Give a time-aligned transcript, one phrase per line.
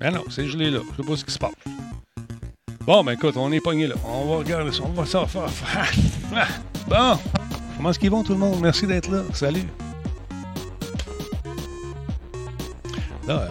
[0.00, 0.80] Ben non, c'est gelé là.
[0.92, 1.54] Je sais pas ce qui se passe.
[2.86, 3.94] Bon, ben écoute, on est pogné là.
[4.04, 4.82] On va regarder ça.
[4.84, 5.50] On va s'en faire.
[6.88, 7.18] Bon.
[7.76, 8.60] Comment est-ce qu'ils vont tout le monde?
[8.62, 9.22] Merci d'être là.
[9.32, 9.64] Salut.
[13.26, 13.48] Là, euh,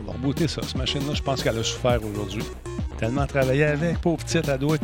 [0.00, 0.60] on va rebooter ça.
[0.62, 2.42] Cette machine-là, je pense qu'elle a souffert aujourd'hui.
[2.98, 4.76] Tellement travaillé avec, pauvre petite, elle doit,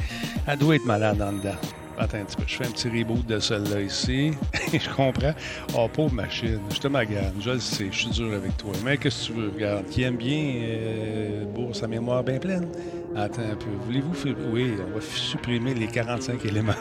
[0.47, 1.57] elle doit être malade en dedans.
[1.99, 4.33] Attends un petit peu, je fais un petit reboot de celle-là ici.
[4.73, 5.33] je comprends.
[5.75, 8.73] Oh, pauvre machine, je te magane, je le sais, je suis dur avec toi.
[8.85, 9.51] Mais qu'est-ce que tu veux?
[9.55, 12.69] Regarde, qui aime bien euh, pour sa mémoire bien pleine?
[13.15, 14.15] Attends un peu, voulez-vous.
[14.53, 16.73] Oui, on va supprimer les 45 éléments.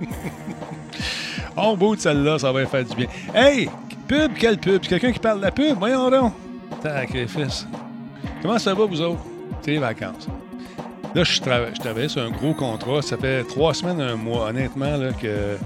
[1.56, 3.06] on boot celle-là, ça va faire du bien.
[3.34, 3.70] Hey!
[4.06, 4.80] Pub, quelle pub?
[4.80, 5.78] Quelqu'un qui parle de la pub?
[5.78, 6.32] Voyons donc.
[6.82, 7.66] Sacrifice.
[8.40, 9.20] Comment ça va, vous autres?
[9.62, 10.28] C'est les vacances.
[11.14, 13.02] Là, je, travaille sur un gros contrat.
[13.02, 15.56] Ça fait trois semaines, un mois, honnêtement, là, que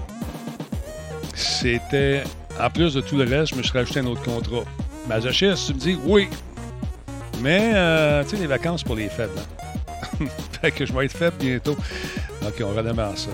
[1.35, 2.23] c'était.
[2.59, 4.63] En plus de tout le reste, je me suis rajouté un autre contrat.
[5.07, 6.29] Masochiste, tu me dis oui.
[7.41, 10.27] Mais, euh, tu sais, les vacances pour les fêtes, là.
[10.61, 11.75] fait que je vais être faible bientôt.
[12.45, 13.31] OK, on redémarre ça.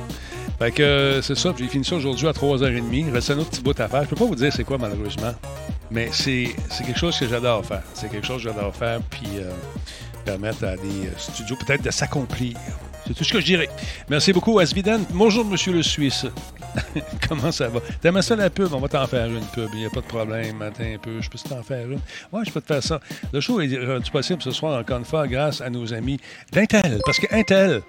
[0.57, 2.83] Fait que euh, c'est ça, j'ai fini ça aujourd'hui à 3h30.
[2.91, 4.03] Il reste un autre petit bout à faire.
[4.03, 5.33] Je peux pas vous dire c'est quoi, malheureusement.
[5.91, 7.83] Mais c'est quelque chose que j'adore faire.
[7.93, 8.99] C'est quelque chose que j'adore faire.
[9.09, 9.27] Puis.
[9.37, 9.51] Euh,
[10.29, 12.55] permettre à des euh, studios peut-être de s'accomplir.
[13.07, 13.69] C'est tout ce que je dirais.
[14.09, 14.99] Merci beaucoup, Asvidan.
[15.11, 16.27] Bonjour, monsieur le Suisse.
[17.27, 17.79] Comment ça va?
[17.99, 18.71] T'aimes ça la pub?
[18.71, 19.69] On va t'en faire une pub.
[19.73, 20.61] Il n'y a pas de problème.
[20.61, 21.19] Attends un peu.
[21.19, 21.99] Je peux t'en faire une?
[22.31, 22.99] Oui, je peux te faire ça.
[23.33, 26.19] Le show est rendu possible ce soir encore une fois grâce à nos amis
[26.51, 26.99] d'Intel.
[27.03, 27.81] Parce que Intel,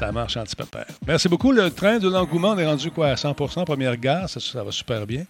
[0.00, 0.86] ça marche un petit peu peur.
[1.06, 1.52] Merci beaucoup.
[1.52, 4.30] Le train de l'engouement, est rendu quoi à 100% première gare?
[4.30, 5.24] Ça, va super bien.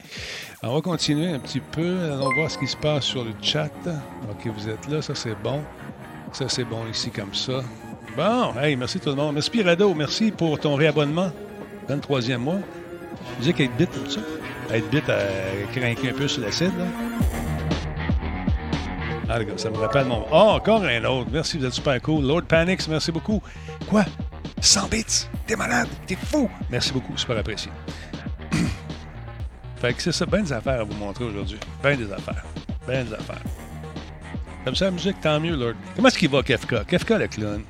[0.63, 2.05] On va continuer un petit peu.
[2.05, 3.69] Allons voir ce qui se passe sur le chat.
[4.31, 5.03] OK, vous êtes là.
[5.03, 5.61] Ça, c'est bon.
[6.33, 7.65] Ça, c'est bon ici comme ça.
[8.17, 9.35] Bon, hey, merci tout le monde.
[9.35, 11.33] Merci Pirado, merci pour ton réabonnement.
[11.89, 12.61] 23e mois.
[13.35, 14.21] Je disais qu'être bit comme ça?
[14.73, 15.19] Être bit a
[15.75, 16.71] craqué un peu sur l'acide.
[19.29, 20.25] Ah, les gars, ça me rappelle mon.
[20.31, 21.29] Oh, encore un autre.
[21.33, 22.25] Merci, vous êtes super cool.
[22.25, 23.43] Lord Panics, merci beaucoup.
[23.89, 24.05] Quoi?
[24.61, 25.27] 100 bits.
[25.47, 25.89] T'es malade.
[26.07, 26.51] T'es fou.
[26.71, 27.17] Merci beaucoup.
[27.17, 27.71] Super apprécié.
[29.81, 30.27] fait que c'est ça.
[30.27, 31.59] Ben des affaires à vous montrer aujourd'hui.
[31.83, 32.45] Ben des affaires.
[32.87, 33.43] Ben des affaires.
[34.65, 35.75] Comme ça, la musique, tant mieux, Lord.
[35.97, 36.85] Comment est-ce qu'il va, Kefka?
[36.85, 37.63] Kefka, le clown.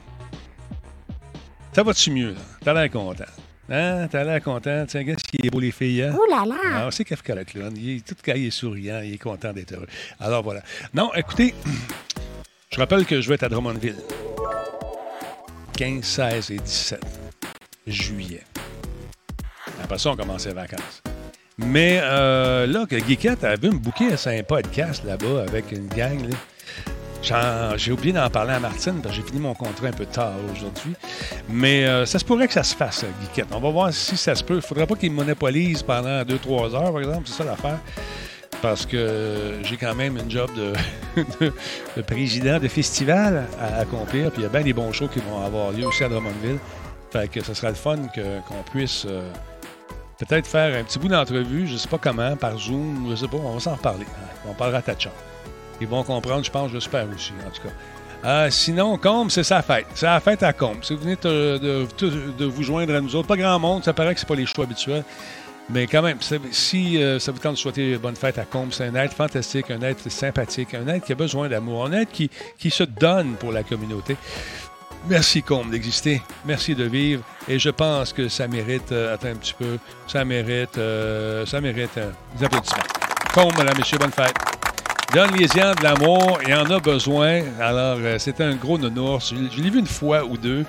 [1.73, 2.41] Ça va-tu mieux, là?
[2.65, 3.25] T'as l'air content.
[3.71, 4.09] Hein?
[4.11, 4.85] T'as l'air content.
[4.89, 6.17] Tiens, qu'est-ce qui est beau, les filles, hein?
[6.19, 6.57] Oh là là!
[6.87, 7.73] Ah, c'est Kefka, le clown.
[7.77, 9.01] Il est tout cas, il est souriant.
[9.05, 9.87] Il est content d'être heureux.
[10.19, 10.63] Alors, voilà.
[10.93, 11.55] Non, écoutez,
[12.73, 13.95] je rappelle que je vais être à Drummondville.
[15.81, 17.01] 15, 16 et 17
[17.87, 18.43] juillet.
[19.83, 21.03] Après ça, on commence les vacances.
[21.57, 26.29] Mais euh, là, que Geekette avait me bouquer un podcast là-bas avec une gang.
[27.23, 30.35] J'ai oublié d'en parler à Martine parce que j'ai fini mon contrat un peu tard
[30.55, 30.93] aujourd'hui.
[31.49, 33.49] Mais euh, ça se pourrait que ça se fasse, Geekette.
[33.51, 34.55] On va voir si ça se peut.
[34.55, 37.23] Il ne faudrait pas qu'il monopolise pendant 2-3 heures, par exemple.
[37.25, 37.79] C'est ça l'affaire
[38.63, 40.51] parce que j'ai quand même une job
[41.17, 44.31] de, président de festival à accomplir.
[44.31, 46.59] Puis il y a bien des bons shows qui vont avoir lieu aussi à Drummondville.
[47.11, 47.97] Fait que ce sera le fun
[48.47, 49.29] qu'on puisse euh,
[50.19, 53.29] peut-être faire un petit bout d'entrevue, je ne sais pas comment, par Zoom, je sais
[53.29, 54.07] pas, on va s'en reparler.
[54.49, 55.11] On parlera de chat.
[55.81, 57.75] Ils vont comprendre, je pense, j'espère aussi, en tout cas.
[58.23, 59.87] Euh, sinon, Combe, c'est sa fête.
[59.95, 60.85] C'est la fête à Combe.
[60.85, 64.15] Si vous venez de, de, vous joindre à nous autres, pas grand monde, ça paraît
[64.15, 65.05] que ce pas les choix habituels.
[65.73, 66.19] Mais quand même,
[66.51, 69.71] si euh, ça vous tente de souhaiter bonne fête à Combe, c'est un être fantastique,
[69.71, 73.35] un être sympathique, un être qui a besoin d'amour, un être qui, qui se donne
[73.35, 74.17] pour la communauté.
[75.09, 79.37] Merci Combe d'exister, merci de vivre, et je pense que ça mérite, euh, attends un
[79.37, 81.99] petit peu, ça mérite, euh, ça mérite
[82.37, 82.83] des applaudissements.
[83.33, 84.35] Combe, madame, monsieur, bonne fête.
[85.15, 87.43] Donne-les de l'amour, il en a besoin.
[87.61, 89.35] Alors, c'est un gros nounours.
[89.35, 90.65] Je l'ai vu une fois ou deux.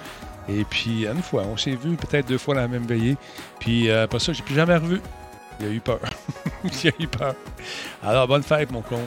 [0.59, 3.17] Et puis, une fois, on s'est vu peut-être deux fois la même veillée.
[3.59, 4.99] Puis, euh, pas ça, j'ai plus jamais revu.
[5.59, 5.99] Il a eu peur.
[6.63, 7.35] il a eu peur.
[8.03, 9.01] Alors, bonne fête, mon con.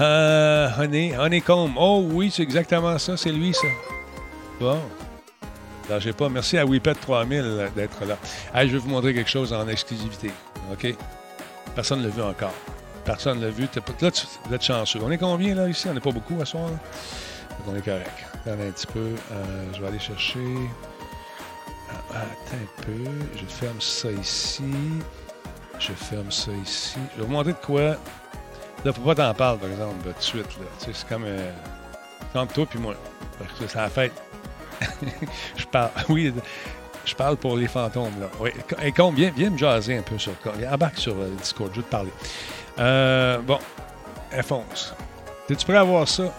[0.00, 1.72] Euh, honey, Honeycomb.
[1.76, 3.16] Oh oui, c'est exactement ça.
[3.16, 3.66] C'est lui, ça.
[4.60, 4.78] Bon.
[5.98, 6.28] j'ai pas.
[6.28, 8.16] Merci à Wipet 3000 d'être là.
[8.54, 10.30] Allez, je vais vous montrer quelque chose en exclusivité.
[10.72, 10.94] OK?
[11.74, 12.54] Personne ne l'a vu encore.
[13.04, 13.68] Personne ne l'a vu.
[14.00, 15.00] Là, tu, vous êtes chanceux.
[15.02, 15.88] On est combien, là, ici?
[15.88, 16.70] On n'est pas beaucoup à soir.
[17.66, 18.10] On est correct.
[18.34, 19.14] Attends un petit peu.
[19.32, 20.44] Euh, je vais aller chercher.
[21.90, 23.10] Ah, attends un peu.
[23.36, 24.72] Je ferme ça ici.
[25.78, 26.98] Je ferme ça ici.
[27.14, 27.96] Je vais vous montrer de quoi.
[28.84, 30.46] Là, faut pas t'en parler, par exemple, tout de suite.
[30.78, 31.24] C'est comme.
[31.24, 31.50] Euh,
[32.34, 32.94] entre toi puis moi.
[33.38, 34.12] Parce que c'est la fête.
[35.56, 35.90] je parle.
[36.08, 36.32] Oui,
[37.04, 38.28] je parle pour les fantômes, là.
[38.40, 38.50] Oui.
[38.82, 41.86] Et combien viens, me jaser un peu sur le Embarque sur le Discord, je vais
[41.86, 42.12] te parler.
[42.78, 43.58] Euh, bon.
[44.36, 44.94] Enfonce.
[45.50, 46.32] Es-tu prêt à voir ça?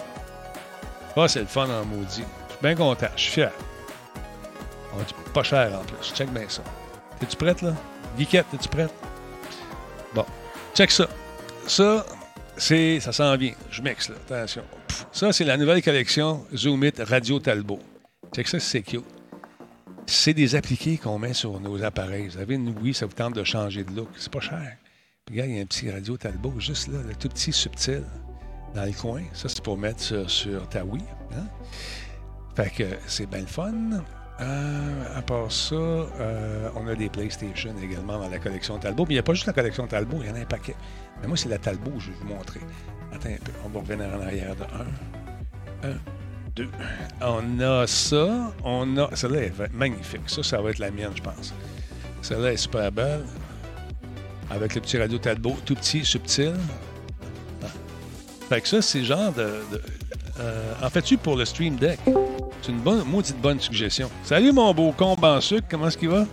[1.15, 2.23] Ah, c'est le fun en maudit.
[2.47, 3.07] Je suis bien content.
[3.15, 3.51] Je suis fier.
[5.33, 6.13] Pas cher en plus.
[6.13, 6.63] Check bien ça.
[7.21, 7.73] Es-tu prête, là?
[8.17, 8.93] Geekette, es-tu prête?
[10.13, 10.25] Bon.
[10.75, 11.07] Check ça.
[11.67, 12.05] Ça,
[12.57, 13.53] c'est, ça s'en vient.
[13.69, 14.15] Je mixe, là.
[14.29, 14.63] Attention.
[15.11, 17.79] Ça, c'est la nouvelle collection Zoom It Radio Talbot.
[18.35, 19.05] Check ça, c'est cute.
[20.05, 22.27] C'est des appliqués qu'on met sur nos appareils.
[22.27, 24.09] Vous avez une Wii, ça vous tente de changer de look.
[24.17, 24.77] C'est pas cher.
[25.25, 28.03] Puis, regarde, il y a un petit radio Talbot juste là, le tout petit subtil
[28.73, 29.21] dans le coin.
[29.33, 31.03] Ça, c'est pour mettre sur, sur ta Wii.
[31.35, 31.45] Hein?
[32.55, 33.73] Fait que c'est bien le fun.
[34.41, 39.05] Euh, à part ça, euh, on a des PlayStation également dans la collection Talbot.
[39.05, 40.75] Mais il n'y a pas juste la collection Talbot, il y en a un paquet.
[41.21, 42.59] Mais moi, c'est la Talbot je vais vous montrer.
[43.13, 44.63] Attends un peu, on va revenir en arrière de
[45.87, 45.91] 1.
[45.91, 45.95] 1,
[46.55, 46.69] 2.
[47.21, 48.53] On a ça.
[48.63, 49.15] On a.
[49.15, 50.27] Celle-là est magnifique.
[50.27, 51.53] Ça, ça va être la mienne, je pense.
[52.21, 53.23] Celle-là est super belle.
[54.49, 56.55] Avec le petit radio Talbot, tout petit, subtil.
[58.53, 59.49] Fait que ça, c'est genre de.
[60.39, 61.97] Euh, en fais-tu pour le Stream Deck?
[62.61, 64.11] C'est une bonne, maudite bonne suggestion.
[64.23, 66.27] Salut mon beau combe en sucre, comment est-ce qu'il va?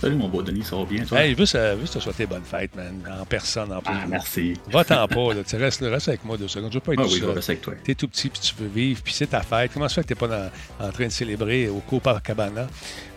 [0.00, 1.20] Salut mon beau Denis, ça va bien toi?
[1.20, 3.00] Hey, juste, juste te souhaiter bonne fête, man.
[3.20, 3.94] En personne, en plus.
[3.94, 4.54] Ah, merci.
[4.72, 5.44] Va-t'en pas, là.
[5.46, 6.72] Tu restes, reste avec moi deux secondes.
[6.72, 7.28] Je veux pas être ah, tout oui, seul.
[7.28, 7.74] je reste avec toi.
[7.84, 9.70] T'es tout petit, puis tu veux vivre, puis c'est ta fête.
[9.72, 10.50] Comment ça fait que t'es pas dans,
[10.80, 12.66] en train de célébrer au Copacabana?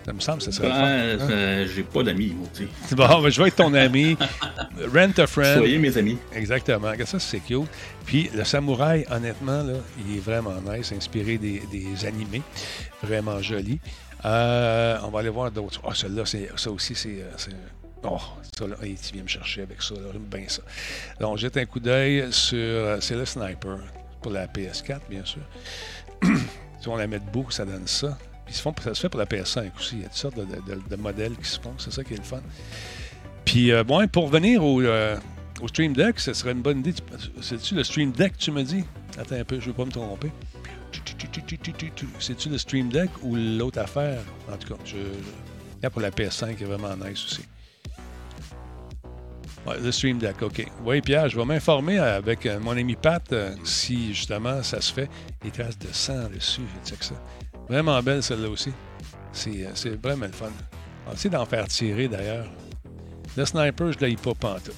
[0.05, 1.65] Ça me semble que ça serait ben, fun, hein?
[1.73, 2.95] J'ai pas d'amis, moi, tu sais.
[2.95, 4.17] Bon, ben, je vais être ton ami.
[4.93, 5.59] Rent a friend.
[5.59, 6.17] Soyez mes amis.
[6.33, 6.91] Exactement.
[7.05, 7.69] Ça, c'est cute.
[8.05, 12.41] Puis le samouraï, honnêtement, là, il est vraiment nice, inspiré des, des animés.
[13.01, 13.79] Vraiment joli.
[14.25, 15.79] Euh, on va aller voir d'autres.
[15.83, 16.23] Ah, oh, celui-là,
[16.55, 17.23] ça aussi, c'est.
[18.03, 18.19] Oh,
[18.57, 20.61] ça là, tu viens me chercher avec ça, j'aime bien ça.
[21.19, 23.01] Donc, jette un coup d'œil sur.
[23.01, 23.79] C'est le sniper
[24.21, 25.41] pour la PS4, bien sûr.
[26.81, 28.17] si on la met debout, ça donne ça.
[28.53, 29.95] Puis font, ça se fait pour la PS5 aussi.
[29.95, 31.73] Il y a toutes sortes de, modèles qui se font.
[31.79, 32.41] C'est ça qui est le fun.
[33.45, 35.17] Puis, euh, bon, pour venir au, euh,
[35.59, 36.93] au, Stream Deck, ce serait une bonne idée.
[37.41, 38.83] C'est-tu le Stream Deck, tu me dis?
[39.17, 40.31] Attends un peu, je ne veux pas me tromper.
[42.19, 44.21] C'est-tu le Stream Deck ou l'autre affaire?
[44.51, 44.97] En tout cas, je,
[45.81, 47.41] là, pour la PS5, est vraiment nice aussi.
[49.65, 50.63] Ouais, le Stream Deck, OK.
[50.85, 53.33] Oui, Pierre, je vais m'informer avec euh, mon ami Pat
[53.63, 55.09] si justement ça se fait.
[55.43, 57.15] Les traces de sang dessus, check ça.
[57.73, 58.71] Vraiment belle celle-là aussi.
[59.31, 60.45] C'est, c'est vraiment le fun.
[61.05, 62.45] On va essayer d'en faire tirer d'ailleurs.
[63.35, 64.75] Le sniper, je ne l'ai pas pantoute.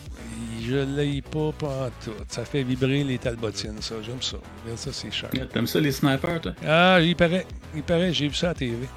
[0.65, 2.25] Je ne l'ai pas pantoute.
[2.29, 3.95] Ça fait vibrer les talbotines, ça.
[4.01, 4.37] J'aime ça.
[4.77, 5.29] Ça, c'est cher.
[5.51, 6.53] T'aimes ça, les snipers, toi?
[6.65, 7.45] Ah, il paraît.
[7.75, 8.13] Il paraît.
[8.13, 8.87] J'ai vu ça à la TV.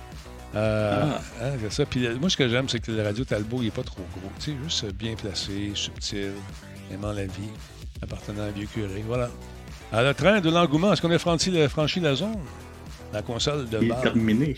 [0.54, 1.20] Euh, ah.
[1.42, 1.84] hein, ça.
[1.84, 4.30] Puis moi, ce que j'aime, c'est que le radio Talbot, il n'est pas trop gros.
[4.38, 6.34] Tu sais, juste bien placé, subtil,
[6.92, 7.50] aimant la vie,
[8.00, 9.02] appartenant à un vieux curé.
[9.04, 9.28] Voilà.
[9.92, 12.38] À le train de l'engouement, est-ce qu'on a franchi, franchi la zone?
[13.12, 14.56] La console de Il est terminé.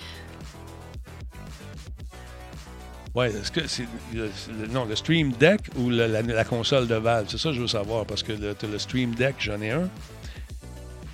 [3.15, 4.31] Oui, est-ce que c'est le,
[4.71, 7.27] non, le Stream Deck ou le, la, la, console de Valve?
[7.29, 9.89] C'est ça que je veux savoir, parce que le, le Stream Deck, j'en ai un.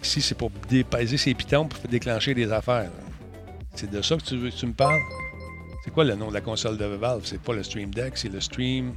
[0.03, 2.91] Ici, c'est pour dépaiser ses pitons pour déclencher des affaires.
[3.75, 5.01] C'est de ça que tu, veux, tu me parles?
[5.85, 7.23] C'est quoi le nom de la console de Valve?
[7.25, 8.95] C'est pas le Stream Deck, c'est le Stream...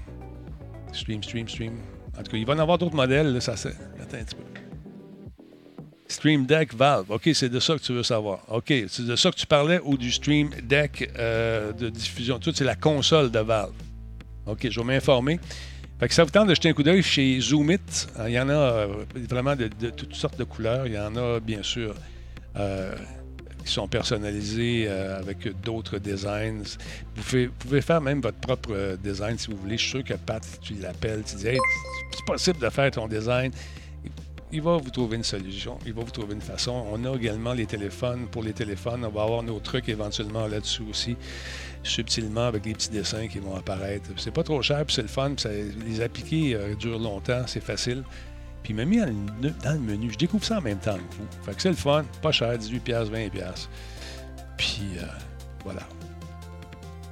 [0.92, 1.78] Stream, Stream, Stream...
[2.18, 3.34] En tout cas, il va y en avoir d'autres modèles.
[3.34, 4.69] Là, ça, Attends un petit peu.
[6.10, 7.06] Stream Deck Valve.
[7.10, 8.40] OK, c'est de ça que tu veux savoir.
[8.50, 12.40] OK, c'est de ça que tu parlais ou du Stream Deck euh, de diffusion?
[12.40, 13.74] Tout, c'est la console de Valve.
[14.46, 15.40] OK, je vais m'informer.
[16.00, 18.08] Fait que ça vous tente de jeter un coup d'œil chez Zoomit.
[18.26, 18.88] Il y en a euh,
[19.30, 20.88] vraiment de, toutes sortes de couleurs.
[20.88, 21.94] Il y en a, bien sûr,
[22.56, 22.96] euh,
[23.66, 26.64] qui sont personnalisés euh, avec d'autres designs.
[27.16, 29.78] Vous pouvez, vous pouvez, faire même votre propre euh, design si vous voulez.
[29.78, 31.60] Je suis sûr que Pat, tu l'appelles, tu dis Hey,
[32.12, 33.52] c'est possible de faire ton design
[34.52, 36.86] il va vous trouver une solution, il va vous trouver une façon.
[36.92, 38.28] On a également les téléphones.
[38.28, 41.18] Pour les téléphones, on va avoir nos trucs éventuellement là-dessus aussi,
[41.84, 44.10] subtilement avec des petits dessins qui vont apparaître.
[44.18, 45.34] C'est pas trop cher, puis c'est le fun.
[45.86, 48.04] Les appliquer euh, durent longtemps, c'est facile.
[48.64, 50.12] Puis il m'a mis dans le menu.
[50.12, 51.28] Je découvre ça en même temps que vous.
[51.46, 53.68] Fait que c'est le fun, pas cher, 18$, 20$.
[54.58, 55.06] Puis euh,
[55.64, 55.82] voilà.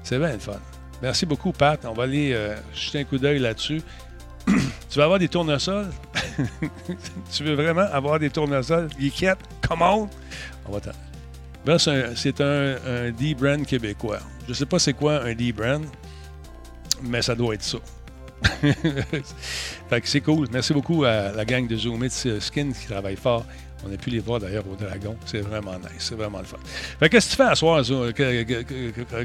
[0.03, 0.59] C'est bien le fun.
[1.01, 1.85] Merci beaucoup, Pat.
[1.85, 3.81] On va aller euh, jeter un coup d'œil là-dessus.
[4.89, 5.89] tu veux avoir des tournesols?
[7.31, 8.89] tu veux vraiment avoir des tournesols?
[8.99, 9.39] Geekette?
[9.67, 10.09] Come on!
[10.65, 10.79] On va
[11.65, 14.19] ben, c'est un, un, D-brand québécois.
[14.47, 15.83] Je sais pas c'est quoi un D-brand,
[17.03, 17.79] mais ça doit être ça.
[19.89, 20.47] fait que c'est cool.
[20.49, 23.45] Merci beaucoup à la gang de Zoom Skin qui travaille fort.
[23.85, 25.17] On a pu les voir d'ailleurs au Dragon.
[25.25, 25.89] C'est vraiment nice.
[25.99, 26.57] C'est vraiment le fun.
[26.99, 28.13] Fait qu'est-ce que tu fais à soir, Zoom?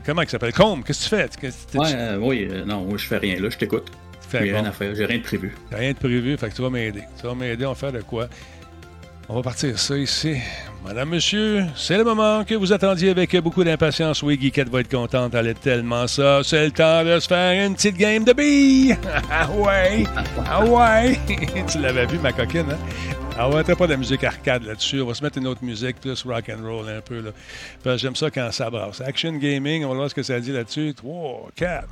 [0.05, 0.52] Comment il s'appelle?
[0.52, 1.79] Combe, qu'est-ce que tu fais?
[1.79, 3.91] ouais, euh, oui, euh, non, moi je fais rien là, je t'écoute.
[4.33, 5.55] J'ai rien à faire, j'ai rien de prévu.
[5.71, 7.03] Rien de prévu, fait que tu vas m'aider.
[7.21, 8.29] Tu vas m'aider, on va faire de quoi?
[9.29, 10.37] On va partir ça ici.
[10.85, 14.23] Madame, monsieur, c'est le moment que vous attendiez avec beaucoup d'impatience.
[14.23, 16.41] Oui, Guiquette va être contente, elle est tellement ça.
[16.43, 18.97] C'est le temps de se faire une petite game de billes.
[19.31, 20.05] ah ouais,
[20.45, 21.19] ah ouais.
[21.71, 22.79] tu l'avais vu, ma coquine, hein?
[23.39, 25.01] Ah ouais, t'as pas de musique arcade là-dessus.
[25.01, 27.23] On va se mettre une autre musique, plus rock and roll un peu.
[27.23, 27.97] Là.
[27.97, 29.01] J'aime ça quand ça brasse.
[29.01, 30.93] Action Gaming, on va voir ce que ça dit là-dessus.
[30.95, 31.89] 3, 4.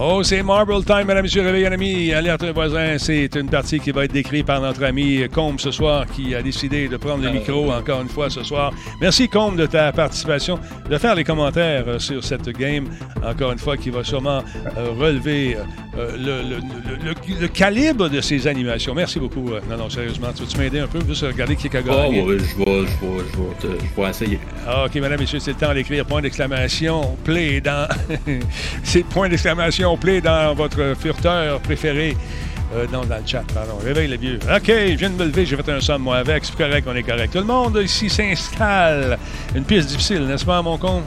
[0.00, 2.96] Oh, c'est Marble Time, mesdames, messieurs, réveillez un ami, alerte un voisin.
[2.96, 6.42] C'est une partie qui va être décrite par notre ami Combe ce soir, qui a
[6.42, 8.72] décidé de prendre le micro encore une fois ce soir.
[9.02, 10.58] Merci, Combe, de ta participation,
[10.88, 12.86] de faire les commentaires euh, sur cette game,
[13.22, 14.42] encore une fois, qui va sûrement
[14.78, 15.58] euh, relever
[15.98, 18.94] euh, le, calibre de ces animations.
[18.94, 19.50] Merci beaucoup.
[19.68, 22.22] non, non, sérieusement, tu veux m'aider un peu, juste regarder qui a gagné?
[22.22, 24.40] Oh, oui, je vais, je vais, je vais, essayer.
[24.66, 27.86] Ah, OK, mesdames, messieurs, c'est le temps d'écrire point d'exclamation, play dans...
[28.82, 32.16] c'est point d'exclamation play dans votre furteur préféré.
[32.74, 33.76] Euh, non, dans le chat, pardon.
[33.84, 34.38] Réveille le vieux.
[34.44, 36.44] OK, je viens de me lever, j'ai fait un somme, moi, avec.
[36.44, 37.32] C'est correct, on est correct.
[37.32, 39.18] Tout le monde ici s'installe.
[39.54, 41.02] Une piste difficile, n'est-ce pas, mon con?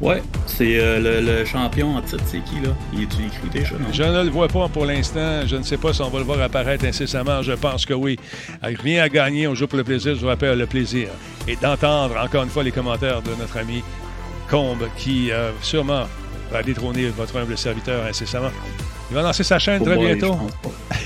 [0.00, 2.70] Ouais, c'est euh, le, champion en titre, c'est qui, là?
[2.92, 3.86] Il est écrit déjà, non?
[3.92, 5.46] Je ne le vois pas pour l'instant.
[5.46, 7.40] Je ne sais pas si on va le voir apparaître incessamment.
[7.42, 8.18] Je pense que oui.
[8.62, 11.08] Rien à gagner, on joue pour le plaisir, je vous rappelle le plaisir.
[11.46, 13.84] Et d'entendre, encore une fois, les commentaires de notre ami
[14.50, 16.04] Combe, qui, euh, sûrement,
[16.50, 18.50] va détrôner votre humble serviteur incessamment.
[19.10, 20.36] Il va lancer sa chaîne très bientôt.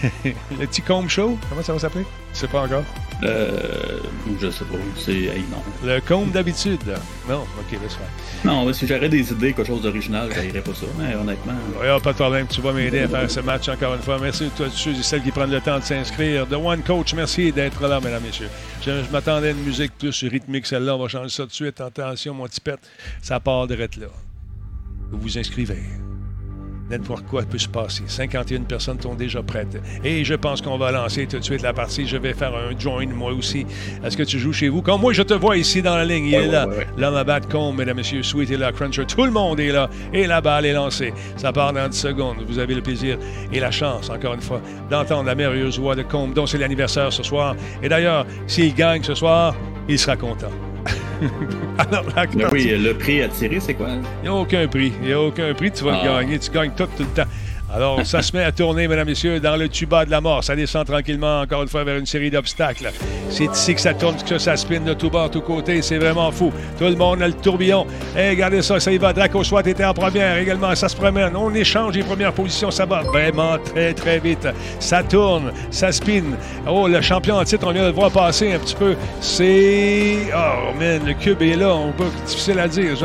[0.25, 2.07] le petit Combe Show, comment ça va s'appeler?
[2.33, 2.85] Je sais pas encore.
[3.25, 3.99] Euh,
[4.41, 4.77] je sais pas.
[4.97, 5.33] C'est.
[5.51, 5.63] non.
[5.85, 6.81] Le Combe d'habitude.
[7.29, 8.07] Non, ok, laisse faire.
[8.45, 10.87] Non, si j'aurais des idées, quelque chose d'original, je pas ça.
[10.99, 11.55] Mais honnêtement.
[11.81, 12.47] Oui, pas de problème.
[12.47, 14.19] Tu vas m'aider à faire ce match encore une fois.
[14.21, 16.47] Merci à tous ceux et celles qui prennent le temps de s'inscrire.
[16.47, 18.51] The One Coach, merci d'être là, mesdames, et messieurs.
[18.83, 20.95] Je, m'attendais à une musique plus rythmique, celle-là.
[20.95, 21.81] On va changer ça tout de suite.
[21.81, 22.79] Attention, mon petit pet.
[23.21, 23.87] Ça part de là
[25.11, 25.83] vous vous inscrivez.
[26.91, 28.03] N'importe quoi peut se passer.
[28.07, 29.79] 51 personnes sont déjà prêtes.
[30.05, 32.07] Et je pense qu'on va lancer tout de suite la partie.
[32.07, 33.67] Je vais faire un join, moi aussi.
[34.03, 34.81] Est-ce que tu joues chez vous?
[34.81, 36.67] Quand moi, je te vois ici dans la ligne, il est là.
[36.97, 38.23] L'homme à battre combe, mesdames, messieurs.
[38.23, 38.73] Sweet est là.
[38.73, 39.91] Cruncher, tout le monde est là.
[40.15, 41.13] Et la balle est lancée.
[41.37, 42.37] Ça part dans 10 secondes.
[42.47, 43.19] Vous avez le plaisir
[43.53, 47.13] et la chance, encore une fois, d'entendre la merveilleuse voix de Combe, dont c'est l'anniversaire
[47.13, 47.55] ce soir.
[47.83, 49.55] Et d'ailleurs, s'il gagne ce soir,
[49.91, 50.51] il sera content.
[51.79, 52.05] Alors,
[52.53, 53.89] oui, le prix à tirer, c'est quoi?
[54.23, 54.93] Il n'y a aucun prix.
[55.01, 55.71] Il n'y a aucun prix.
[55.71, 56.21] Tu vas le ah.
[56.21, 56.39] gagner.
[56.39, 57.31] Tu gagnes tout, tout le temps.
[57.71, 60.43] Alors, ça se met à tourner, mesdames, messieurs, dans le tuba de la mort.
[60.43, 62.91] Ça descend tranquillement, encore une fois, vers une série d'obstacles.
[63.29, 65.83] C'est ici que ça tourne, que ça spinne de tout bas, de tous côtés.
[65.83, 66.51] C'est vraiment fou.
[66.79, 67.87] Tout le monde a le tourbillon.
[68.17, 69.13] Et regardez ça, ça y va.
[69.13, 70.75] Draco Swat était en première également.
[70.75, 71.37] Ça se promène.
[71.37, 72.71] On échange les premières positions.
[72.71, 74.49] Ça va vraiment très, très vite.
[74.81, 76.37] Ça tourne, ça spinne.
[76.67, 78.97] Oh, le champion en titre, on vient de le voir passer un petit peu.
[79.21, 80.17] C'est.
[80.35, 81.75] Oh, man, le cube est là.
[81.75, 81.93] On.
[82.27, 82.97] Difficile à dire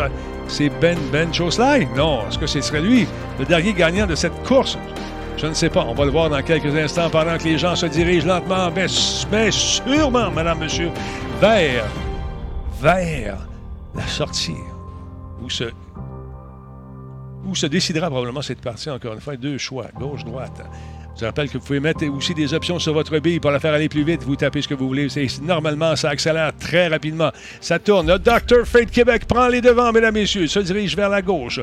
[0.54, 1.88] c'est Ben Ben Chosley?
[1.96, 2.28] Non.
[2.28, 3.08] Est-ce que ce serait lui,
[3.40, 4.78] le dernier gagnant de cette course?
[5.38, 5.84] Je ne sais pas.
[5.84, 8.86] On va le voir dans quelques instants pendant que les gens se dirigent lentement, mais,
[9.32, 10.92] mais sûrement, madame, monsieur,
[11.42, 11.86] vers,
[12.80, 13.38] vers
[13.96, 14.56] la sortie
[15.44, 15.66] où se,
[17.56, 20.64] se décidera probablement cette partie, encore une fois, deux choix, gauche-droite.
[21.16, 23.60] Je vous rappelle que vous pouvez mettre aussi des options sur votre bille pour la
[23.60, 24.24] faire aller plus vite.
[24.24, 25.08] Vous tapez ce que vous voulez.
[25.44, 27.32] Normalement, ça accélère très rapidement.
[27.62, 28.08] Ça tourne.
[28.08, 28.66] Le Dr.
[28.66, 30.48] Fate Québec prend les devants, mesdames messieurs.
[30.48, 31.60] Se dirige vers la gauche.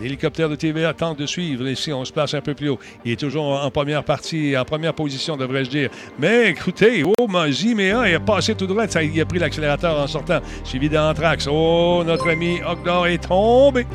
[0.00, 1.68] L'hélicoptère de TVA tente de suivre.
[1.68, 2.78] Ici, on se place un peu plus haut.
[3.04, 5.90] Il est toujours en première partie, en première position, devrais-je dire.
[6.18, 8.86] Mais écoutez, oh, Mazimea, il a passé tout droit.
[8.86, 10.40] il a pris l'accélérateur en sortant.
[10.64, 11.46] Suivi d'Anthrax.
[11.46, 13.86] Oh, notre ami Ogdor est tombé.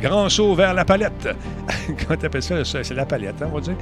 [0.00, 1.28] Grand saut vers la palette.
[2.06, 2.64] Comment t'appelles ça?
[2.64, 3.74] C'est la palette, hein, on va dire.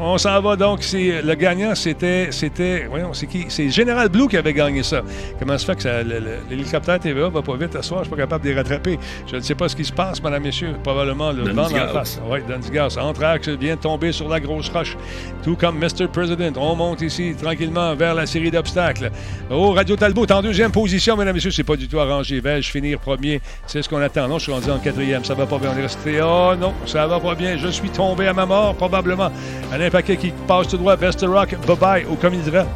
[0.00, 0.80] On s'en va donc.
[0.92, 2.28] Le gagnant, c'était.
[2.30, 3.46] c'était voyons, c'est qui?
[3.48, 5.02] C'est Général Blue qui avait gagné ça.
[5.38, 8.00] Comment se fait que l'hélicoptère TVA va pas vite ce soir?
[8.00, 8.98] Je suis pas capable de les rattraper.
[9.26, 10.74] Je ne sais pas ce qui se passe, madame, messieurs.
[10.82, 12.20] Probablement le vent en face.
[12.30, 12.96] Oui, Dundigas.
[13.00, 14.96] Anthrax vient de tomber sur la grosse roche.
[15.42, 16.06] Tout comme Mr.
[16.12, 16.52] President.
[16.56, 19.10] On monte ici tranquillement vers la série d'obstacles.
[19.50, 21.50] Oh, Radio Talbot en deuxième position, mesdames, messieurs.
[21.50, 22.40] C'est pas du tout arrangé.
[22.40, 23.40] Vais-je finir premier?
[23.66, 24.28] C'est ce qu'on attend.
[24.28, 25.07] Non, je suis rendu en quatrième.
[25.22, 25.70] Ça va pas bien.
[25.74, 26.20] On est resté.
[26.22, 27.56] Oh non, ça va pas bien.
[27.56, 29.30] Je suis tombé à ma mort, probablement.
[29.72, 30.96] Un Paquet qui passe tout droit.
[30.96, 31.56] Best Rock.
[31.66, 32.06] Bye bye.
[32.20, 32.66] Comme il dirait,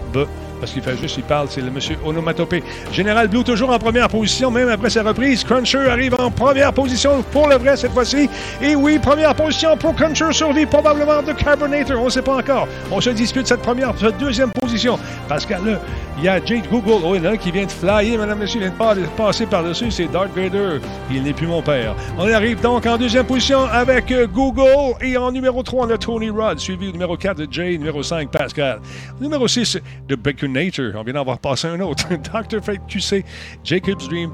[0.62, 2.62] parce qu'il fait juste, il parle, c'est le monsieur Onomatopé.
[2.92, 5.42] Général Blue toujours en première position, même après sa reprise.
[5.42, 8.30] Cruncher arrive en première position pour le vrai cette fois-ci.
[8.60, 12.00] Et oui, première position pour Cruncher, survie probablement de Carbonator.
[12.00, 12.68] On ne sait pas encore.
[12.92, 15.00] On se dispute cette première, cette deuxième position.
[15.28, 15.80] Parce que là,
[16.18, 17.02] il y a Jade Google.
[17.04, 19.46] Oh, il y en a qui vient de flyer, madame, monsieur, il vient de passer
[19.46, 19.90] par-dessus.
[19.90, 20.78] C'est Darth Vader.
[21.10, 21.96] Il n'est plus mon père.
[22.16, 24.94] On arrive donc en deuxième position avec euh, Google.
[25.00, 28.30] Et en numéro 3, on a Tony Rod, suivi numéro 4 de Jade, numéro 5,
[28.30, 28.78] Pascal.
[29.20, 30.92] Numéro 6 de Bacon Nature.
[30.96, 32.08] On vient d'en voir passer un autre.
[32.08, 32.62] Dr.
[32.62, 33.24] Fate QC,
[33.64, 34.30] Jacob's Dream,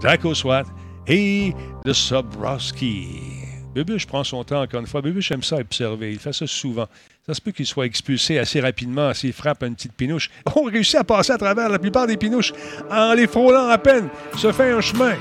[0.00, 0.64] Draco SWAT
[1.06, 1.52] et
[1.84, 3.42] The Subroski.
[3.74, 5.00] Bubuche prend son temps encore une fois.
[5.00, 6.12] Bubuche aime ça observer.
[6.12, 6.86] Il fait ça souvent.
[7.26, 10.30] Ça se peut qu'il soit expulsé assez rapidement s'il frappe une petite pinouche.
[10.56, 12.52] On réussit à passer à travers la plupart des pinouches
[12.90, 14.08] en les frôlant à peine.
[14.36, 15.14] Se fait un chemin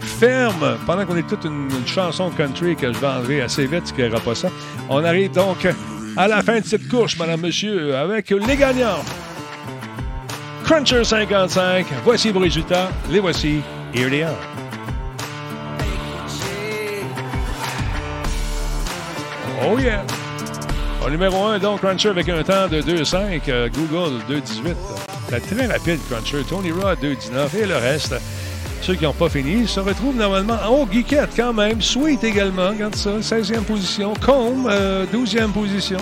[0.00, 4.02] ferme pendant qu'on écoute une, une chanson country que je vendrai assez vite, ce qui
[4.02, 4.50] n'aura pas ça.
[4.90, 5.66] On arrive donc
[6.16, 9.02] à la fin de cette course, madame, monsieur, avec les gagnants.
[10.64, 11.86] Cruncher 55.
[12.04, 12.88] Voici vos résultats.
[13.10, 13.60] Les voici.
[13.94, 14.34] Here they are.
[19.66, 20.02] Oh yeah!
[21.04, 23.40] Au numéro 1, donc, Cruncher avec un temps de 2,5.
[23.48, 24.74] euh, Google, 2,18.
[25.28, 26.42] C'est très rapide, Cruncher.
[26.48, 27.62] Tony Rod, 2,19.
[27.62, 28.14] Et le reste,
[28.80, 30.56] ceux qui n'ont pas fini, se retrouvent normalement.
[30.70, 31.82] Oh, Geekette, quand même.
[31.82, 33.20] Sweet également, regarde ça.
[33.20, 34.14] 16e position.
[34.24, 35.98] Combe, euh, 12e position.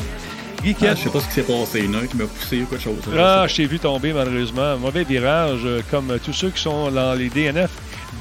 [0.63, 0.97] Ah, Geekette.
[0.99, 1.79] je sais pas ce qui s'est passé.
[1.81, 2.97] Il y en a un qui m'a poussé ou quelque chose.
[3.19, 4.79] Ah, je t'ai vu tomber malheureusement.
[4.79, 7.71] Mauvais virage, euh, comme tous ceux qui sont dans les DNF.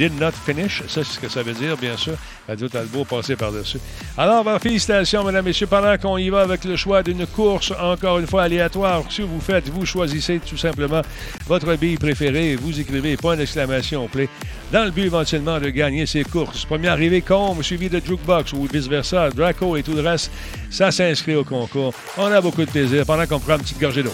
[0.02, 0.82] Did not finish.
[0.88, 2.16] Ça, c'est ce que ça veut dire, bien sûr.
[2.48, 3.78] Radio Talbot passé par-dessus.
[4.18, 5.68] Alors, ben, félicitations, mesdames messieurs.
[5.68, 9.40] Pendant qu'on y va avec le choix d'une course, encore une fois aléatoire, si vous
[9.40, 11.04] faites, vous choisissez tout simplement
[11.46, 12.56] votre bille préférée.
[12.56, 14.28] Vous écrivez point d'exclamation play
[14.72, 16.66] dans le but éventuellement de gagner ces courses.
[16.66, 19.30] Premier arrivé, Combe, suivi de Jukebox ou vice-versa.
[19.30, 20.32] Draco et tout le reste,
[20.72, 21.94] ça s'inscrit au concours.
[22.18, 24.14] On a beaucoup de plaisir pendant qu'on prend une petite gorgée d'eau.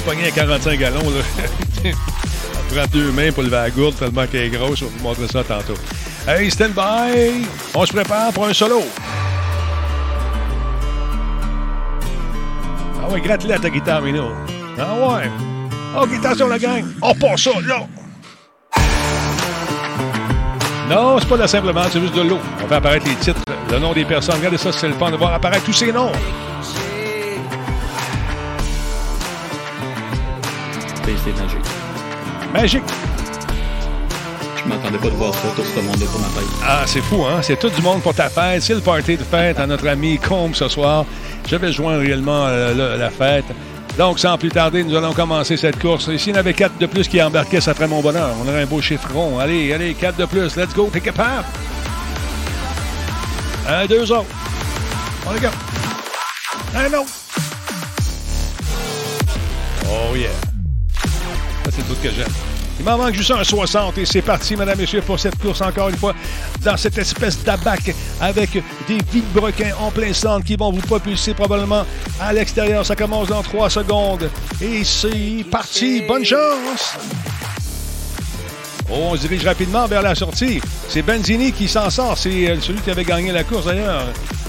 [0.00, 1.10] Suis pogné à 45 gallons.
[1.10, 1.90] Là.
[2.70, 4.78] Ça prend deux mains pour lever la gourde tellement qu'elle est grosse.
[4.78, 5.74] Je vais vous montrer ça tantôt.
[6.26, 7.44] Hey, stand by!
[7.74, 8.82] On se prépare pour un solo.
[13.02, 14.28] Ah ouais, gratte-la ta guitare, Mino.
[14.78, 15.30] Ah ouais.
[16.00, 16.84] OK, attention la gang.
[17.02, 17.86] On passe ça, là.
[20.88, 22.38] Non, c'est pas là simplement, c'est juste de l'eau.
[22.64, 23.40] On fait apparaître les titres,
[23.70, 24.36] le nom des personnes.
[24.36, 26.12] Regardez ça, c'est le fun de voir apparaître tous ces noms.
[31.04, 31.64] C'est magique.
[32.52, 32.82] Magique.
[34.56, 36.48] Je m'attendais pas de voir ça, tout ce monde-là pour ma tête.
[36.64, 37.40] Ah, c'est fou, hein?
[37.42, 38.62] C'est tout du monde pour ta fête.
[38.62, 41.04] C'est le party de fête à notre ami Combe ce soir.
[41.48, 43.46] Je vais joindre réellement euh, la, la fête.
[43.98, 46.08] Donc, sans plus tarder, nous allons commencer cette course.
[46.08, 48.30] Et s'il y en avait quatre de plus qui embarquaient, ça ferait mon bonheur.
[48.44, 49.38] On aurait un beau chiffron.
[49.38, 50.56] Allez, allez, quatre de plus.
[50.56, 50.90] Let's go.
[50.92, 51.46] T'es capable?
[53.68, 54.30] Un, deux autres.
[55.26, 55.48] On les go.
[56.76, 57.10] Un autre.
[59.88, 60.30] Oh yeah.
[62.78, 65.60] Il m'en manque juste un 60 et c'est parti, mesdames et messieurs, pour cette course
[65.60, 66.14] encore une fois
[66.64, 68.52] dans cette espèce d'abac avec
[68.88, 71.84] des vilebrequins en plein centre qui vont vous propulser probablement
[72.18, 72.86] à l'extérieur.
[72.86, 74.30] Ça commence dans 3 secondes
[74.62, 76.02] et c'est parti.
[76.08, 76.96] Bonne chance!
[78.88, 80.60] On se dirige rapidement vers la sortie.
[80.88, 82.18] C'est Benzini qui s'en sort.
[82.18, 84.06] C'est euh, celui qui avait gagné la course d'ailleurs.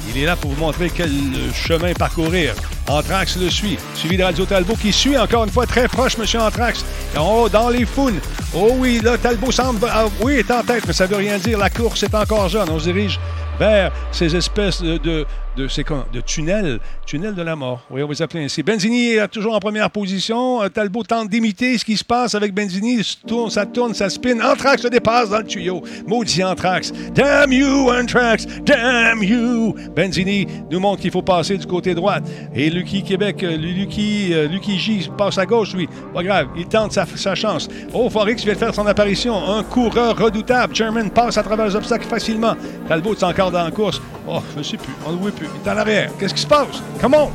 [0.09, 1.11] Il est là pour vous montrer quel
[1.53, 2.55] chemin parcourir.
[2.91, 6.41] Anthrax le suit, suivi de Radio Talbot qui suit encore une fois très proche, M.
[6.41, 6.83] Anthrax.
[7.17, 8.19] Oh, dans les founes.
[8.53, 9.87] Oh oui, là, Talbot semble.
[9.89, 11.57] ah, oui, est en tête, mais ça veut rien dire.
[11.57, 12.69] La course est encore jeune.
[12.69, 13.19] On se dirige
[13.59, 15.25] vers ces espèces de,
[15.57, 15.67] de,
[16.13, 17.81] de tunnels, tunnels de la mort.
[17.89, 18.63] Oui, on va les appeler ainsi.
[18.63, 20.63] Benzini est toujours en première position.
[20.63, 23.03] Euh, Talbot tente d'imiter ce qui se passe avec Benzini.
[23.03, 24.39] Ça tourne, ça tourne, ça spin.
[24.39, 25.81] Anthrax se dépasse dans le tuyau.
[26.07, 26.91] Maudit Anthrax.
[27.13, 28.45] Damn you, Anthrax.
[28.63, 29.75] Damn you.
[29.95, 32.23] Benzini nous montre qu'il faut passer du côté droite.
[32.55, 35.87] Et Lucky Québec, euh, Lucky, euh, Lucky J passe à gauche, lui.
[36.13, 37.67] Pas grave, il tente sa, chance.
[37.93, 39.35] Oh, Forex vient de faire son apparition.
[39.35, 40.75] Un coureur redoutable.
[40.75, 42.55] Sherman passe à travers les obstacles facilement.
[42.87, 44.01] Talbot est encore dans la course.
[44.27, 44.93] Oh, je sais plus.
[45.05, 45.40] On ne voit plus.
[45.41, 46.11] Il est en arrière.
[46.19, 46.81] Qu'est-ce qui se passe?
[46.99, 47.29] Come on!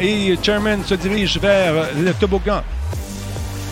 [0.00, 2.62] Et Sherman se dirige vers le toboggan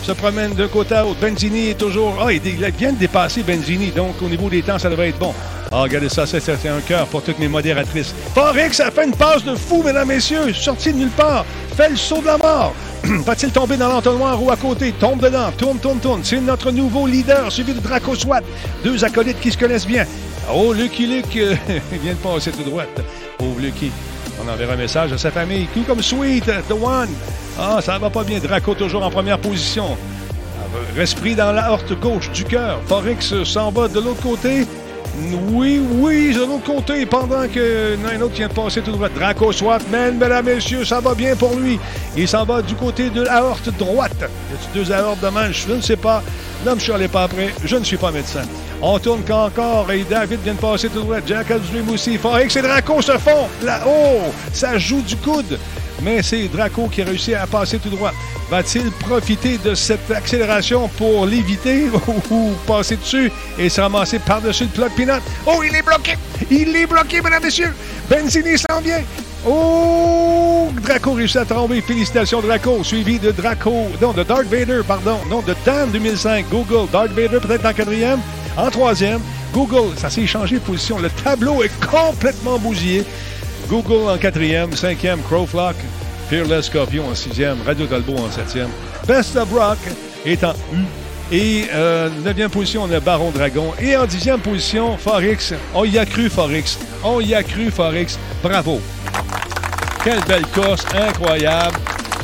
[0.03, 1.19] se promène de côté à l'autre.
[1.21, 2.15] Benzini est toujours.
[2.21, 5.33] Ah, il, vient de dépasser Benzini, donc au niveau des temps, ça devrait être bon.
[5.71, 8.13] Ah, regardez ça, ça, c'est un cœur pour toutes mes modératrices.
[8.33, 11.45] Forex a fait une passe de fou, mesdames, messieurs, sorti de nulle part.
[11.77, 12.73] Fait le saut de la mort.
[13.03, 14.91] Va-t-il tomber dans l'entonnoir ou à côté?
[14.91, 16.21] Tombe dedans, tourne, tourne, tourne.
[16.23, 18.41] C'est notre nouveau leader, suivi de Draco Swat.
[18.83, 20.05] Deux acolytes qui se connaissent bien.
[20.49, 21.55] Oh, Lucky Luke euh,
[21.91, 23.01] vient de passer tout droite.
[23.37, 23.91] Pauvre Lucky.
[24.43, 25.67] On enverra un message à sa famille.
[25.73, 27.09] Tout comme Sweet, The One.
[27.59, 28.39] Ah, ça va pas bien.
[28.39, 29.97] Draco toujours en première position.
[30.95, 32.81] Resprit dans la horte gauche du cœur.
[32.87, 34.65] Forex s'en va de l'autre côté.
[35.51, 39.09] Oui, oui, de l'autre côté, pendant que un autre vient de passer tout droit.
[39.09, 41.77] Draco Swat, man, mesdames, messieurs, ça va bien pour lui.
[42.15, 44.15] Il s'en va du côté de la horte droite.
[44.19, 45.65] Y a deux aortes de manche?
[45.67, 46.23] Je ne sais pas.
[46.65, 47.53] L'homme Charles n'est pas prêt.
[47.65, 48.43] Je ne suis pas médecin.
[48.83, 51.17] On tourne encore et David vient de passer tout droit.
[51.25, 52.17] Jackal's Dream aussi.
[52.17, 54.33] Forex et Draco se font là-haut.
[54.53, 55.59] Ça joue du coude.
[56.01, 58.11] Mais c'est Draco qui a réussi à passer tout droit.
[58.49, 61.89] Va-t-il profiter de cette accélération pour l'éviter
[62.31, 65.21] ou passer dessus et se ramasser par-dessus le de peanut?
[65.45, 66.15] Oh, il est bloqué!
[66.49, 67.73] Il est bloqué, mesdames et messieurs!
[68.09, 69.03] Benzini s'en vient!
[69.45, 70.69] Oh!
[70.81, 71.81] Draco réussit à tomber.
[71.81, 72.83] Félicitations, Draco.
[72.83, 73.87] Suivi de Draco.
[74.01, 75.17] Non, de Darth Vader, pardon.
[75.29, 76.45] Non, de Dan 2005.
[76.49, 76.89] Google.
[76.91, 78.19] Darth Vader peut-être en quatrième.
[78.57, 79.19] En troisième,
[79.53, 79.97] Google.
[79.97, 80.99] Ça s'est changé de position.
[80.99, 83.03] Le tableau est complètement bousillé.
[83.69, 84.73] Google en quatrième.
[84.75, 85.75] Cinquième, Crowflock.
[86.29, 87.57] Fearless Scorpion en sixième.
[87.65, 88.69] Radio Talbot en septième.
[89.07, 89.79] Best of Rock
[90.25, 90.85] est en U.
[91.33, 93.73] Et euh, neuvième position, on a Baron Dragon.
[93.79, 95.53] Et en dixième position, Forex.
[95.73, 96.77] On y a cru, Forex.
[97.03, 98.19] On y a cru, Forex.
[98.43, 98.81] Bravo.
[100.03, 101.77] Quelle belle course, incroyable.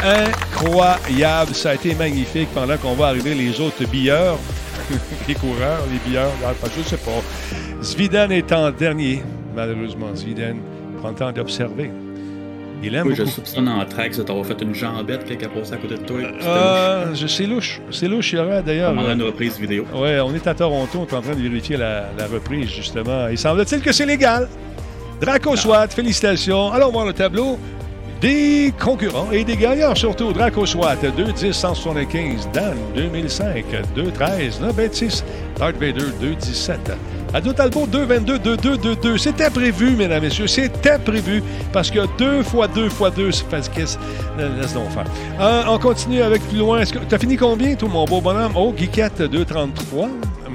[0.04, 1.56] incroyable.
[1.56, 4.38] Ça a été magnifique pendant qu'on va arriver les autres billeurs,
[5.28, 6.32] les coureurs, les billeurs,
[6.74, 7.22] je ne sais pas.
[7.82, 9.24] Zviden est en dernier,
[9.56, 10.16] malheureusement.
[10.16, 10.58] Zviden
[11.00, 11.92] prend le temps d'observer.
[12.84, 13.28] Il aime oui, beaucoup.
[13.28, 16.04] je soupçonne en track, ça t'aura fait une jambette qui a passé à côté de
[16.04, 16.20] toi.
[16.20, 17.82] Euh, c'est louche.
[17.90, 18.34] C'est louche.
[18.34, 18.94] Il y aura d'ailleurs.
[18.96, 19.86] On a une reprise vidéo.
[19.96, 23.28] Oui, on est à Toronto, on est en train de vérifier la, la reprise, justement.
[23.30, 24.48] Il semble-t-il que c'est légal.
[25.20, 25.58] Draco ah.
[25.58, 26.72] SWAT, félicitations.
[26.72, 27.58] Allons voir le tableau
[28.22, 35.24] des concurrents et des gagnants, surtout Draco SWAT, 2-10-175, Dan, 2005, 2-13, 9-26,
[35.58, 36.78] Darth Vader, 2-17.
[37.34, 39.18] Ado Talbot, 2-22, 2-2, 2-2.
[39.18, 43.70] C'était prévu, mesdames, messieurs, c'était prévu parce que 2 fois 2 fois 2, c'est parce
[43.70, 43.82] que...
[43.82, 45.06] Laisse donc faire.
[45.40, 46.80] Euh, on continue avec plus loin.
[46.80, 46.94] Est-ce.
[47.10, 48.54] T'as fini combien, tout mon beau bonhomme?
[48.56, 50.08] Oh, Geekette, 2-33,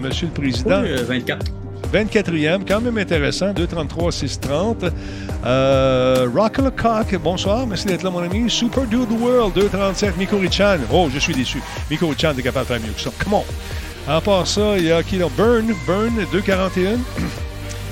[0.03, 0.83] monsieur le président.
[0.83, 1.62] Oui, 24.
[1.92, 4.90] 24e, quand même intéressant, 2,33, 6,30.
[5.44, 6.26] Euh,
[6.76, 8.48] Cock, bonsoir, merci d'être là, mon ami.
[8.48, 10.78] Super Dude World, 2,37, Miko Richan.
[10.90, 11.61] Oh, je suis déçu.
[11.90, 13.11] Miko Richan est capable de faire mieux que ça.
[13.22, 13.44] Come on.
[14.09, 15.26] À part ça, il y a qui là?
[15.37, 16.98] Burn, Burn, 2,41.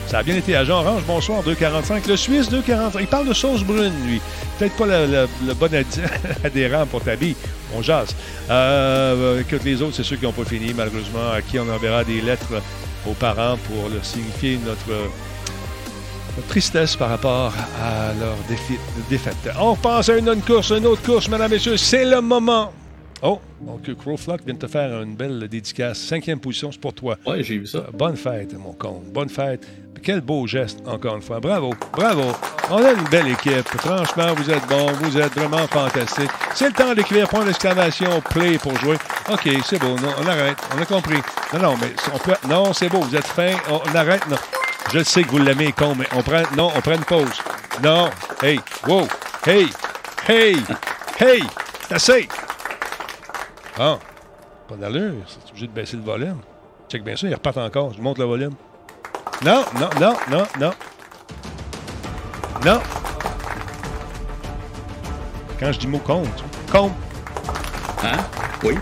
[0.06, 2.08] Ça a bien été agent orange, bonsoir, 2,45.
[2.08, 2.96] Le Suisse, 2,45.
[3.00, 4.20] Il parle de sauce brune, lui.
[4.58, 5.70] Peut-être pas le, bon
[6.44, 7.36] adhérent pour ta vie.
[7.76, 8.16] On jase.
[8.50, 12.20] Euh, les autres, c'est ceux qui n'ont pas fini, malheureusement, à qui on enverra des
[12.20, 12.60] lettres
[13.06, 15.10] aux parents pour leur signifier notre,
[16.48, 18.36] tristesse par rapport à leur
[19.10, 19.36] défaite.
[19.58, 21.76] On passe à une autre course, une autre course, mesdames et messieurs.
[21.76, 22.72] C'est le moment.
[23.22, 25.98] Oh, donc Crowflock vient de te faire une belle dédicace.
[25.98, 27.16] Cinquième position, c'est pour toi.
[27.26, 27.84] Oui, j'ai vu ça.
[27.92, 29.02] Bonne fête, mon con.
[29.12, 29.66] Bonne fête.
[30.02, 31.40] Quel beau geste, encore une fois.
[31.40, 32.32] Bravo, bravo.
[32.70, 33.68] On a une belle équipe.
[33.78, 34.90] Franchement, vous êtes bons.
[34.92, 36.30] Vous êtes vraiment fantastiques.
[36.54, 38.96] C'est le temps d'écrire point d'exclamation play pour jouer.
[39.30, 39.96] OK, c'est beau.
[39.98, 40.56] Non, on arrête.
[40.74, 41.18] On a compris.
[41.52, 42.32] Non, non, mais on peut.
[42.48, 43.00] Non, c'est beau.
[43.00, 43.52] Vous êtes fin.
[43.70, 44.26] On, arrête.
[44.28, 44.36] Non.
[44.94, 46.42] Je sais que vous l'aimez, con, mais on prend.
[46.56, 47.42] Non, on prend une pause.
[47.82, 48.08] Non.
[48.42, 48.58] Hey.
[48.86, 49.06] Wow.
[49.46, 49.66] Hey.
[50.26, 50.56] Hey.
[51.18, 51.42] Hey.
[51.88, 52.28] C'est assez.
[53.82, 53.98] Ah.
[54.68, 55.14] Pas d'allure.
[55.26, 56.36] C'est obligé de baisser le volume.
[56.90, 57.26] Check bien ça.
[57.26, 57.94] Il repart encore.
[57.94, 58.52] Je monte le volume.
[59.42, 60.70] Non, non, non, non, non.
[62.62, 62.78] Non.
[65.58, 66.92] Quand je dis mot compte, compte.
[68.04, 68.18] Hein?
[68.62, 68.74] Oui.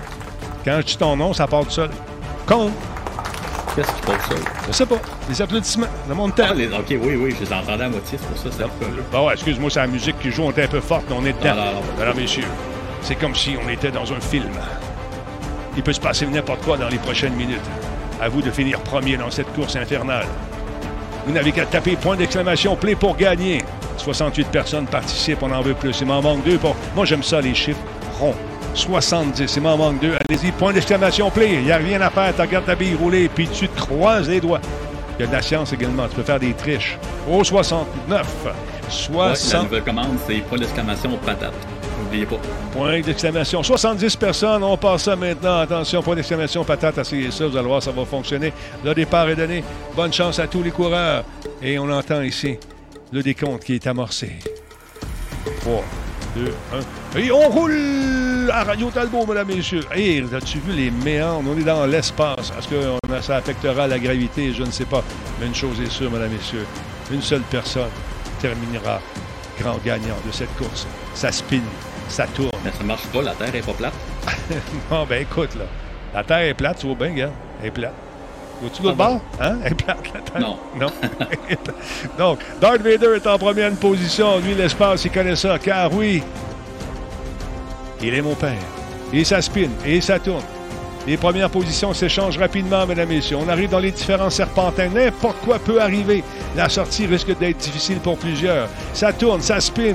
[0.65, 1.91] Quand je dis ton nom, ça part tout seul.
[2.45, 2.73] Compte.
[3.77, 4.39] Qu'est-ce qui part seul?
[4.67, 4.99] Je sais pas.
[5.29, 5.87] Les applaudissements.
[6.09, 6.33] Le monde.
[6.39, 8.49] Ah, OK, oui, oui, je les entendais à moitié, c'est pour ça.
[8.51, 11.15] C'est bah ouais, excuse-moi, c'est la musique qui joue, on est un peu forte, mais
[11.17, 11.55] on est dedans.
[11.55, 12.43] Non, non, messieurs,
[13.03, 14.53] c'est comme si on était dans un film.
[15.77, 17.61] Il peut se passer n'importe quoi dans les prochaines minutes.
[18.21, 20.27] À vous de finir premier dans cette course infernale.
[21.27, 23.65] Vous n'avez qu'à taper point d'exclamation play pour gagner.
[23.99, 26.01] 68 personnes participent, on en veut plus.
[26.01, 26.59] Il m'en manque deux.
[26.59, 26.75] Pour...
[26.95, 27.79] Moi, j'aime ça, les chiffres
[28.19, 28.35] ronds.
[28.75, 30.15] 70, il m'en manque deux.
[30.29, 31.55] Allez-y, point d'exclamation play.
[31.55, 32.35] Il n'y a rien à faire.
[32.35, 34.61] Tu regardes ta bille rouler, puis tu te croises les doigts.
[35.19, 36.09] Il y a de la science également.
[36.09, 36.99] Tu peux faire des triches.
[37.31, 38.27] Au 69.
[38.89, 39.53] 60...
[39.53, 41.53] la nouvelle commande, c'est point d'exclamation patate.
[42.73, 43.63] Point d'exclamation.
[43.63, 44.63] 70 personnes.
[44.63, 45.61] On passe ça maintenant.
[45.61, 47.47] Attention, point d'exclamation, patate, essayez ça.
[47.47, 48.53] Vous allez voir, ça va fonctionner.
[48.85, 49.63] Le départ est donné.
[49.95, 51.25] Bonne chance à tous les coureurs.
[51.63, 52.59] Et on entend ici
[53.13, 54.33] le décompte qui est amorcé.
[55.61, 55.85] 3,
[56.37, 56.55] 2,
[57.17, 57.19] 1.
[57.19, 59.85] Et on roule à Radio Talbot, mesdames et messieurs.
[59.93, 61.51] Hey, as-tu vu les méandres?
[61.55, 62.53] On est dans l'espace.
[62.59, 64.53] Est-ce que ça affectera la gravité?
[64.53, 65.03] Je ne sais pas.
[65.41, 66.67] Mais une chose est sûre, mesdames et messieurs.
[67.11, 67.91] Une seule personne
[68.41, 69.01] terminera
[69.61, 70.87] grand gagnant de cette course.
[71.15, 71.63] Ça spin
[72.09, 72.51] ça tourne.
[72.65, 73.93] Mais ça marche pas, la Terre est pas plate.
[74.91, 75.65] non, ben écoute, là.
[76.15, 77.31] La Terre est plate, tu vois bien, gars.
[77.61, 77.95] Elle est plate.
[78.61, 79.21] Vois-tu l'autre ah bord?
[79.41, 79.59] Hein?
[79.65, 80.41] Elle est plate, la Terre?
[80.41, 80.59] Non.
[80.79, 80.91] Non.
[82.19, 84.39] Donc, Darth Vader est en première position.
[84.39, 85.59] Lui, l'espace, il connaît ça.
[85.59, 86.23] Car oui,
[88.03, 88.59] il est mon père.
[89.13, 90.43] Et ça spin, et ça tourne.
[91.07, 93.39] Les premières positions s'échangent rapidement, mesdames et messieurs.
[93.41, 94.91] On arrive dans les différents serpentins.
[94.91, 96.23] N'importe quoi peut arriver.
[96.55, 98.69] La sortie risque d'être difficile pour plusieurs.
[98.93, 99.95] Ça tourne, ça spin.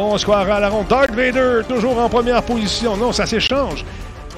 [0.00, 0.86] On se croira à la ronde.
[0.86, 2.96] Darth Vader, toujours en première position.
[2.96, 3.84] Non, ça s'échange.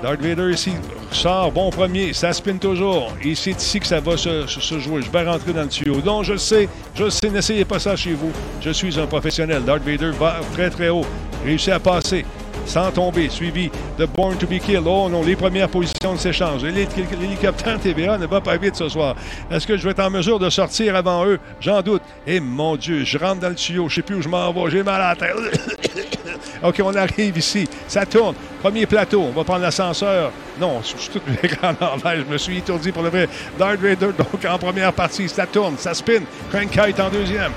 [0.03, 0.73] Darth Vader ici
[1.13, 3.13] sort bon premier, ça spin toujours.
[3.23, 4.47] Et c'est ici que ça va se,
[4.79, 5.03] jouer.
[5.03, 6.01] Je vais rentrer dans le tuyau.
[6.03, 8.33] Non, je sais, je sais, n'essayez pas ça chez vous.
[8.63, 9.63] Je suis un professionnel.
[9.63, 11.05] Darth Vader va très très haut.
[11.45, 12.25] Réussit à passer
[12.71, 14.87] sans tomber, suivi de Born to be Killed.
[14.87, 16.63] Oh non, les premières positions s'échangent.
[16.63, 19.17] L'hélicoptère TVA ne va pas vite ce soir.
[19.51, 21.41] Est-ce que je vais être en mesure de sortir avant eux?
[21.61, 22.03] J'en doute.
[22.29, 24.53] Et mon Dieu, je rentre dans le tuyau, je ne sais plus où je m'en
[24.53, 25.35] vais, j'ai mal à la tête.
[26.63, 27.69] OK, on arrive ici.
[27.89, 28.37] Ça tourne.
[28.63, 30.31] Premier plateau, on va prendre l'ascenseur.
[30.61, 31.21] Non, je suis tout
[31.81, 32.25] l'envers.
[32.25, 33.29] Je me suis étourdi pour le vrai.
[33.59, 36.21] Darth Vader, donc en première partie, ça tourne, ça spin.
[36.53, 37.51] Crankite en deuxième.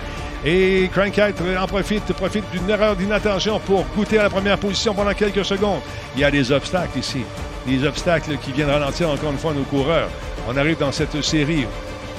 [0.45, 5.13] Et Crankite en profite, profite d'une erreur d'inattention pour goûter à la première position pendant
[5.13, 5.79] quelques secondes.
[6.15, 7.23] Il y a des obstacles ici.
[7.65, 10.09] Des obstacles qui viennent ralentir encore une fois nos coureurs.
[10.49, 11.65] On arrive dans cette série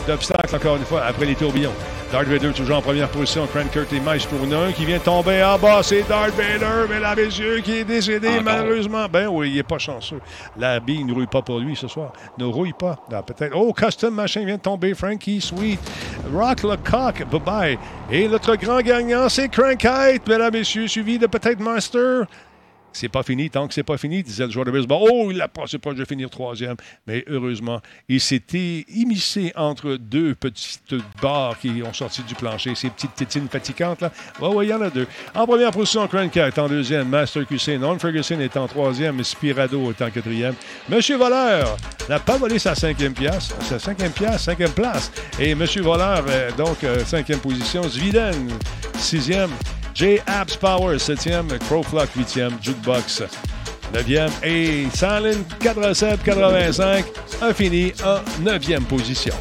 [0.07, 1.75] d'obstacles, encore une fois, après les tourbillons.
[2.15, 3.45] Darth Vader toujours en première position.
[3.49, 5.83] Crankert et Mice pour une qui vient tomber en bas.
[5.83, 8.43] C'est Darth Vader, mesdames et messieurs, qui est décédé Encore.
[8.45, 9.07] malheureusement.
[9.13, 10.21] Ben oui, il est pas chanceux.
[10.57, 12.13] La bille ne rouille pas pour lui ce soir.
[12.39, 12.97] Ne rouille pas.
[13.13, 13.57] Ah, peut-être.
[13.57, 14.95] Oh, Custom Machin vient de tomber.
[14.95, 15.81] Frankie Sweet.
[16.33, 17.27] Rock le coq.
[17.33, 17.79] Bye-bye.
[18.13, 22.27] Et notre grand gagnant, c'est Crankite, mesdames et messieurs, suivi de peut-être Master.
[22.95, 25.09] C'est pas fini tant que c'est pas fini, disait le joueur de baseball.
[25.11, 26.77] Oh, il a passé proche de finir troisième.
[27.07, 32.91] Mais heureusement, il s'était immiscé entre deux petites barres qui ont sorti du plancher, ces
[32.91, 34.01] petites tétines fatigantes.
[34.01, 34.13] là.
[34.41, 35.09] Ouais, ouais, il y en a deux.
[35.35, 37.79] En première position, Crancat en deuxième, Master QC.
[37.79, 40.55] Norm Ferguson est en troisième, Spirado est en quatrième.
[40.89, 41.77] Monsieur Voleur
[42.09, 45.11] n'a pas volé sa cinquième pièce, sa cinquième pièce, cinquième place.
[45.41, 46.25] Et Monsieur Voleur,
[46.57, 47.83] donc, euh, cinquième position.
[47.83, 48.49] Zviden,
[48.99, 49.51] sixième.
[49.95, 50.21] J.
[50.27, 53.23] Abs Power, 7e, Crowflock, 8e, Jukebox,
[53.93, 57.05] 9e et Silent 87-85
[57.41, 59.35] a fini en 9e position.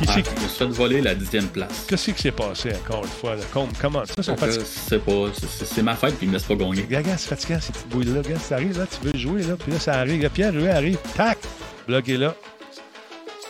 [0.00, 1.86] Qui Ah, je me suis fait voler la dixième place?
[1.88, 3.36] Qu'est-ce qui s'est passé encore une fois?
[3.36, 3.42] Là?
[3.52, 4.02] Com- Comment?
[4.04, 6.82] Ça, sont pas, c'est- ma fête puis il me laisse pas gagner.
[6.82, 8.20] Regarde, c'est fatigant, ces petites bouilles-là.
[8.22, 10.28] Regarde, ça arrive, là, tu veux jouer, là, puis là, ça arrive.
[10.30, 11.38] Pierre Jouet arrive, tac,
[11.86, 12.34] bloqué là.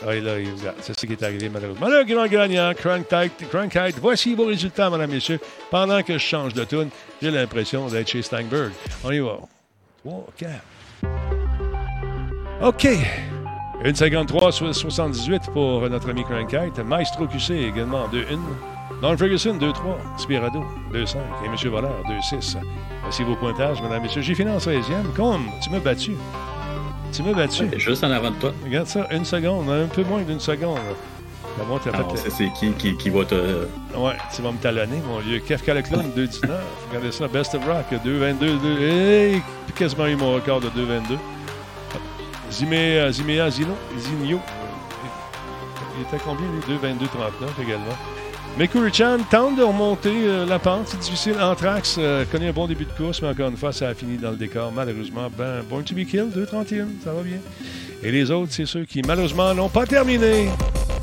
[0.07, 1.89] Ah, c'est ce qui est arrivé, malheureusement.
[1.89, 3.49] Le grand gagnant, Crankite.
[3.49, 3.99] Crankite.
[4.01, 5.41] Voici vos résultats, mesdames et messieurs.
[5.71, 6.91] Pendant que je change de tune,
[7.23, 8.73] j'ai l'impression d'être chez Steinberg.
[9.03, 9.39] On y va.
[10.05, 10.53] 3, 4.
[12.63, 12.87] OK.
[13.85, 16.79] 1,53 sur 78 pour notre ami Crankite.
[16.79, 18.39] Maestro QC également 2-1.
[19.01, 20.19] Don Ferguson 2-3.
[20.19, 20.61] Spirado
[20.93, 21.17] 2-5.
[21.45, 21.71] Et M.
[21.71, 22.57] Voleur 2-6.
[23.03, 24.23] Voici vos pointages, mesdames et messieurs.
[24.23, 25.13] J'ai fini en 16e.
[25.17, 26.13] Comme, tu m'as battu.
[27.15, 27.65] Tu m'as battu.
[27.65, 28.53] Ouais, Juste en avant de toi.
[28.65, 30.79] Regarde ça, une seconde, un peu moins d'une seconde.
[31.61, 32.31] Ah, fait...
[32.31, 33.35] c'est qui, qui, qui va te.
[33.97, 35.39] Ouais, tu vas me talonner, mon vieux.
[35.39, 36.49] Kafka le clown, 2,19.
[36.89, 38.59] Regardez ça, Best of Rock, 2,22.
[38.61, 38.81] 2...
[38.81, 39.43] Hey,
[39.77, 41.17] quasiment eu mon record de 2,22.
[42.51, 44.41] Zimé, Zimea Zino, Zinio.
[45.97, 46.75] Il était combien, lui?
[46.75, 47.97] 2,22,39 également.
[48.59, 50.87] Mekuri-chan tente de remonter euh, la pente.
[50.89, 51.35] C'est difficile.
[51.41, 54.17] Anthrax euh, connaît un bon début de course, mais encore une fois, ça a fini
[54.17, 54.71] dans le décor.
[54.73, 56.87] Malheureusement, ben, Born to be Killed, 2,31.
[57.03, 57.39] Ça va bien.
[58.03, 60.49] Et les autres, c'est ceux qui, malheureusement, n'ont pas terminé.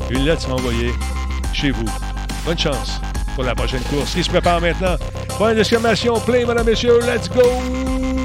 [0.09, 0.91] Une lettre m'a envoyée
[1.53, 1.85] chez vous.
[2.45, 3.01] Bonne chance
[3.35, 4.95] pour la prochaine course qui se prépare maintenant.
[5.37, 7.41] Point d'exclamation, play, mesdames, messieurs, let's go!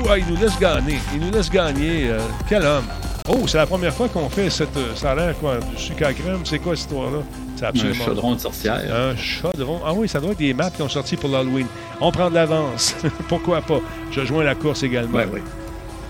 [0.09, 0.99] Ah, il nous laisse gagner.
[1.15, 2.11] Il nous laisse gagner.
[2.11, 2.85] euh, quel homme!
[3.29, 4.77] Oh, c'est la première fois qu'on fait cette.
[4.77, 5.59] euh, Ça a l'air quoi?
[5.59, 6.41] Du sucre à crème.
[6.45, 7.19] C'est quoi cette histoire-là?
[7.62, 8.81] Un chaudron de sorcière.
[8.95, 9.81] Un chaudron.
[9.85, 11.66] Ah oui, ça doit être des maps qui ont sorti pour l'Halloween.
[12.01, 12.95] On prend de l'avance.
[13.29, 13.81] Pourquoi pas?
[14.12, 15.16] Je joins la course également.
[15.19, 15.42] Ouais, ouais.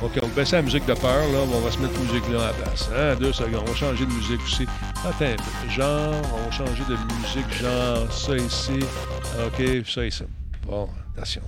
[0.03, 1.39] OK, on baisse la musique de peur, là.
[1.55, 2.91] On va se mettre la musique là à la place.
[2.95, 3.63] Hein, deux secondes.
[3.67, 4.67] On va changer de musique aussi.
[5.05, 5.43] Attends.
[5.71, 7.63] Genre, on va changer de musique.
[7.63, 8.79] Genre, ça ici.
[9.47, 10.25] OK, ça ici.
[10.67, 11.41] Bon, attention.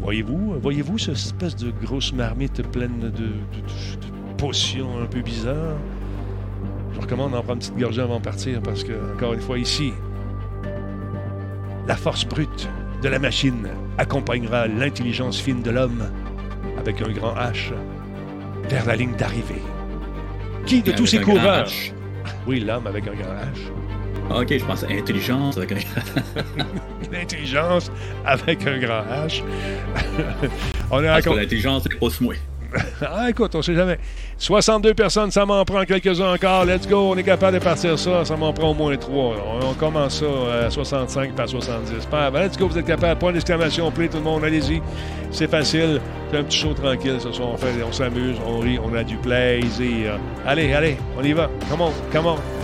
[0.00, 5.20] Voyez-vous, voyez-vous cette espèce de grosse marmite pleine de, de, de- de potions un peu
[5.22, 5.76] bizarres?
[6.94, 9.58] Je recommande d'en prendre une petite gorgée avant de partir parce que, encore une fois,
[9.58, 9.92] ici,
[11.86, 12.68] la force brute
[13.02, 16.02] de la machine accompagnera l'intelligence fine de l'homme
[16.78, 17.72] avec un grand H
[18.68, 19.62] vers la ligne d'arrivée.
[20.66, 21.66] Qui de Avec tous ces grand coureurs?
[21.66, 21.92] H.
[22.46, 23.70] Oui, l'homme avec un grand H.
[24.30, 25.56] Ah, ok, je pensais intelligence.
[25.56, 25.76] avec un-
[27.12, 27.90] L'intelligence
[28.26, 29.42] avec un grand H.
[30.90, 32.06] On est Parce que l'intelligence, c'est pas.
[33.00, 33.98] Ah, écoute, on sait jamais.
[34.38, 36.64] 62 personnes, ça m'en prend quelques-uns encore.
[36.64, 38.24] Let's go, on est capable de partir ça.
[38.24, 39.34] Ça m'en prend au moins 3.
[39.62, 42.06] On, commence ça à 65 par 70.
[42.06, 42.44] Pas grave.
[42.44, 43.18] Let's go, vous êtes capable.
[43.18, 44.80] Point d'exclamation, play, tout le monde, allez-y.
[45.30, 46.00] C'est facile.
[46.30, 47.50] C'est un petit show tranquille ce soir.
[47.52, 50.18] On, fait, on s'amuse, on rit, on a du plaisir.
[50.46, 51.48] Allez, allez, on y va.
[51.70, 52.57] Come on, come on.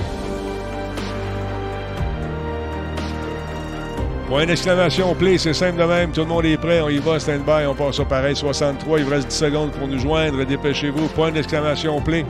[4.29, 6.11] Point d'exclamation, play, c'est simple de même.
[6.11, 8.35] Tout le monde est prêt, on y va, stand-by, on passe ça pareil.
[8.35, 10.45] 63, il vous reste 10 secondes pour nous joindre.
[10.45, 11.09] Dépêchez-vous.
[11.09, 12.25] Point d'exclamation, play.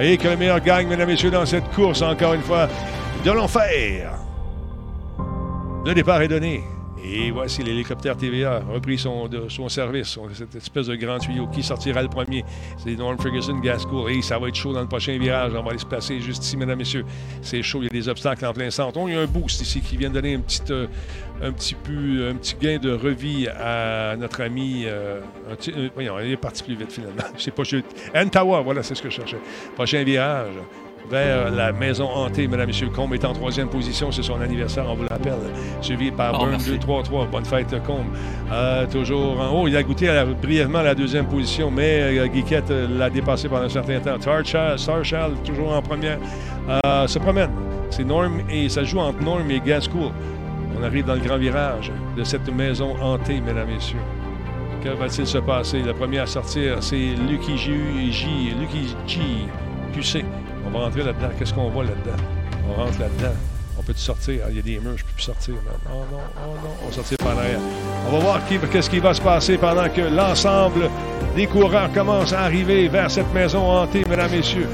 [0.00, 2.68] Et que le meilleur gagne, mesdames et messieurs, dans cette course, encore une fois,
[3.24, 4.12] de l'enfer.
[5.84, 6.64] Le départ est donné.
[7.08, 11.46] Et voici l'hélicoptère TVA repris son, son service, cette espèce de grand tuyau.
[11.46, 12.44] Qui sortira le premier?
[12.78, 14.10] C'est Norm Ferguson Gas School.
[14.10, 15.52] Et ça va être chaud dans le prochain virage.
[15.56, 17.04] On va aller se placer juste ici, mesdames messieurs.
[17.42, 18.98] C'est chaud, il y a des obstacles en plein centre.
[19.00, 20.86] Oh, il y a un boost ici qui vient de donner un petit, euh,
[21.42, 24.82] un petit, peu, un petit gain de revie à notre ami.
[24.86, 25.20] euh,
[25.56, 27.22] petit- euh, voyons, il est parti plus vite finalement.
[27.36, 27.76] Je sais pas, je...
[28.14, 29.38] Antawa, voilà, c'est ce que je cherchais.
[29.74, 30.54] Prochain virage
[31.10, 32.88] vers la maison hantée, mesdames et messieurs.
[32.94, 35.34] Combe est en troisième position, c'est son anniversaire, on vous l'appelle.
[35.80, 36.70] Suivi par Oh, Burn merci.
[36.78, 37.26] 2-3-3.
[37.30, 38.06] Bonne fête, Combe.
[38.52, 42.18] Euh, toujours en haut, il a goûté à la- brièvement à la deuxième position, mais
[42.18, 44.16] euh, Guiquette euh, l'a dépassé pendant un certain temps.
[44.76, 46.18] Starchild, toujours en première,
[46.84, 47.50] euh, se promène.
[47.90, 50.10] C'est Norm et ça joue entre Norm et Gascool.
[50.78, 53.96] On arrive dans le grand virage de cette maison hantée, mesdames et messieurs.
[54.82, 55.80] Que va-t-il se passer?
[55.82, 57.72] Le premier à sortir, c'est Lucky J,
[58.12, 58.26] J,
[58.60, 59.20] Lucky G,
[59.94, 60.24] QC.
[60.66, 61.28] On va rentrer là-dedans.
[61.38, 62.22] Qu'est-ce qu'on voit là-dedans?
[62.68, 63.34] On rentre là-dedans.
[63.78, 64.40] On peut-tu sortir?
[64.44, 65.54] Ah, Il y a des murs, je peux plus sortir.
[65.54, 67.60] Non, non, oh non, on va sortir par l'arrière.
[68.08, 70.88] On va voir qu'est-ce qui va se passer pendant que l'ensemble
[71.36, 74.68] des coureurs commencent à arriver vers cette maison hantée, mesdames, messieurs.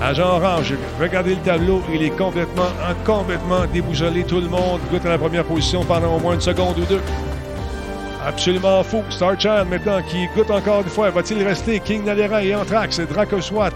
[0.00, 2.66] Agent Orange, regardez le tableau, il est complètement,
[3.04, 4.24] complètement déboussolé.
[4.24, 7.00] Tout le monde goûte à la première position pendant au moins une seconde ou deux.
[8.24, 9.02] Absolument fou.
[9.10, 11.10] Star Chan maintenant qui goûte encore une fois.
[11.10, 11.80] Va-t-il rester?
[11.80, 13.00] King Nalera et Anthrax.
[13.00, 13.72] Draco Swat.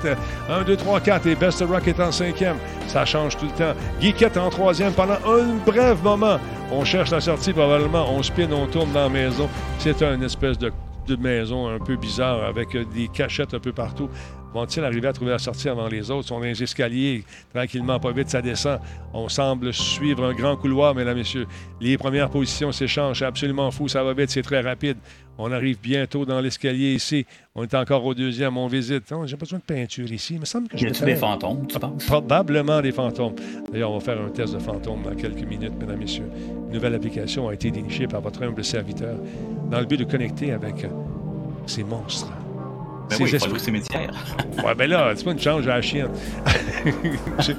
[0.49, 1.27] 1, 2, 3, 4.
[1.27, 2.57] Et Best Rock est en cinquième.
[2.87, 3.79] Ça change tout le temps.
[4.01, 6.39] Geekette en troisième pendant un bref moment.
[6.71, 8.07] On cherche la sortie probablement.
[8.11, 9.49] On spin, on tourne dans la maison.
[9.79, 10.73] C'est une espèce de,
[11.19, 14.09] maison un peu bizarre avec des cachettes un peu partout.
[14.57, 16.29] Vont-ils arriver à trouver la sortie avant les autres?
[16.29, 18.81] Sont dans les escaliers, tranquillement, pas vite, ça descend.
[19.13, 21.47] On semble suivre un grand couloir, mesdames, messieurs.
[21.79, 24.97] Les premières positions s'échangent, c'est absolument fou, ça va vite, c'est très rapide.
[25.37, 27.27] On arrive bientôt dans l'escalier ici.
[27.55, 29.11] On est encore au deuxième, on visite.
[29.11, 30.37] Non, J'ai pas besoin de peinture ici.
[30.37, 32.07] Il me semble que je Y des fantômes, tu penses?
[32.07, 33.35] Probablement des fantômes.
[33.71, 36.31] D'ailleurs, on va faire un test de fantômes dans quelques minutes, mesdames, messieurs.
[36.69, 39.19] Une nouvelle application a été dénichée par votre humble serviteur
[39.71, 40.87] dans le but de connecter avec
[41.67, 42.33] ces monstres.
[43.09, 44.11] Ben ces oui, il faut aller au cimetière.
[44.65, 46.09] Ouais, ben là, c'est pas une change à la chienne.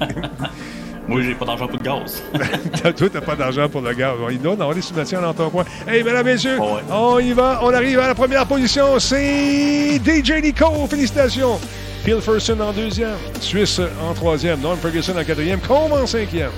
[1.08, 2.22] Moi, j'ai pas d'argent pour de gaz.
[2.96, 4.12] Toi, t'as pas d'argent pour le gars.
[4.30, 5.64] Il doit avoir des cimetières dans ton coin.
[5.86, 6.82] Hey, mesdames, messieurs, Ouais.
[6.92, 7.60] on y va.
[7.62, 8.98] On arrive à la première position.
[8.98, 10.86] C'est DJ Nico.
[10.90, 11.58] Félicitations.
[12.04, 13.16] Phil Ferguson en deuxième.
[13.40, 14.60] Suisse en troisième.
[14.60, 15.60] Norm Ferguson en quatrième.
[15.60, 16.50] Combe en cinquième.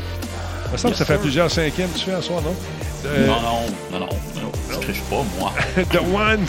[0.67, 2.55] Il me semble que ça fait plusieurs cinquièmes tu fais à soir, non?
[3.07, 3.41] Euh, Non, non,
[3.93, 4.07] non, non,
[4.43, 4.53] non.
[4.73, 5.53] Je triche pas, moi.
[5.93, 6.45] The One,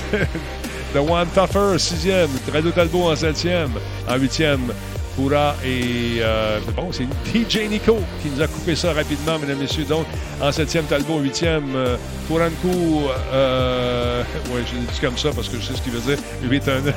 [0.94, 2.30] The One Tougher, sixième.
[2.52, 3.72] Radio Talbot en septième.
[4.10, 4.74] En huitième,
[5.16, 6.20] Pura et...
[6.22, 9.86] euh, bon, c'est DJ Nico qui nous a coupé ça rapidement, mesdames et messieurs.
[9.86, 10.06] Donc,
[10.42, 11.16] en septième, Talbot.
[11.16, 11.96] En huitième, euh.
[12.34, 14.24] Euh,
[14.54, 16.18] oui, je l'ai dit comme ça parce que je sais ce qu'il veut dire.
[16.44, 16.94] 8 1 9.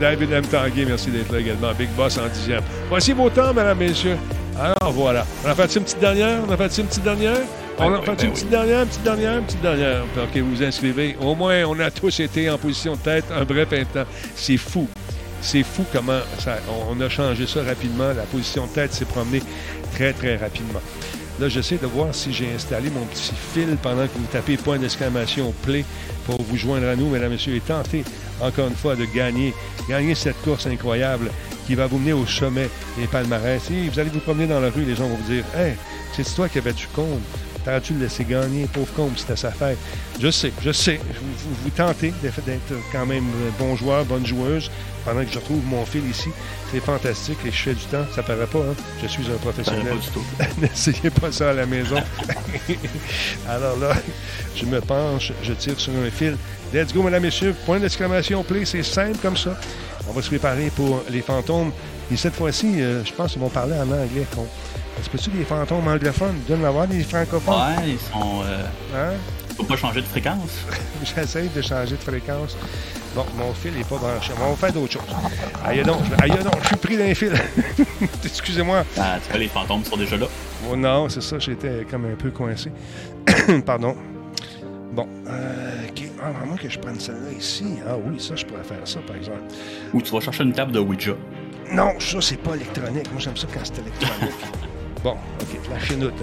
[0.00, 0.44] David M.
[0.46, 1.72] Tanguay, merci d'être là également.
[1.72, 2.62] Big Boss en dixième.
[2.88, 4.16] Voici vos temps, mesdames et messieurs.
[4.58, 5.26] Alors, voilà.
[5.44, 6.40] On a fait une petite dernière?
[6.48, 7.40] On a fait une petite dernière?
[7.78, 10.04] On a Ouais, fait ben une petite dernière, une petite dernière, une petite dernière.
[10.16, 11.16] OK, vous vous inscrivez.
[11.20, 14.04] Au moins, on a tous été en position de tête un bref instant.
[14.36, 14.88] C'est fou.
[15.40, 16.58] C'est fou comment ça-
[16.88, 18.08] on, a changé ça rapidement.
[18.16, 19.42] La position de tête s'est promenée
[19.92, 20.80] très, très rapidement.
[21.40, 24.78] Là, j'essaie de voir si j'ai installé mon petit fil pendant que vous tapez point
[24.78, 25.84] d'exclamation play
[26.26, 28.04] pour vous joindre à nous, mesdames et messieurs, et tenter
[28.40, 29.52] encore une fois de gagner,
[29.88, 31.28] gagner cette course incroyable
[31.66, 33.60] qui va vous mener au sommet des palmarès.
[33.72, 35.74] Et vous allez vous promener dans la rue, les gens vont vous dire Hey,
[36.14, 37.20] c'est toi qui avais du compte.
[37.64, 39.78] T'aurais-tu le laissé gagner, pauvre Combe, c'était sa fête?
[40.20, 40.96] Je sais, je sais.
[40.98, 43.24] Vous, vous- vous tentez d'être quand même
[43.58, 44.70] bon joueur, bonne joueuse,
[45.04, 46.28] pendant que je retrouve mon fil ici.
[46.70, 48.04] C'est fantastique et je fais du temps.
[48.14, 48.74] Ça paraît pas, hein?
[49.02, 49.84] Je suis un professionnel.
[49.86, 50.24] pas du tout.
[50.60, 51.96] N'essayez pas ça à la maison.
[53.48, 53.94] Alors là,
[54.56, 56.36] je me penche, je tire sur un fil.
[56.72, 57.54] Let's go, mesdames, messieurs.
[57.66, 59.58] Point d'exclamation play, c'est simple comme ça.
[60.08, 61.70] On va se préparer pour les fantômes.
[62.12, 64.26] Et cette fois-ci, euh, je pense qu'ils vont parler en anglais.
[64.34, 64.46] con.
[65.00, 66.36] Est-ce que tu des fantômes anglophones?
[66.46, 67.54] Doit y en avoir des francophones?
[67.54, 68.42] Ouais, ils sont.
[68.44, 68.64] Euh,
[68.96, 69.14] Hein?
[69.56, 70.50] faut pas changer de fréquence.
[71.04, 72.56] J'essaie de changer de fréquence.
[73.14, 74.32] Bon, mon fil n'est pas branché.
[74.44, 75.02] On va faire d'autres choses.
[75.64, 77.32] Aïe donc, je- aïe donc, je suis pris d'un fil.
[78.24, 78.84] Excusez-moi.
[78.98, 80.26] Ah, tu vois, les fantômes sont déjà là.
[80.68, 82.72] Oh non, c'est ça, j'étais comme un peu coincé.
[83.66, 83.94] Pardon.
[84.92, 86.02] Bon, euh, OK.
[86.20, 87.64] Ah, moins que je prenne celle-là ici.
[87.88, 89.42] Ah oui, ça, je pourrais faire ça, par exemple.
[89.92, 91.12] Ou tu vas chercher une table de Ouija.
[91.70, 93.10] Non, ça, c'est pas électronique.
[93.12, 94.34] Moi, j'aime ça quand c'est électronique.
[95.04, 96.14] bon, OK, la chenoute.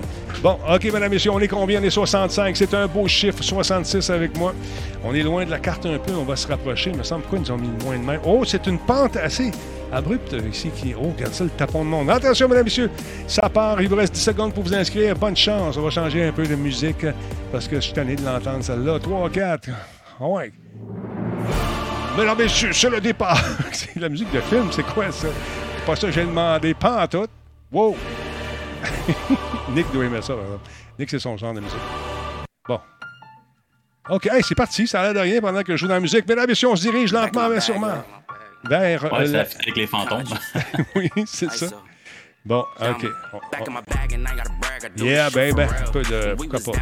[0.42, 1.80] Bon, OK, mesdames, messieurs, on est combien?
[1.80, 2.58] On est 65.
[2.58, 4.54] C'est un beau chiffre, 66 avec moi.
[5.06, 6.90] On est loin de la carte un peu, on va se rapprocher.
[6.90, 8.20] Il me semble pourquoi ils nous ont mis moins de main.
[8.26, 9.52] Oh, c'est une pente assez
[9.92, 10.96] abrupte ici qui.
[11.00, 12.10] Oh, regarde ça, le tapon de monde.
[12.10, 12.90] Attention, mesdames, messieurs,
[13.28, 13.80] ça part.
[13.82, 15.16] Il vous reste 10 secondes pour vous inscrire.
[15.16, 15.78] Bonne chance.
[15.78, 17.06] On va changer un peu de musique
[17.52, 19.00] parce que je suis tanné de l'entendre, celle-là.
[19.00, 19.70] 3, 4.
[20.20, 20.52] Ah ouais.
[22.18, 23.42] Mesdames, messieurs, c'est le départ.
[23.72, 25.28] c'est la musique de film, c'est quoi ça?
[25.86, 26.74] Pas ça que j'ai demandé.
[26.74, 27.28] Pas en tout.
[27.72, 27.96] Wow!
[29.70, 30.70] Nick doit aimer ça, par exemple.
[31.00, 31.78] Nick, c'est son genre de musique.
[32.68, 32.80] Bon.
[34.10, 34.88] OK, hey, c'est parti.
[34.88, 36.28] Ça a l'air de rien pendant que je joue dans la musique.
[36.28, 38.04] Mesdames, messieurs, on se dirige lentement, mais sûrement
[38.64, 39.04] vers.
[39.06, 40.24] Ouais, euh, ça la- fit avec les fantômes.
[40.96, 41.68] oui, c'est ça.
[42.44, 43.06] Bon, OK.
[44.98, 45.62] Yeah, baby.
[45.62, 46.34] Un peu de.
[46.36, 46.80] Pourquoi pas?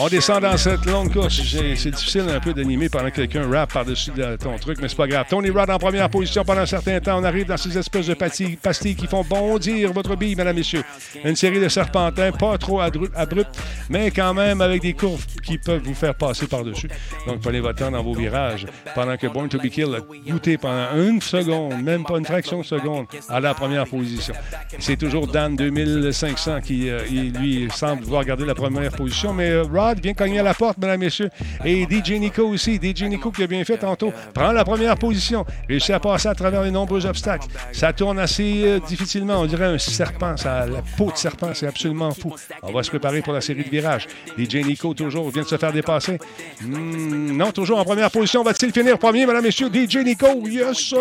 [0.00, 1.40] On descend dans cette longue course.
[1.76, 4.96] C'est difficile un peu d'animer pendant que quelqu'un rappe par-dessus de- ton truc, mais c'est
[4.96, 5.26] pas grave.
[5.30, 7.20] Tony Rod en première position pendant un certain temps.
[7.20, 10.82] On arrive dans ces espèces de pastilles, qui font bondir votre bille, mesdames, messieurs.
[11.24, 13.56] Une série de serpentins, pas trop abrupts,
[13.88, 16.88] mais quand même avec des courbes qui peuvent vous faire passer par-dessus.
[17.28, 18.66] Donc, prenez votre temps dans vos virages.
[18.94, 20.00] Pendant que Born to be Killed a
[20.30, 24.31] goûté pendant une seconde, même pas une fraction de seconde, à la première position.
[24.78, 27.00] C'est toujours Dan 2500 qui euh,
[27.38, 29.32] lui, semble vouloir garder la première position.
[29.32, 31.30] Mais euh, Rod vient cogner à la porte, mesdames, messieurs.
[31.64, 32.76] Et DJ Nico aussi.
[32.82, 34.12] DJ Nico qui a bien fait tantôt.
[34.34, 35.44] Prend la première position.
[35.68, 37.46] Réussit à passer à travers les nombreux obstacles.
[37.72, 39.40] Ça tourne assez euh, difficilement.
[39.40, 40.36] On dirait un serpent.
[40.36, 42.34] Ça, la peau de serpent, c'est absolument fou.
[42.62, 44.06] On va se préparer pour la série de virages.
[44.38, 46.18] DJ Nico, toujours, vient de se faire dépasser.
[46.62, 48.42] Hmm, non, toujours en première position.
[48.42, 49.68] Va-t-il finir premier, mesdames, messieurs?
[49.72, 50.98] DJ Nico, yes, sir!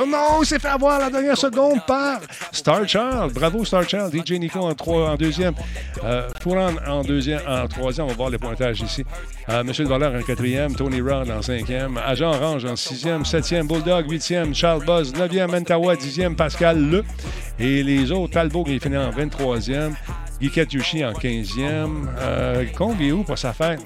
[0.00, 2.11] Oh non, il s'est fait avoir la dernière seconde par
[2.52, 3.32] Star Child.
[3.34, 4.12] Bravo, Star Child.
[4.14, 5.54] DJ Nico en, trois, en deuxième.
[6.04, 8.06] Euh, Fouran en deuxième, en troisième.
[8.06, 9.04] On va voir les pointages ici.
[9.48, 10.74] Euh, Monsieur le Valeur en quatrième.
[10.74, 11.98] Tony Rod en cinquième.
[11.98, 13.24] Agent Orange en sixième.
[13.24, 13.66] Septième.
[13.66, 14.54] Bulldog, huitième.
[14.54, 15.50] Charles Buzz, neuvième.
[15.50, 16.36] Mentawa, dixième.
[16.36, 17.04] Pascal Le.
[17.58, 19.92] Et les autres, Talbot qui est fini en 23e.
[20.40, 22.06] Guy Katushi en 15e.
[22.18, 23.80] Euh, Combe est où pour sa fête?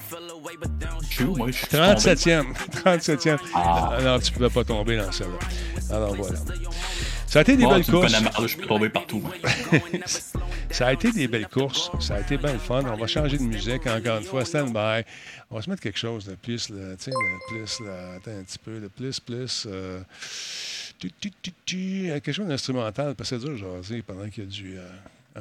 [1.02, 1.48] Je suis où, moi?
[1.48, 1.82] Je suis tombé.
[1.82, 2.44] 37e.
[2.84, 3.38] 37e.
[3.54, 3.90] Ah.
[3.98, 5.94] Alors, tu ne pouvais pas tomber dans celle-là.
[5.94, 6.38] Alors, voilà.
[7.26, 8.20] Ça a été des Bon, belles tu courses.
[8.20, 9.22] mal, je suis tombé partout.
[10.70, 11.90] Ça a été des belles courses.
[12.00, 12.82] Ça a été bien le fun.
[12.86, 14.44] On va changer de musique encore une fois.
[14.44, 15.02] Stand by.
[15.50, 18.30] On va se mettre quelque chose de plus, là, tu sais, de plus, là, attends
[18.38, 19.66] un petit peu, de plus, plus.
[19.70, 20.00] euh,
[20.98, 24.44] tu, tu, tu, tu, euh, quelque chose d'instrumental, parce que c'est dur jaser pendant qu'il
[24.44, 24.76] y a du.
[24.78, 24.82] euh,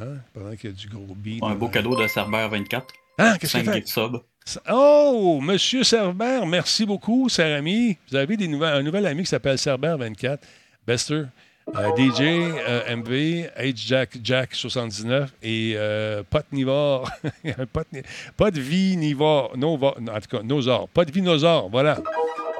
[0.01, 1.43] hein, pendant qu'il y a du gros beat.
[1.43, 2.85] Un beau cadeau de Cerber 24.
[3.17, 3.77] Ah, qu'est-ce 5 qu'il fait?
[3.79, 4.17] gigs sub.
[4.71, 7.97] Oh, Monsieur Cerbère, merci beaucoup, cher ami.
[8.11, 10.37] Vous avez des un nouvel ami qui s'appelle Cerbère24,
[10.85, 11.25] Bester, euh,
[11.73, 17.09] DJ, euh, MV, H-Jack Jack 79 et euh, Pot Nivore.
[18.37, 19.53] Pot de vie Nivore.
[19.61, 19.77] En
[20.19, 20.87] tout cas, Nosor.
[20.89, 22.01] Pot de voilà.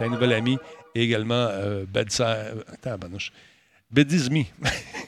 [0.02, 0.58] Un nouvel ami.
[0.96, 2.64] Et également euh, Bedside.
[2.72, 2.98] Attends.
[3.92, 4.48] Bedizmi.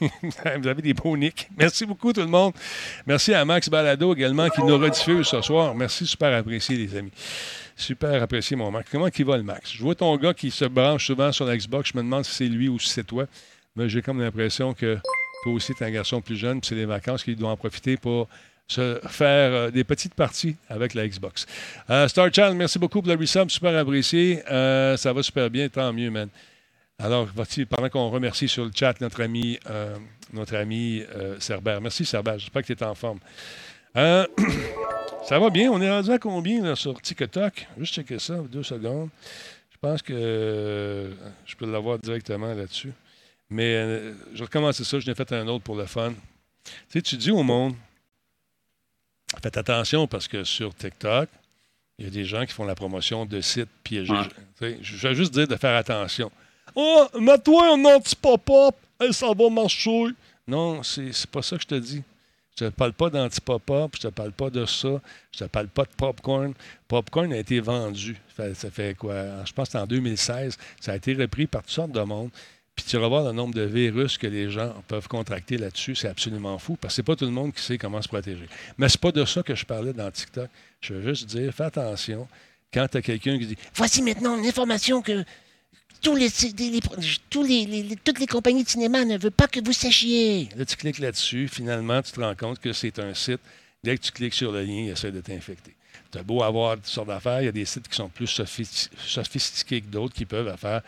[0.22, 1.48] Vous avez des beaux nicks.
[1.56, 2.52] Merci beaucoup, tout le monde.
[3.06, 5.74] Merci à Max Balado également qui nous rediffuse ce soir.
[5.74, 7.10] Merci, super apprécié, les amis.
[7.76, 8.88] Super apprécié, mon Max.
[8.90, 9.72] Comment il va, le Max?
[9.72, 11.90] Je vois ton gars qui se branche souvent sur la Xbox.
[11.92, 13.26] Je me demande si c'est lui ou si c'est toi.
[13.78, 14.98] Mais j'ai comme l'impression que
[15.44, 17.56] toi aussi, tu es un garçon plus jeune, puis c'est les vacances qu'il doit en
[17.56, 18.28] profiter pour
[18.66, 21.46] se faire euh, des petites parties avec la Xbox.
[21.88, 24.42] Euh, Star Child, merci beaucoup pour le resub, super apprécié.
[24.50, 26.28] Euh, ça va super bien, tant mieux, man.
[26.98, 27.28] Alors,
[27.70, 29.56] pendant qu'on remercie sur le chat notre ami,
[30.32, 31.04] notre ami
[31.38, 31.80] Cerbère.
[31.80, 32.40] Merci, Cerbère.
[32.40, 33.20] J'espère que tu es en forme.
[33.94, 35.70] Ça va bien.
[35.70, 37.68] On est rendu à combien là, sur TikTok?
[37.78, 39.10] Juste checker ça, deux secondes.
[39.70, 41.12] Je pense que
[41.46, 42.92] je peux l'avoir directement là-dessus.
[43.50, 44.98] Mais euh, je vais recommencer ça.
[44.98, 46.12] Je n'ai fait un autre pour le fun.
[46.64, 47.74] Tu sais, tu dis au monde,
[49.42, 51.28] faites attention parce que sur TikTok,
[51.98, 54.12] il y a des gens qui font la promotion de sites piégés.
[54.60, 54.78] Ouais.
[54.82, 56.30] Je vais juste dire de faire attention.
[56.74, 60.08] Oh, mets-toi un anti-pop-up, et ça va marcher.
[60.46, 62.02] Non, c'est pas ça que je te dis.
[62.58, 65.00] Je te parle pas d'anti-pop-up, je te parle pas de ça,
[65.32, 66.54] je te parle pas de popcorn.
[66.88, 68.16] Popcorn a été vendu.
[68.36, 69.44] Ça fait, ça fait quoi?
[69.44, 70.56] Je pense que en 2016.
[70.80, 72.30] Ça a été repris par toutes sortes de monde.
[72.78, 75.96] Puis tu vas voir le nombre de virus que les gens peuvent contracter là-dessus.
[75.96, 78.48] C'est absolument fou parce que c'est pas tout le monde qui sait comment se protéger.
[78.78, 80.48] Mais c'est pas de ça que je parlais dans TikTok.
[80.80, 82.28] Je veux juste dire, fais attention
[82.72, 85.24] quand tu as quelqu'un qui dit Voici maintenant une information que
[86.00, 86.30] tous les,
[88.04, 90.48] toutes les compagnies de cinéma ne veulent pas que vous sachiez.
[90.56, 93.40] Là, tu cliques là-dessus, finalement, tu te rends compte que c'est un site.
[93.82, 95.74] Dès que tu cliques sur le lien, il essaie de t'infecter.
[96.12, 98.88] Tu beau avoir toutes sortes d'affaires, il y a des sites qui sont plus sophi-
[99.04, 100.82] sophistiqués que d'autres qui peuvent faire,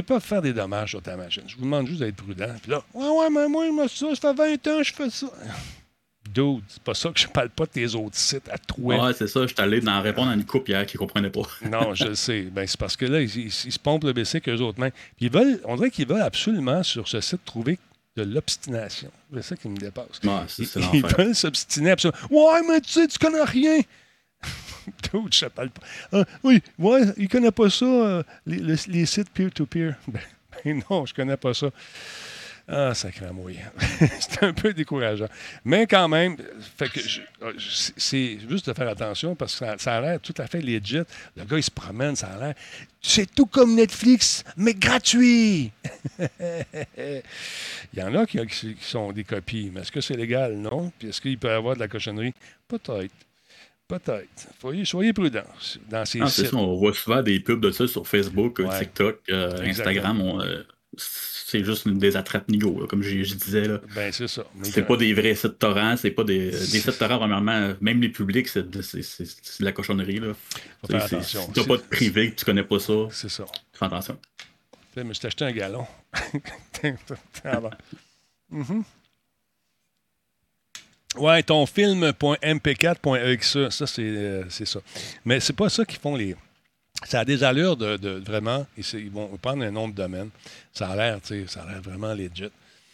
[0.00, 1.42] qui peuvent faire des dommages sur ta machine.
[1.46, 2.54] Je vous demande juste d'être prudent.
[2.62, 5.10] Puis là, ouais, ouais, mais moi, moi, ça, ça fait 20 ans que je fais
[5.10, 5.26] ça.
[6.34, 9.02] Dude, c'est pas ça que je parle pas de tes autres sites à toi.
[9.06, 9.42] Ouais, c'est ça.
[9.42, 11.40] Je suis allé répondre à une coupe hier qui comprenait pas.
[11.70, 12.42] Non, je le sais.
[12.42, 14.78] Ben, c'est parce que là, ils, ils- ils se pompent le BC qu'eux autres.
[14.78, 14.92] Puis
[15.26, 17.78] ils veulent, on dirait qu'ils veulent absolument sur ce site trouver
[18.16, 19.10] de l'obstination.
[19.32, 20.20] C'est ça qui me dépasse.
[20.22, 20.68] Ouais, Ils,
[20.98, 22.18] ils veulent s'obstiner absolument.
[22.30, 23.78] Ouais, mais tu sais, tu connais rien.
[25.54, 25.82] Parle pas?
[26.12, 29.94] Ah, oui, ouais, il connaît pas ça, euh, les, sites peer-to-peer.
[30.08, 30.20] Ben,
[30.64, 31.68] ben non, je connais pas ça.
[32.70, 33.60] Ah, sacré mouille.
[34.20, 35.28] c'est un peu décourageant.
[35.64, 36.36] Mais quand même,
[36.94, 37.20] je-
[37.96, 41.00] c'est juste de faire attention parce que ça, a l'air tout à fait legit.
[41.34, 42.54] Le gars, il se promène, ça a l'air.
[43.00, 45.72] C'est tout comme Netflix, mais gratuit.
[46.18, 47.22] il
[47.94, 50.54] y en a qui, qui sont des copies, mais est-ce que c'est légal?
[50.56, 50.92] Non.
[50.98, 52.34] Puis est-ce qu'il peut y avoir de la cochonnerie?
[52.66, 53.14] Peut-être.
[53.88, 54.48] Peut-être.
[54.60, 55.40] Soyez, soyez prudents
[55.90, 56.50] dans ces Ah, c'est sites.
[56.50, 58.78] ça, on voit souvent des pubs de ça sur Facebook, euh, Ouais.
[58.80, 59.62] TikTok, euh.
[59.62, 60.20] Instagram.
[60.20, 60.62] on, euh,
[60.96, 63.66] c'est juste une des attrapes nigo, comme je, je disais.
[63.66, 63.80] Là.
[63.94, 64.44] Ben, c'est ça.
[64.62, 68.10] C'est pas des vrais sites torrents, c'est pas des, des sites torrents, premièrement, même les
[68.10, 68.82] publics, c'est de,
[69.60, 70.18] la cochonnerie.
[70.20, 70.34] Là.
[70.82, 71.46] Faut faire attention.
[71.46, 73.46] Si t'as pas de privé, que tu connais pas ça, C'est ça.
[73.72, 74.18] fais attention.
[74.96, 75.86] Je t'ai acheté un galon.
[77.44, 77.70] Ah bon.
[81.16, 84.80] Ouais, ton film.mp4.exe, ça, c'est euh, c'est ça.
[85.24, 86.36] Mais c'est pas ça qu'ils font les.
[87.04, 88.66] Ça a des allures de, vraiment.
[88.76, 90.30] Ils, vont prendre un nom de domaine.
[90.72, 92.50] Ça a l'air, tu sais, ça a l'air vraiment legit.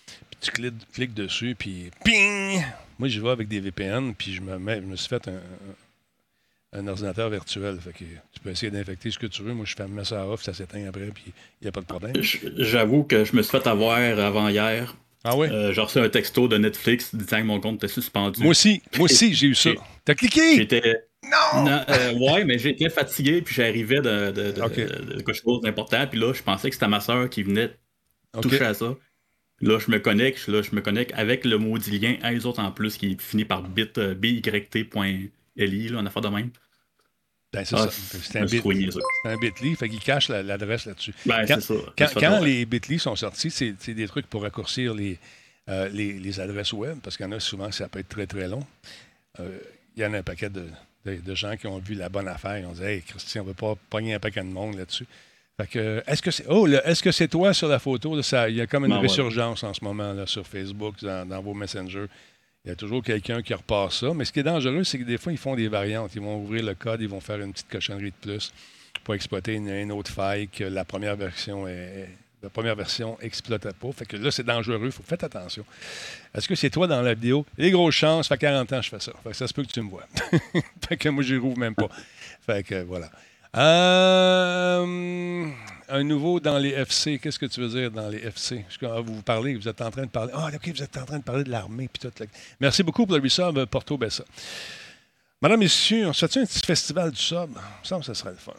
[0.07, 0.51] Puis tu
[0.93, 2.63] cliques, dessus, puis ping!
[2.99, 6.87] Moi, j'y vais avec des VPN, puis je me, je me suis fait un, un-
[6.87, 7.79] ordinateur virtuel.
[7.97, 9.55] Tu peux essayer d'infecter ce que tu veux.
[9.55, 12.15] Moi, je mets ça off, ça s'éteint après, puis il n'y a pas de problème.
[12.21, 14.95] J'avoue que je me suis fait avoir avant hier.
[15.25, 15.49] Ah oui?
[15.51, 18.41] Euh, J'ai reçu un texto de Netflix disant que mon compte était suspendu.
[18.43, 19.71] moi aussi, moi aussi, j'ai eu ça.
[20.05, 20.57] T'as cliqué?
[20.57, 21.07] J'étais.
[21.25, 21.65] Non!
[21.65, 24.77] Non, euh, ouais, mais j'étais fatigué, puis j'arrivais de, de, de, Ok.
[24.77, 27.75] de- de quelque chose d'important, puis là, je pensais que c'était ma soeur qui venait
[28.43, 28.95] toucher à ça.
[29.63, 32.61] Là, je me connecte, là, je me connecte avec le maudit lien à eux autres
[32.61, 36.51] en plus qui finit par bit euh, byt.li, là, en affaire de même.
[37.55, 38.19] Ben, c'est Ah, ça.
[38.23, 38.63] C'est un, bit,
[39.25, 41.15] un bitly, fait qu'il cache la- l'adresse là-dessus.
[41.27, 42.41] Ben, Quand- ça.
[42.41, 45.19] Les bitly sont sortis, c'est des trucs pour raccourcir les,
[45.69, 48.27] euh, les, les adresses web, parce qu'il y en a souvent, ça peut être très,
[48.27, 48.65] très long.
[49.41, 49.59] Euh,
[49.97, 50.67] Il y en a un paquet de,
[51.07, 52.59] de- de gens qui ont vu la bonne affaire.
[52.59, 55.07] Ils ont dit Hey, Christian, on ne veut pas pogner un paquet de monde là-dessus.
[55.57, 58.19] Fait que, est-ce que c'est oh, est-ce que c'est toi sur la photo?
[58.49, 59.03] il y a comme une Ben ouais.
[59.03, 62.07] résurgence en ce moment là, sur Facebook, dans, dans vos messengers.
[62.65, 64.15] Il y a toujours quelqu'un qui repasse ça.
[64.15, 66.13] Mais ce qui est dangereux, c'est que des fois, ils font des variantes.
[66.15, 68.53] Ils vont ouvrir le code, ils vont faire une petite cochonnerie de plus
[69.03, 72.09] pour exploiter une, autre faille que la première version est,
[72.43, 73.93] la première version exploitait pas.
[73.93, 74.91] Fait que là, c'est dangereux.
[74.91, 75.65] Faut faire attention.
[76.35, 77.45] Est-ce que c'est toi dans la vidéo?
[77.59, 79.13] Les grosses chances, ça fait 40 ans que je fais ça.
[79.23, 80.07] Fait que ça se peut que tu me vois.
[80.89, 81.91] fait que moi, j'y rouvre même pas.
[82.47, 83.11] Fait que voilà.
[83.57, 85.47] Euh,
[85.89, 87.19] un nouveau dans les FC.
[87.19, 88.65] Qu'est-ce que tu veux dire dans les FC?
[88.83, 90.33] Ah, Vous vous parlez, vous êtes en train de parler.
[90.35, 91.89] Ah, OK, vous êtes en train de parler de l'armée.
[91.93, 92.25] puis tout.
[92.61, 94.25] Merci beaucoup pour le resub, euh, Porto Bessa.
[95.41, 97.51] Madame, messieurs, on se fait un petit festival du sub?
[97.51, 98.53] Il me semble que ce serait le fun.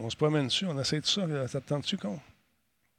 [0.00, 1.26] On se promène dessus, on essaie de ça.
[1.26, 1.46] là.
[1.48, 2.18] Ça te tente-tu, con?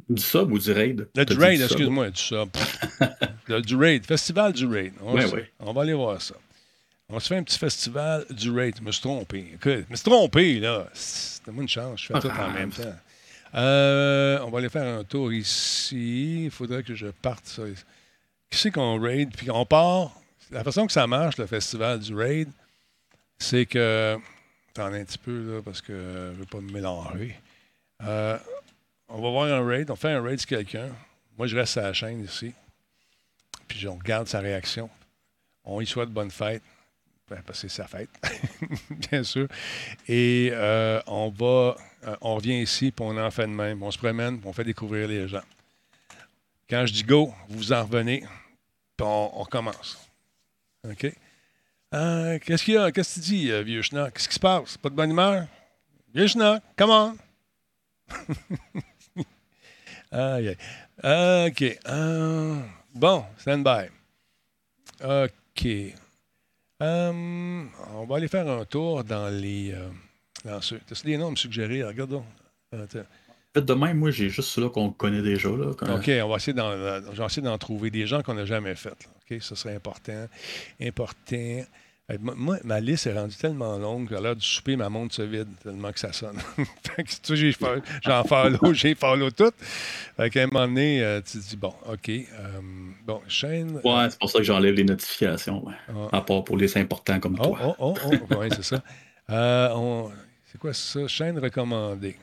[0.10, 1.08] Du sub ou du raid?
[1.16, 2.50] Le du raid, excuse-moi, du sub.
[3.48, 4.94] le du raid, festival du raid.
[5.02, 5.52] On, Ouais, se- ouais.
[5.60, 6.36] on va aller voir ça.
[7.10, 8.76] On se fait un petit festival du raid.
[8.78, 9.52] Je me suis trompé.
[9.54, 10.88] Écoute, je me suis trompé, là.
[10.94, 12.96] C'était-moi une chance, je fais tout en même temps.
[13.56, 16.46] Euh, on va aller faire un tour ici.
[16.46, 17.64] Il faudrait que je parte ça.
[18.50, 19.34] Qui c'est qu'on raid?
[19.36, 20.12] Puis on part.
[20.52, 22.50] La façon que ça marche, le festival du raid,
[23.38, 24.18] c'est que.
[24.70, 27.40] Attends un petit peu, là, parce que je ne veux pas me mélanger.
[28.04, 28.38] Euh,
[29.08, 30.90] on va voir un raid, on fait un raid sur quelqu'un.
[31.38, 32.54] Moi, je reste à la chaîne ici.
[33.68, 34.90] Puis on regarde sa réaction.
[35.64, 36.62] On y souhaite bonne fête.
[37.30, 38.10] Ben, parce que c'est sa fête,
[39.12, 39.50] bien sûr.
[40.08, 41.76] Et euh, on va,
[42.06, 43.84] euh, on revient ici, puis on en fait de même.
[43.84, 45.44] On se promène, on fait découvrir les gens.
[46.70, 48.22] Quand je dis go, vous en revenez,
[48.96, 49.98] puis on, on recommence.
[50.90, 51.06] OK?
[51.94, 52.94] Euh, Qu'est-ce qu'il y a?
[52.94, 54.14] Qu'est-ce que tu dis, vieux schnock?
[54.14, 54.78] Qu'est-ce qui se passe?
[54.78, 55.48] Pas de bonne humeur?
[56.14, 57.18] Vieux schnock, come on!
[61.46, 61.78] OK.
[62.96, 63.90] Bon, stand by.
[65.04, 65.94] OK.
[66.82, 67.64] Euh,
[67.96, 69.72] on va aller faire un tour dans les.
[69.74, 69.88] Euh,
[70.46, 70.80] dans ceux.
[70.88, 71.84] T'as des noms à me suggérer?
[71.84, 72.26] Regarde donc.
[72.72, 73.00] Attends.
[73.54, 75.50] Fait de même, moi, j'ai juste ceux-là qu'on connaît déjà.
[75.50, 78.46] Là, quand- OK, on va essayer d'en, euh, essayer d'en trouver des gens qu'on n'a
[78.46, 78.90] jamais fait.
[78.90, 79.10] là.
[79.38, 80.28] OK, ça serait important.
[80.80, 81.62] Important.
[82.10, 85.22] Euh, moi- ma liste est rendue tellement longue qu'à l'heure du souper, ma montre se
[85.24, 86.38] vide tellement que ça sonne.
[86.96, 87.56] fait que, tu sais, j'ai
[88.02, 89.52] j'en follow, j'ai follow tout.
[90.16, 92.10] Fait qu'à un moment donné, euh, tu te dis, bon, OK.
[92.10, 92.24] euh,
[93.06, 93.82] bon, chaîne.
[93.84, 95.66] Ouais, c'est pour ça que j'enlève les notifications.
[95.66, 95.74] ouais.
[95.90, 96.18] Ah.
[96.18, 97.76] À part pour les importants comme Oh, toi.
[97.80, 98.36] oh, oh, oh.
[98.40, 98.82] oui, c'est ça.
[99.30, 100.10] Euh, on-
[100.46, 101.06] C'est quoi ça?
[101.10, 102.16] Chaîne recommandée?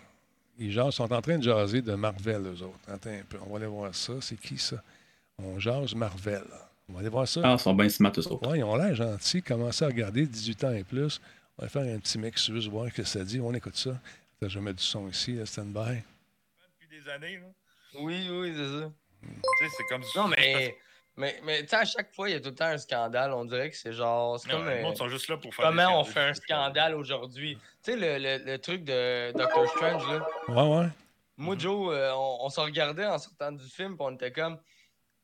[0.59, 2.79] Les gens sont en train de jaser de Marvel, eux autres.
[2.89, 4.15] Attends un peu, on va aller voir ça.
[4.21, 4.77] C'est qui ça?
[5.37, 6.43] On jase Marvel.
[6.89, 7.41] On va aller voir ça.
[7.45, 8.49] Ah, ils sont bien smart, eux autres.
[8.51, 9.43] Ouais, ils ont l'air gentils.
[9.43, 11.21] Commencez à regarder 18 ans et plus.
[11.59, 13.41] On va faire un petit mix juste voir ce que ça dit?
[13.41, 13.99] On écoute ça.
[14.41, 16.03] Vais mettre du son ici, là, stand-by.
[16.83, 17.37] depuis des années.
[17.39, 17.47] Là.
[18.01, 18.91] Oui, oui, c'est ça.
[19.23, 19.29] Tu
[19.69, 20.77] sais, c'est comme Non, mais,
[21.17, 23.33] mais, mais tu sais, à chaque fois, il y a tout le temps un scandale.
[23.33, 24.39] On dirait que c'est genre.
[24.39, 24.67] C'est comme.
[24.69, 25.67] euh, monde sont juste là pour faire.
[25.67, 27.57] comment on fait un scandale aujourd'hui?
[27.83, 30.27] Tu sais, le, le, le truc de Doctor Strange, là.
[30.49, 30.89] Ouais, ouais.
[31.39, 34.59] Moi, Joe, euh, on, on se regardait en sortant du film, puis on était comme.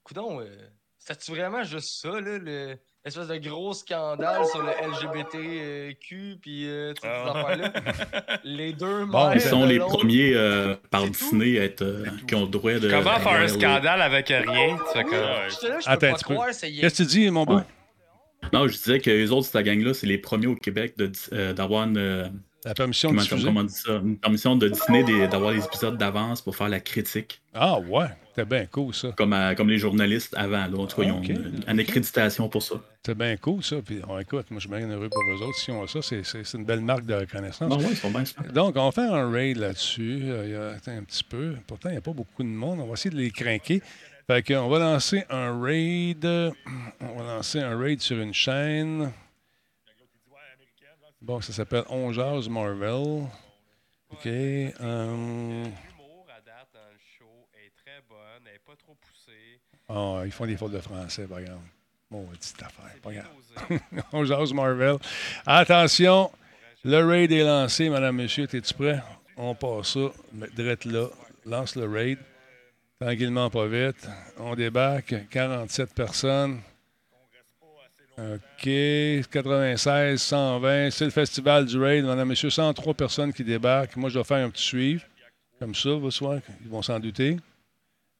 [0.03, 0.57] Coudon, euh,
[1.01, 2.38] c'était-tu vraiment juste ça, là?
[2.38, 7.30] Le, l'espèce de gros scandale sur le LGBTQ, puis euh, toutes ces Ah.
[7.34, 7.72] affaires-là?
[8.44, 9.96] Les deux Bon, Ils sont de les l'autre.
[9.98, 12.88] premiers euh, par Disney à être, euh, qui ont le droit de.
[12.90, 14.76] Comment faire un scandale avec rien?
[14.76, 17.57] Tu fais là, je Attends pas c'est Qu'est-ce que tu dis, mon beau?
[17.57, 17.62] Ouais.
[18.53, 21.53] Non, je disais que les autres, cette gang-là, c'est les premiers au Québec de euh,
[21.53, 22.26] d'avoir une, euh,
[22.65, 23.45] La permission de diffuser?
[23.45, 26.81] comment on dit ça, une permission de Disney d'avoir les épisodes d'avance pour faire la
[26.81, 28.07] critique, Ah, ouais.
[28.29, 29.13] C'était bien cool, ça.
[29.17, 30.67] comme, à- comme les journalistes avant.
[30.67, 30.79] Là.
[30.79, 31.29] En tout cas, ils ont Ah, ok.
[31.31, 32.75] une, une accréditation pour ça.
[33.03, 33.77] C'était bien cool, ça.
[33.85, 35.59] Puis, on écoute, moi, je suis bien heureux pour eux autres.
[35.59, 36.23] Si on a ça, c'est,
[36.55, 37.69] une belle marque de reconnaissance.
[37.69, 38.23] Non, ouais, ils sont bien.
[38.55, 40.21] Donc, on va faire un raid là-dessus.
[40.27, 41.57] Euh, un petit peu.
[41.67, 42.79] Pourtant, il n'y a pas beaucoup de monde.
[42.81, 43.83] On va essayer de les craquer.
[44.27, 46.25] Fait qu'on va lancer un raid.
[46.25, 49.11] On va lancer un raid sur une chaîne.
[51.23, 52.11] Bon, ça s'appelle On
[52.49, 53.27] Marvel.
[54.11, 54.25] OK.
[54.25, 54.75] L'humour
[56.29, 58.18] à date dans le show est très bonne.
[58.47, 59.61] Elle n'est pas trop poussé.
[59.89, 61.68] Ah, ils font des fautes de français, par exemple.
[62.11, 63.27] Bon, petite affaire, pas grave.
[63.68, 63.81] dosé.
[64.12, 64.97] On jase Marvel.
[65.47, 66.31] Attention,
[66.85, 68.49] le raid est lancé, madame, monsieur.
[68.53, 69.01] Es-tu prêt?
[69.37, 70.11] On passe ça.
[70.57, 71.07] Drette là.
[71.45, 72.18] Lance le raid.
[72.99, 74.09] Tranquillement, pas vite.
[74.39, 75.14] On débarque.
[75.31, 76.61] 47 personnes.
[78.21, 78.68] OK.
[79.31, 80.91] 96, 120.
[80.91, 82.05] C'est le festival du raid.
[82.05, 83.97] Madame, monsieur, 103 personnes qui débarquent.
[83.97, 85.03] Moi, je vais faire un petit suivre.
[85.59, 86.39] Comme ça, va soir.
[86.62, 87.37] Ils vont s'en douter.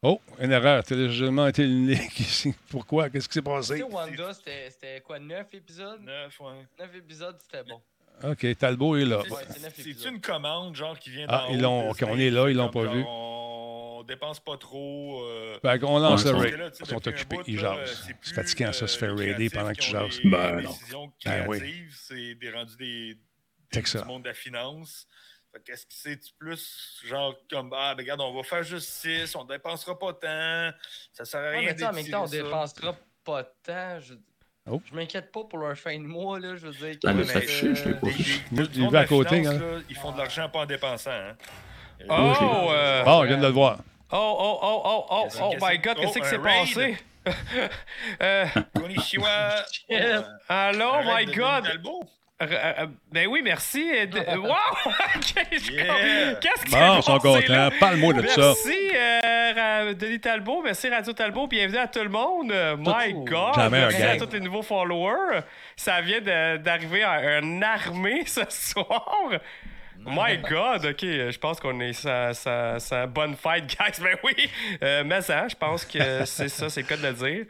[0.03, 0.83] Oh, une erreur.
[0.83, 2.55] Téléchargement a été éliminé ici.
[2.71, 3.11] Pourquoi?
[3.11, 3.77] Qu'est-ce qui s'est Tu passé?
[3.79, 6.01] sais, Wanda, c'était quoi, 9 épisodes?
[6.03, 6.67] Neuf, ouais.
[6.79, 7.81] 9 épisodes, c'était bon.
[8.31, 9.19] OK, Talbot est là.
[9.21, 10.13] Ouais, c'est neuf C'est épisodes.
[10.15, 12.57] une commande, genre, qui vient Ah, d'en ils haut, l'ont- OK, on est là, ils
[12.57, 13.01] l'ont pas vu.
[13.03, 13.09] genre,
[14.01, 15.23] On dépense pas trop.
[15.25, 16.73] euh, Fait qu'on lance Ouais, le ils raid.
[16.81, 18.03] Ils sont occupés, ils jasent.
[18.25, 20.19] c'est fatigant, ça, se faire euh, raider les pendant que tu jases.
[20.25, 21.13] Ben, des non.
[21.25, 21.85] Ben oui.
[21.95, 23.19] c'est des rendus des,
[23.73, 24.01] des ça.
[24.01, 25.07] du monde de la finance.
[25.67, 29.45] Qu'est-ce que c'est plus genre comme ah ben regarde on va faire juste 6, on
[29.45, 30.71] dépensera pas tant,
[31.13, 32.37] ça sert à Ouais, rien mais tu sais, en même temps, on ça.
[32.37, 34.01] dépensera pas temps.
[34.01, 34.15] Je,
[34.71, 34.81] Oh.
[34.89, 36.55] je m'inquiète pas pour leur fin de mois, là.
[36.55, 36.97] Je veux dire.
[37.05, 38.13] Ah, mais que, c'est affiché, je euh, l'ai pas des-
[38.53, 39.59] Moi, je l'ai monde vu à côté, finance, hein.
[39.59, 41.11] là, ils font de l'argent pas en dépensant.
[41.11, 41.37] Hein.
[42.03, 43.79] Euh, Oh, euh, Bon, je viens de le voir.
[44.13, 46.75] Oh, oh, oh, oh, oh, oh my god, qu'est-ce oh, qui s'est un raid.
[46.75, 46.97] passé?
[48.23, 49.65] euh, Konnichiwa!
[50.49, 51.81] Allô, oh my god!
[52.43, 53.87] Euh, euh, ben oui, merci.
[54.37, 54.55] Wow!
[55.71, 56.35] Yeah.
[56.41, 57.69] Qu'est-ce qui Bon, s'est ils sont contents.
[57.79, 58.41] Parle-moi de ça.
[58.41, 60.63] Merci, euh, Denis Talbot.
[60.63, 61.47] Merci, Radio Talbot.
[61.47, 62.53] Bienvenue à tout le monde.
[62.79, 63.71] My God.
[63.71, 65.41] Merci à tous les nouveaux followers.
[65.77, 69.31] Ça vient d'arriver à une armée ce soir.
[70.07, 74.03] My God, ok, je pense qu'on est sa, sa, sa bonne fight, guys.
[74.03, 74.35] Ben oui,
[74.83, 77.47] euh, mais ça, je pense que c'est ça, c'est le cas de le dire.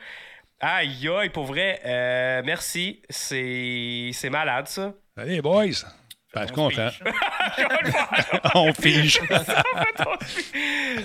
[0.60, 3.02] Aïe, aïe, pour vrai, euh, merci.
[3.08, 4.92] C'est c'est malade, ça.
[5.16, 5.84] Allez, boys.
[6.32, 6.88] Ben, je On content.
[8.54, 9.20] On fige.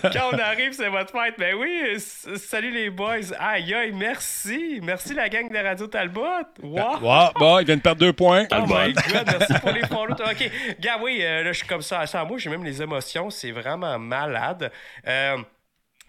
[0.04, 1.36] Quand on arrive, c'est votre fête.
[1.40, 2.00] Ben oui,
[2.38, 3.34] salut les boys.
[3.40, 4.80] Aïe, aïe, merci.
[4.84, 6.24] Merci la gang de Radio Talbot.
[6.62, 7.00] Wow.
[7.02, 8.44] Wow, bon, il vient de perdre deux points.
[8.44, 8.76] Oh Talbot.
[8.76, 10.14] my god, merci pour les follow.
[10.14, 12.06] OK, gars, oui, euh, là, je suis comme ça.
[12.06, 13.32] Sans moi, j'ai même les émotions.
[13.32, 14.72] C'est vraiment malade.
[15.08, 15.38] Euh,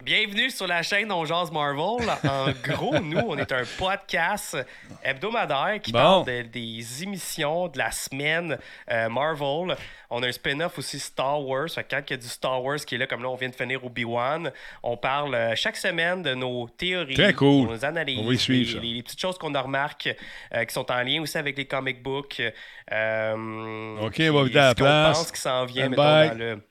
[0.05, 2.07] Bienvenue sur la chaîne On Jase Marvel.
[2.23, 4.55] En gros, nous, on est un podcast
[5.03, 5.97] hebdomadaire qui Bon.
[5.97, 8.59] parle de- des émissions de la semaine
[8.91, 9.75] euh, Marvel.
[10.11, 11.67] On a un spin-off aussi Star Wars.
[11.69, 13.35] Fait que quand il y a du Star Wars qui est là, comme là, on
[13.35, 14.51] vient de finir Obi-Wan,
[14.83, 17.67] on parle euh, chaque semaine de nos théories, Très cool.
[17.67, 18.79] nos analyses, On suivre, les- ça.
[18.79, 20.15] les, les petites choses qu'on a remarquées
[20.53, 22.39] euh, qui sont en lien aussi avec les comic books.
[22.39, 25.17] OK, on va vider la place.
[25.17, 26.29] pense qui s'en vient, mettons, bye.
[26.29, 26.61] dans le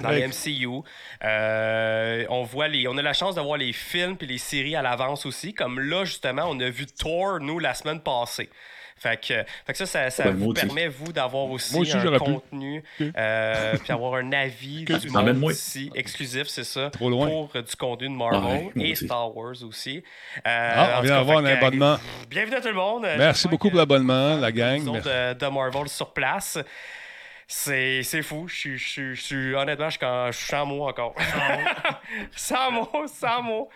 [0.00, 0.82] dans le MCU.
[1.24, 4.76] Euh, on voit les, on a la chance de voir les films puis les séries
[4.76, 5.54] à l'avance aussi.
[5.54, 8.48] Comme là, justement, on a vu Thor, nous, la semaine passée.
[8.96, 9.34] Fait que,
[9.66, 10.64] fait que ça, ça, ça Ouais, vous aussi.
[10.64, 12.82] permet, vous, d'avoir aussi, aussi, un contenu,
[13.18, 15.52] euh, puis avoir un avis Que du monde Emmène-moi.
[15.52, 17.26] ici, exclusif, c'est ça, Trop loin.
[17.26, 18.40] pour euh, du contenu de Marvel
[18.74, 19.04] Ouais, et aussi.
[19.04, 19.98] Star Wars aussi.
[20.38, 21.96] Euh, Ah, on vient d'avoir un abonnement.
[22.30, 23.02] Bienvenue à tout le monde.
[23.18, 24.84] Merci beaucoup que- pour l'abonnement, la gang.
[24.84, 26.56] de Marvel sur place.
[27.46, 28.48] C'est c'est fou.
[28.48, 28.76] Je
[29.14, 31.14] suis- honnêtement, je suis sans mots encore.
[32.36, 33.68] sans mots, sans mots.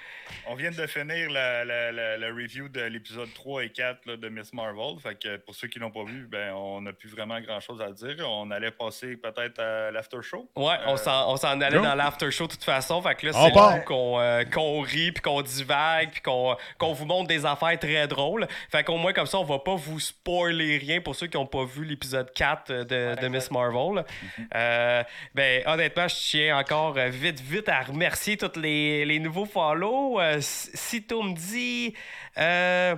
[0.47, 4.17] On vient de finir la, la- la- la review de l'épisode 3 et 4 là,
[4.17, 4.99] de Miss Marvel.
[5.03, 7.81] Fait que pour ceux qui l'ont pas vu, ben, on n'a plus vraiment grand chose
[7.83, 8.17] à dire.
[8.29, 10.49] On allait passer peut-être à l'after show.
[10.57, 13.01] Ouais, on Euh, s'en on s'en allait dans l'after show de toute façon.
[13.03, 16.93] Fait que là, c'est là qu'on euh, qu'on rit, puis qu'on divague, puis qu'on qu'on
[16.93, 18.47] vous montre des affaires très drôles.
[18.71, 21.47] Fait qu'au moins, comme ça, on va pas vous spoiler rien pour ceux qui n'ont
[21.47, 24.05] pas vu l'épisode 4 de, de Miss Marvel.
[24.55, 25.03] Euh,
[25.35, 30.18] ben, honnêtement, je tiens encore euh, vite, vite à remercier tous les, les nouveaux follow.
[30.21, 31.95] Euh, si tu me dis...
[32.39, 32.97] euh,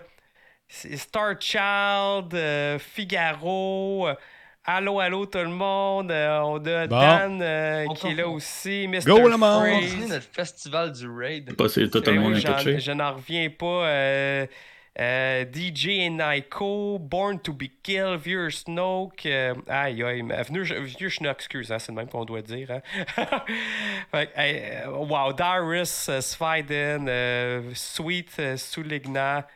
[0.69, 4.15] Star Child, euh, Figaro, euh,
[4.65, 6.13] Allô, allô tout le monde.
[6.13, 7.01] euh, on a Bon.
[7.01, 8.87] Dan euh, On qui est là aussi.
[8.87, 9.01] Mr.
[9.07, 9.67] Go, le monde!
[10.05, 11.57] On notre festival du raid.
[11.57, 12.79] Pas si tout le monde oui.
[12.79, 14.47] Je n'en reviens pas.
[14.99, 19.25] Euh, DJ Nico, Born to be Killed, Vieux Snoke.
[19.27, 20.23] euh, aïe, aïe.
[20.51, 22.71] Vieux, vieux Schnock, excuse, hein, c'est le même qu'on doit dire.
[22.71, 22.83] hein.
[24.11, 29.47] Fait hey, euh, wow, Darius, euh, Sviden, euh, Sweet, euh, Souligna.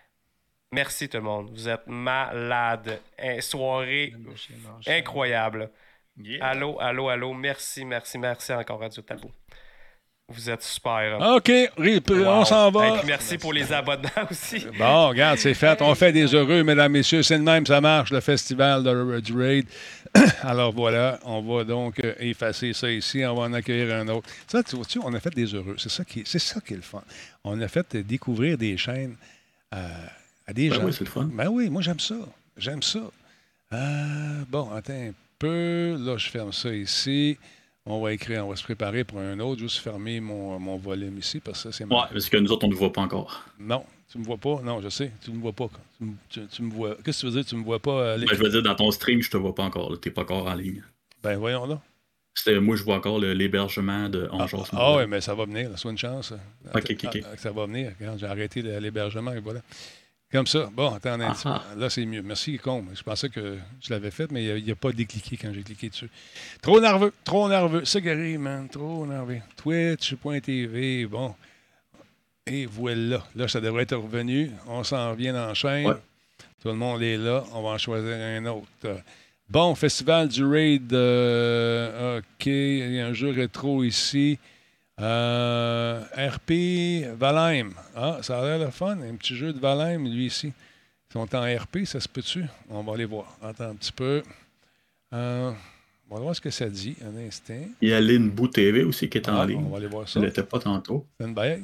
[0.73, 1.51] Merci tout le monde.
[1.53, 3.01] Vous êtes malades.
[3.19, 4.13] Hein, soirée
[4.87, 5.71] incroyable.
[6.17, 6.47] Yeah.
[6.47, 7.33] Allô, allô, allô.
[7.35, 9.31] Merci, merci, merci encore, Radio Tabou.
[10.29, 11.19] Vous êtes super.
[11.37, 12.45] OK, rip, on Wow.
[12.47, 12.99] s'en Et va.
[12.99, 14.65] puis merci pour les abonnements aussi.
[14.79, 15.83] Bon, regarde, c'est fait.
[15.83, 17.23] On fait des heureux, mesdames, messieurs.
[17.23, 19.67] C'est le même, ça marche, le festival de, du Raid.
[20.43, 23.23] Alors voilà, on va donc euh, effacer ça ici.
[23.27, 24.27] On va en accueillir un autre.
[24.47, 25.77] Ça, tu vois-tu, on a fait des heureux.
[25.79, 27.03] C'est ça qui, c'est ça qui est le fun.
[27.45, 29.17] On a fait euh, découvrir des chaînes
[29.75, 29.87] euh,
[30.47, 30.85] à des Ben gens.
[30.87, 31.29] oui, c'est le fun.
[31.31, 32.15] Ben oui, moi j'aime ça.
[32.57, 33.01] J'aime ça.
[33.75, 35.97] Euh, bon, attends un peu.
[36.01, 37.37] Là, je ferme ça ici.
[37.87, 39.61] On va écrire, on va se préparer pour un autre.
[39.61, 42.71] Juste fermer mon, mon volume ici parce que c'est Ouais, parce que nous autres, on
[42.71, 43.45] ne voit pas encore.
[43.59, 44.63] Non, tu me vois pas?
[44.63, 45.69] Non, je sais, tu me vois pas.
[45.99, 46.97] Tu, me- tu- tu me vois.
[47.05, 47.45] Qu'est-ce que tu veux dire?
[47.49, 49.65] Tu me vois pas Ben, je veux dire, dans ton stream, je te vois pas
[49.65, 50.01] encore.
[50.01, 50.83] Tu n'es pas encore en ligne.
[51.23, 51.81] Ben, voyons là.
[52.61, 55.99] Moi, je vois encore l'hébergement de Ah, ah oui, mais ça va venir, soit une
[55.99, 56.33] chance.
[56.75, 57.19] Ok, ok, ok.
[57.25, 57.93] Ah, ça va venir.
[57.99, 59.61] Quand j'ai arrêté l'hébergement, et voilà.
[60.35, 60.69] Comme ça.
[60.75, 61.81] Bon, un petit Ah, peu.
[61.81, 62.21] Là, c'est mieux.
[62.23, 62.85] Merci, con.
[62.93, 66.11] Je pensais que je l'avais fait, mais il n'a pas décliqué quand j'ai cliqué dessus.
[66.61, 67.85] Trop nerveux, trop nerveux.
[67.85, 69.39] Ça, Gary, man, trop nerveux.
[69.57, 71.35] Twitch.tv, bon.
[72.47, 73.23] Et voilà.
[73.37, 74.51] Là, ça devrait être revenu.
[74.67, 75.87] On s'en vient en chaîne.
[75.87, 75.95] Ouais.
[76.61, 77.45] Tout le monde est là.
[77.53, 78.67] On va en choisir un autre.
[79.49, 80.93] Bon, Festival du Raid.
[80.93, 82.47] euh, OK.
[82.47, 84.39] Il y a un jeu rétro ici.
[85.01, 87.71] Euh, RP Valheim.
[87.97, 88.99] Ah, ça a l'air le fun.
[89.01, 90.53] Un petit jeu de Valheim, lui ici.
[91.11, 92.45] Ils sont en RP, ça se peut-tu?
[92.71, 93.37] On va aller voir.
[93.43, 94.23] Attends un petit peu.
[95.13, 95.53] Euh,
[96.11, 96.97] on va voir ce que ça dit.
[97.05, 97.55] Un instant.
[97.81, 99.63] Il y a Linboo TV aussi qui est en Ah, ligne.
[99.67, 100.15] on va aller voir ça.
[100.15, 101.07] Ça n'était pas tantôt.
[101.21, 101.63] Stand-by.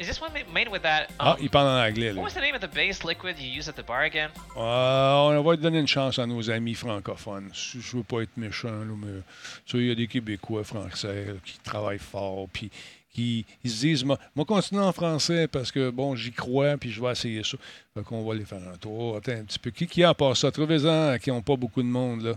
[0.00, 1.08] Is this one ma- made with that?
[1.18, 2.12] Ah, um, il parle en anglais.
[2.12, 2.14] Là.
[2.14, 4.30] What was the name of the base liquid you use at the bar again?
[4.56, 7.50] Euh, on va donner une chance à nos amis francophones.
[7.52, 9.20] Je je veux pas être méchant, là, mais
[9.66, 12.70] tu il y a des Québécois français là, qui travaillent fort, puis
[13.12, 17.02] qui ils se disent, moi, continuer en français parce que, bon, j'y crois, puis je
[17.02, 17.58] vais essayer ça.
[17.92, 19.16] Fait qu'on va aller faire un tour.
[19.16, 19.70] Attends un petit peu.
[19.70, 20.50] Qui, qui a part ça?
[20.50, 22.34] Trouvez-en qui n'ont pas beaucoup de monde, là.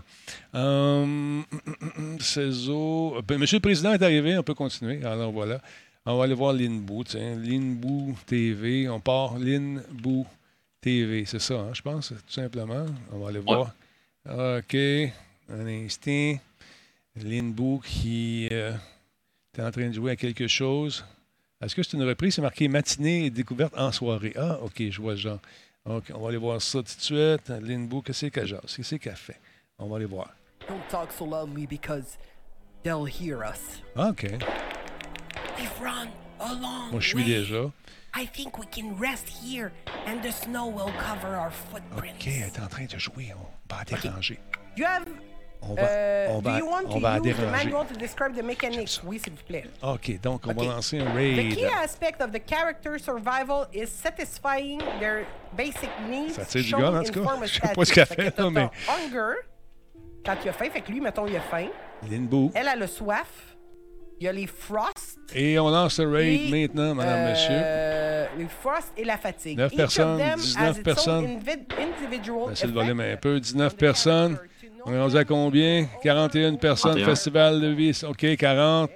[0.56, 1.40] Euh,
[2.20, 3.22] Cézo.
[3.26, 5.02] Ben, Monsieur le Président est arrivé, on peut continuer.
[5.04, 5.60] Alors voilà.
[6.06, 7.34] On va aller voir Linboo, tiens.
[7.36, 8.88] Linboo TV.
[8.88, 10.26] On part Linboo
[10.80, 12.84] TV, c'est ça, hein, je pense, tout simplement.
[13.10, 13.74] On va aller voir.
[14.28, 14.74] OK.
[15.48, 16.34] Un instant.
[17.16, 18.72] Linboo qui euh,
[19.56, 21.04] est en train de jouer à quelque chose.
[21.62, 22.34] Est-ce que c'est une reprise?
[22.34, 24.34] C'est marqué matinée et découverte en soirée.
[24.36, 25.38] Ah, OK, je vois genre.
[25.86, 27.48] OK, on va aller voir ça tout de suite.
[27.48, 28.76] Linboo, qu'est-ce qu'elle jase?
[28.76, 29.40] Qu'est-ce qu'elle fait?
[29.78, 30.30] On va aller voir.
[30.68, 32.18] Don't talk so loudly because
[32.82, 33.82] they'll hear us.
[33.96, 34.26] Ah, OK.
[36.90, 37.70] Moi, je suis déjà.
[38.16, 39.72] I think we can rest here
[40.06, 42.14] and the snow will cover our footprints.
[42.20, 43.32] OK, elle est en train de jouer.
[43.36, 44.38] On va la déranger.
[44.76, 45.04] You have.
[45.66, 47.50] On va, Uh, on do va, you want on to va la use the déranger.
[47.50, 49.00] manual to describe the mechanics?
[49.02, 49.64] Oui, s'il vous plaît.
[49.82, 51.54] OK, donc on va lancer un The raid.
[51.56, 55.24] key aspect of the character survival is satisfying their
[55.56, 56.34] basic needs.
[56.34, 57.36] Ça tire du gun, en tout cas.
[57.46, 59.36] Je sais pas ce qu'elle fait, là, mais- Hunger,
[60.24, 61.68] quand il a faim, fait que lui, mettons, il a faim.
[62.54, 63.56] Elle a le soif.
[64.20, 64.93] Il y a les frost.
[65.34, 67.48] Et on lance le raid Et, maintenant, madame, monsieur.
[67.52, 69.58] euh, Les frost et la fatigue.
[69.58, 71.38] Neuf Each personnes, of them 19 has its own personnes.
[72.48, 73.40] Baissez le volume un peu.
[73.40, 74.38] 19 on the personnes.
[74.86, 75.86] On est rendu à combien?
[76.02, 76.92] 41 personnes.
[76.96, 77.06] 41.
[77.06, 78.04] Festival de vis.
[78.04, 78.90] OK, 40.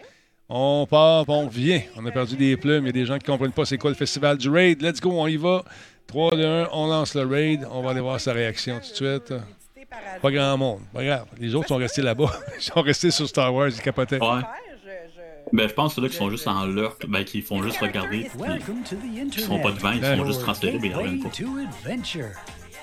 [0.51, 1.83] On part, on revient.
[1.97, 2.85] On a perdu des plumes.
[2.85, 4.81] Il y a des gens qui ne comprennent pas c'est quoi le festival du raid.
[4.81, 5.63] Let's go, on y va.
[6.07, 7.67] 3, 2, 1, on lance le raid.
[7.71, 9.35] On va aller voir sa réaction tout de suite.
[10.23, 10.81] Pas grand monde.
[10.93, 11.27] Pas grave.
[11.39, 12.31] Les autres sont restés là-bas.
[12.59, 13.69] Ils sont restés sur Star Wars.
[13.69, 14.21] Ils capotaient.
[14.21, 14.43] Ouais.
[15.53, 18.29] Ben, je pense que là qui sont juste en lurk, ben, qui font juste regarder,
[18.31, 19.33] puis internet.
[19.41, 21.31] sont pas devant, ils font juste transférer, mais ils reviennent pas.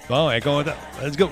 [0.10, 0.74] Bon, elle est contente.
[1.04, 1.30] Let's go.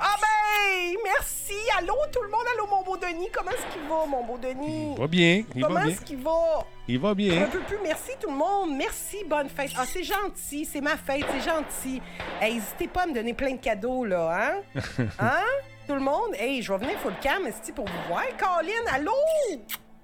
[0.00, 1.54] Ah ben, merci.
[1.78, 2.42] Allô, tout le monde.
[2.54, 3.28] Allô, mon beau Denis.
[3.32, 4.92] Comment est-ce qu'il va, mon beau Denis?
[4.94, 5.44] Il va bien.
[5.54, 6.66] Il va Comment est-ce qu'il va?
[6.86, 7.48] Il va Un bien.
[7.50, 7.78] peu plus.
[7.82, 8.76] Merci tout le monde.
[8.76, 9.70] Merci, bonne fête.
[9.76, 10.64] Ah, c'est gentil.
[10.64, 11.24] C'est ma fête.
[11.32, 12.02] C'est gentil.
[12.40, 14.82] Hey, n'hésitez pas à me donner plein de cadeaux, là, hein?
[15.18, 15.44] hein?
[15.88, 16.34] Tout le monde?
[16.34, 18.24] Hey, je vais venir full cam, esti, pour vous voir.
[18.38, 19.10] Colin, allô?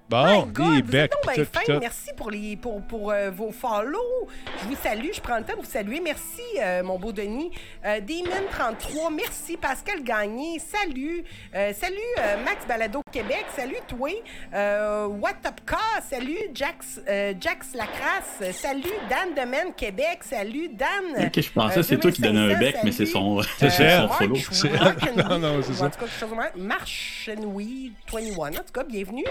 [0.07, 1.35] Bon, My God, des vous becs, êtes donc
[1.65, 1.79] tout, tout.
[1.79, 4.27] Merci pour, les, pour, pour euh, vos follow.
[4.61, 5.09] Je vous salue.
[5.11, 5.99] Je prends le temps de vous saluer.
[5.99, 7.49] Merci, euh, mon beau Denis.
[7.83, 9.57] Euh, Damon33, merci.
[9.57, 11.23] Pascal Gagné, salut.
[11.55, 13.45] Euh, salut, euh, Max Balado Québec.
[13.55, 14.09] Salut, toi.
[14.53, 16.37] Euh, What Up Car, salut.
[16.53, 18.55] Jax, euh, Jax Lacrasse.
[18.55, 20.19] Salut, Dan Demen Québec.
[20.21, 21.25] Salut, Dan.
[21.25, 23.41] Ok, je pensais Euh, que c'est toi qui donnais un 2500, bec, mais c'est son,
[23.57, 24.01] C'est c'est ça.
[24.07, 24.35] son follow.
[25.29, 25.85] Non, non, c'est ça.
[25.85, 26.51] En tout cas.
[26.55, 28.49] March and Wee 21.
[28.49, 29.25] En tout cas, bienvenue.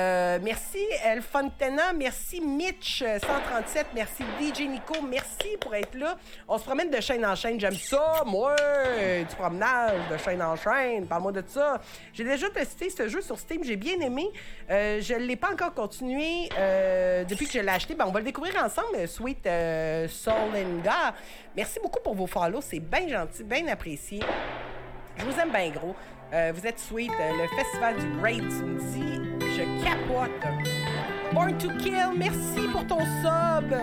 [0.00, 6.16] Euh, merci El Fontana, merci Mitch euh, 137, merci DJ Nico, merci pour être là.
[6.48, 8.56] On se promène de chaîne en chaîne, j'aime ça, moi,
[9.28, 11.80] du promenage de chaîne en chaîne, parle-moi de ça.
[12.14, 14.26] J'ai déjà testé ce jeu sur Steam, j'ai bien aimé.
[14.70, 17.94] Euh, je ne l'ai pas encore continué euh, depuis que je l'ai acheté.
[17.94, 21.14] Ben, on va le découvrir ensemble, Sweet euh, Solenga.
[21.56, 24.20] Merci beaucoup pour vos follow, c'est bien gentil, bien apprécié.
[25.18, 25.94] Je vous aime bien gros.
[26.32, 27.10] Euh, vous êtes sweet.
[27.20, 29.20] Euh, le festival du Raid, tu me dis,
[29.56, 30.30] je capote.
[31.32, 33.74] Born to Kill, merci pour ton sub.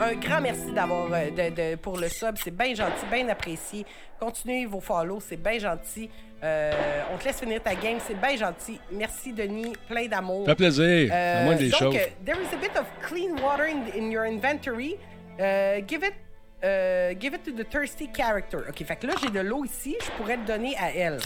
[0.00, 3.84] Un grand merci d'avoir euh, de, de- pour le sub, c'est bien gentil, bien apprécié.
[4.18, 6.08] Continuez vos follow, c'est bien gentil.
[6.42, 6.72] Euh,
[7.14, 8.80] on te laisse finir ta game, c'est bien gentil.
[8.90, 10.44] Merci Denis, plein d'amour.
[10.46, 11.10] Ça fait plaisir.
[11.12, 11.94] Euh, à moins des donc, choses.
[12.24, 14.96] there is a bit of clean water in, in your inventory.
[15.38, 16.14] Uh, give it
[16.64, 18.58] euh, give it to the thirsty character.
[18.68, 21.18] OK, fait que là, j'ai de l'eau ici, je pourrais le donner à elle.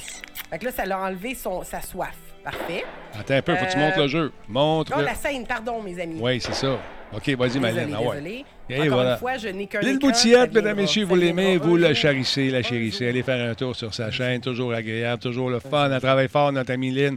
[0.51, 2.15] Fait que là, ça l'a enlevé son, sa soif.
[2.45, 2.85] Parfait.
[3.19, 4.33] Attends un peu, faut que tu Euh, montes le jeu.
[4.49, 4.97] Montre.
[5.03, 6.19] La scène, pardon, mes amis.
[6.21, 6.79] Oui, c'est ça.
[7.13, 7.93] OK, vas-y, Malène.
[7.97, 8.45] Ah ouais.
[8.69, 9.13] Et Encore voilà.
[9.15, 11.97] une fois, je n'ai qu'un L'île Boutillette, mesdames, viendra- messieurs, vous l'aimez, vous la jour.
[12.03, 13.09] chérissez, la chérissez.
[13.09, 15.91] Allez faire un tour sur sa chaîne, toujours agréable, toujours le fun.
[15.91, 17.17] Elle travaille fort, notre amie Lynn.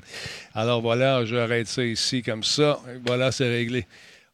[0.55, 2.79] Alors voilà, je arrête ça ici comme ça.
[2.87, 3.85] Et voilà, c'est réglé.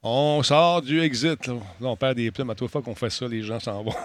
[0.07, 1.47] On sort du exit.
[1.47, 2.51] Là, Là, on perd des plumes.
[2.51, 3.95] À toute fois qu'on fait ça, les gens s'en vont.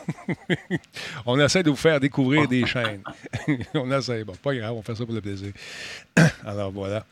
[1.27, 3.03] on essaie de vous faire découvrir des chaînes.
[3.75, 4.25] on essaie.
[4.25, 5.53] Bon, pas grave, on fait ça pour le plaisir.
[6.47, 7.05] Alors voilà.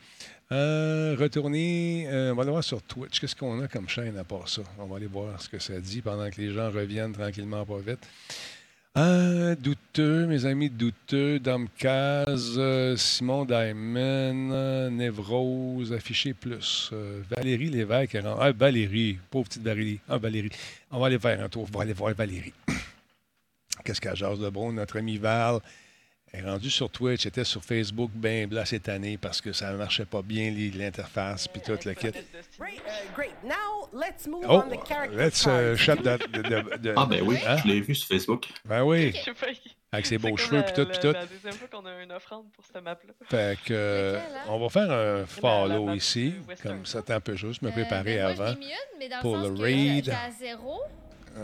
[0.51, 3.19] Euh, retourner, euh, on va aller voir sur Twitch.
[3.19, 4.63] Qu'est-ce qu'on a comme chaîne à part ça?
[4.79, 7.77] On va aller voir ce que ça dit pendant que les gens reviennent tranquillement, pas
[7.85, 7.99] vite.
[8.97, 16.91] Euh, douteux, mes amis douteux, Domcaz, euh, Simon Diamond, euh, Névrose, affiché plus.
[17.29, 18.15] Valérie Lévesque.
[18.15, 19.99] Ah, Valérie, pauvre petite Valérie.
[20.09, 20.49] Ah, Valérie.
[20.91, 21.67] On va aller faire un tour.
[21.71, 22.53] On va aller voir Valérie.
[23.85, 24.73] Qu'est-ce qu'elle jase de bon?
[24.73, 25.59] Notre ami Val?
[26.33, 29.77] Est rendu sur Twitch, était sur Facebook bien blanc cette année parce que ça ne
[29.77, 32.11] marchait pas bien, l'interface, puis tout le kit.
[34.47, 34.63] Oh,
[35.11, 36.17] let's uh, shut that.
[36.19, 37.57] de- de- de- Ah, ben oui, Hein?
[37.63, 38.47] je l'ai vu sur Facebook.
[38.65, 39.13] Ben oui,
[39.91, 41.11] avec ses beaux C'est cheveux, puis tout, puis tout.
[41.11, 43.13] la deuxième fois qu'on a une offrande pour cette map-là.
[43.27, 44.41] Fait que, euh, hein?
[44.49, 46.75] on va faire un follow map ici, Western.
[46.75, 48.51] comme ça, un peu juste, me Euh, préparer ben, moi, avant.
[48.61, 48.67] une,
[48.99, 50.15] mais dans pour le sens le que raid.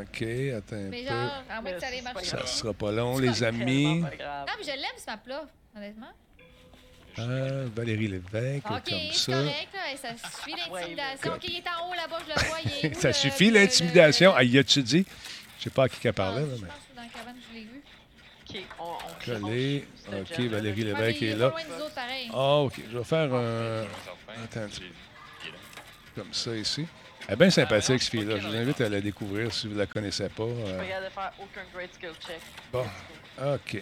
[0.01, 0.21] OK,
[0.57, 1.09] attends un Mais peu.
[1.09, 2.29] genre, à moins que Mais ça marcher.
[2.29, 3.99] Ça sera pas long, les amis.
[4.01, 4.45] Grave.
[4.47, 6.11] Ah, mais je l'aime, ce map-là, honnêtement.
[7.17, 7.21] Ah,
[7.75, 9.31] Valérie Lévesque, Ok, comme c'est ça.
[9.31, 9.97] correct, là.
[9.97, 11.33] Ça suffit l'intimidation.
[11.33, 12.57] Ok, il est en haut là-bas, je le vois.
[12.65, 14.31] Il est où, ça le- suffit, le- l'intimidation.
[14.31, 15.05] le- Ah, y a-tu dit?
[15.59, 16.67] Je sais pas à qui qu'elle Ah, parlait, là, Je mais.
[16.67, 17.81] pense que dans la cabane, je l'ai vu.
[18.49, 19.87] Ok, on, on Collé.
[20.07, 20.13] OK.
[20.13, 21.49] Valérie Ouais, mais Lévesque il est est là.
[21.51, 22.29] pas loin des autres, pareil.
[22.33, 22.81] Ah, OK.
[22.91, 23.83] Je vais faire un.
[24.43, 24.85] Attends un petit peu.
[26.21, 26.85] Comme ça ici.
[27.27, 28.37] Elle est bien sympathique, cette fille-là.
[28.39, 30.43] Je vous invite à la découvrir si vous ne la connaissez pas.
[30.43, 32.39] Je Euh, faire aucun great skill check.
[32.71, 32.85] Bon.
[33.41, 33.81] OK.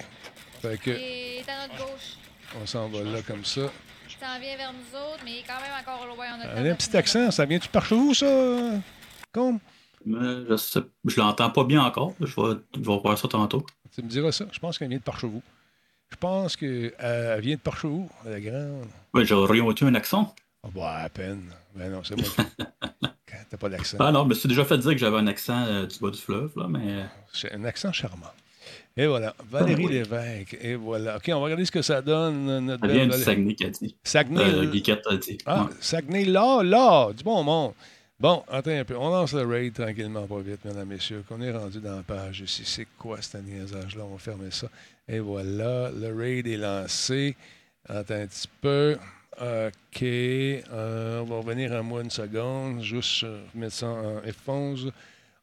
[0.62, 2.14] Fait que, Il est à notre gauche.
[2.62, 3.62] on s'en va là comme ça.
[4.08, 6.26] Il s'en vient vers nous autres, mais il est quand même encore loin.
[6.38, 7.32] On a un petit accent.
[7.32, 8.26] Ça vient-tu par chez vous, ça?
[9.34, 9.60] Comme?
[10.06, 12.14] Mais je sais, je l'entends pas bien encore.
[12.20, 13.66] Je vais, je vais voir ça tantôt.
[13.94, 14.46] Tu me diras ça.
[14.52, 15.41] Je pense qu'elle vient de par chez vous.
[16.10, 16.94] Je pense qu'elle
[17.39, 18.86] vient de par chez vous, la grande.
[19.14, 20.34] Ouais, j'aurais eu un accent.
[20.64, 21.44] Ah, bah, à peine.
[21.76, 22.30] Ben non, c'est moi.
[23.50, 23.98] T'as pas d'accent.
[24.00, 26.20] Ah non, mais c'est déjà fait dire que j'avais un accent euh, du bas du
[26.20, 27.04] fleuve, là, mais.
[27.34, 28.28] C'est un accent charmant.
[28.96, 29.34] Et voilà.
[29.50, 29.94] Valérie Ah oui.
[29.94, 30.58] Lévesque.
[30.62, 31.18] Et voilà.
[31.18, 32.48] OK, on va regarder ce que ça donne.
[32.50, 33.18] euh, Notre Ça vient du.
[33.18, 33.96] Saguenay qui a dit.
[34.04, 34.41] Saguenay.
[34.44, 35.38] Euh, l- Guiquette a dit.
[35.46, 35.70] Ah, Ouais.
[35.82, 37.74] Saguenay, là, là, du bon monde.
[38.20, 38.96] Bon, attends un peu.
[38.96, 41.24] On lance le raid tranquillement, pas vite, mesdames, messieurs.
[41.28, 42.62] Qu'on est rendu dans la page ici.
[42.66, 44.04] C'est quoi ce niaisage-là?
[44.06, 44.68] On va fermer ça.
[45.08, 47.36] Et voilà, le raid est lancé.
[47.89, 48.96] Attends un petit peu.
[49.40, 50.02] OK.
[50.04, 52.82] Euh, on va revenir à moi une seconde.
[52.82, 54.92] Juste euh, mettre ça en F11.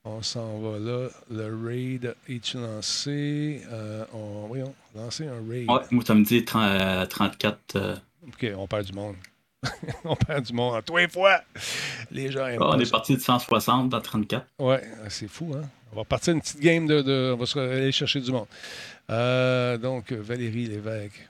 [0.05, 1.09] On s'en va là.
[1.31, 3.63] Le raid est lancé?
[3.71, 5.69] Euh, on, voyons, lancer un raid.
[5.71, 7.59] Ouais, moi, ça me dit 30, euh, 34.
[7.77, 9.17] euh, OK, on perd du monde.
[10.05, 11.43] on perd du monde tous les fois.
[12.11, 12.93] Les gens aiment ah, on est ça.
[12.93, 14.47] parti de 160 à 34.
[14.59, 15.69] Ouais, c'est fou, hein?
[15.93, 17.03] On va partir une petite game de.
[17.03, 18.47] de- on va se aller chercher du monde.
[19.11, 21.29] Euh, donc, Valérie Lévesque.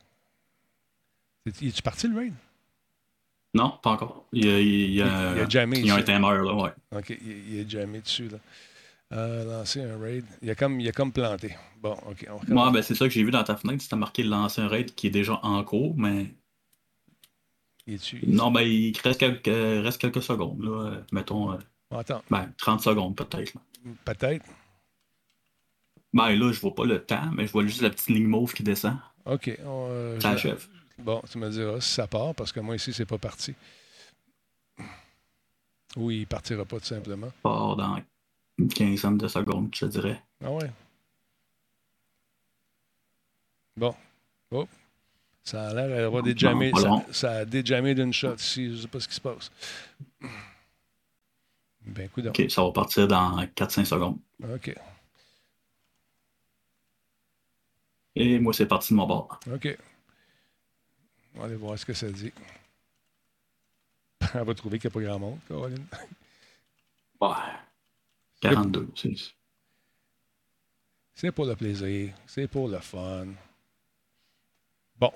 [1.46, 2.34] Es- Es-tu parti le raid?
[3.54, 4.26] Non, pas encore.
[4.32, 6.54] Il y a, il y a, Il y a jamais il a un timer, là,
[6.54, 6.70] ouais.
[6.96, 8.38] OK, il, il est jamais dessus, là.
[9.12, 10.24] Euh, lancer un raid.
[10.40, 11.56] Il a comme, il a comme planté.
[11.82, 12.26] Bon, OK.
[12.30, 13.82] On Moi, ben, c'est ça que j'ai vu dans ta fenêtre.
[13.82, 16.32] C'était marqué lancer un raid qui est déjà en cours, mais
[17.88, 18.20] Il est dessus.
[18.24, 19.46] non, ben, il reste quelques,
[19.84, 20.62] reste quelques secondes.
[20.62, 21.00] Là.
[21.10, 21.56] Mettons, euh,
[21.90, 23.54] Attends, ben, 30 secondes peut-être.
[24.04, 24.46] peut-être.
[26.12, 28.52] Ben là, je vois pas le temps, mais je vois juste la petite ligne mauve
[28.52, 28.96] qui descend.
[29.24, 29.50] OK.
[29.64, 30.68] on, euh, Ça je- achève.
[31.02, 33.54] Bon, tu me diras si ça part, parce que moi, ici, c'est pas parti.
[35.96, 37.30] Oui, il partira pas tout simplement.
[37.42, 38.00] Part dans
[38.58, 40.22] une quinzaine de secondes, je dirais.
[40.44, 40.70] Ah ouais.
[43.76, 43.94] Bon.
[44.50, 44.68] Oh.
[45.42, 48.76] Ça a l'air d'avoir pas Ça, ça a d'une shot ici.
[48.76, 49.50] Je sais pas ce qui se passe.
[51.86, 54.18] Ben, écoute Ok, ça va partir dans 4-5 secondes.
[54.42, 54.74] OK.
[58.16, 59.40] Et moi, c'est parti de mon bord.
[59.52, 59.76] OK.
[61.34, 62.32] On va aller voir ce que ça dit.
[64.34, 65.86] Elle va trouver qu'il n'y a pas grand monde, Caroline.
[67.20, 67.28] Ouais.
[68.40, 68.88] 42.
[68.96, 69.32] c'est-
[71.14, 72.14] C'est pour le plaisir.
[72.26, 73.26] C'est pour le fun.
[74.96, 75.12] Bon.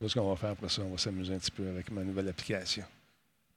[0.00, 0.82] Voilà ce qu'on va faire après ça?
[0.82, 2.84] On va s'amuser un petit peu avec ma nouvelle application.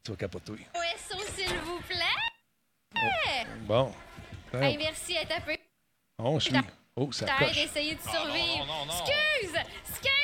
[0.04, 0.54] Tu vas capoter.
[0.54, 3.48] OSO, s'il vous plaît.
[3.62, 3.94] Bon.
[4.54, 5.58] Hey, merci, est un peu.
[6.20, 6.56] On suit.
[6.96, 7.54] Oh, ça coche.
[7.54, 8.86] d'essayer de survivre.
[8.86, 9.56] Excuse!
[9.90, 10.17] Excuse!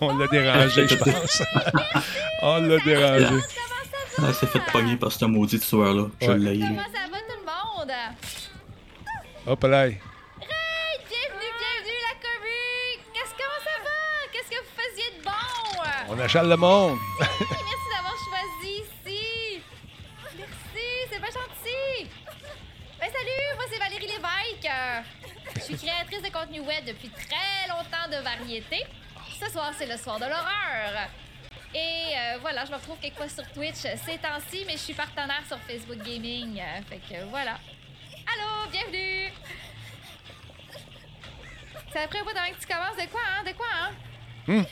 [0.00, 1.42] On l'a dérangé, je pense.
[2.42, 3.40] On l'a dérangé.
[4.18, 6.06] Elle s'est fait pogner par ce maudit tueur-là.
[6.20, 6.38] Je Ouais.
[6.38, 6.60] l'ai eu.
[6.68, 7.44] Comment ça va tout le
[7.86, 7.92] monde?
[9.46, 9.86] Hop là.
[9.86, 9.98] Hey,
[11.08, 13.00] bienvenue, bienvenue la commune!
[13.14, 13.98] Qu'est-ce comment ça va?
[14.32, 16.10] Qu'est-ce que vous faisiez de bon?
[16.10, 16.98] On achale le monde.
[17.20, 19.62] Hey, merci d'avoir choisi ici!
[20.36, 22.10] Merci, c'est pas gentil!
[23.00, 24.70] Ben salut, moi c'est Valérie Lévesque.
[25.56, 28.84] Je suis créatrice de contenu web depuis très longtemps de variété.
[29.42, 31.08] Ce soir, c'est le soir de l'horreur.
[31.74, 35.42] Et euh, voilà, je me retrouve quelquefois sur Twitch ces temps-ci, mais je suis partenaire
[35.48, 36.60] sur Facebook Gaming.
[36.88, 37.52] fait que voilà.
[38.32, 39.32] Allô, bienvenue!
[41.92, 42.96] Ça a pris un bout avant que tu commences.
[42.96, 43.44] De quoi, hein?
[43.44, 43.90] De quoi, hein?
[44.48, 44.66] Hum.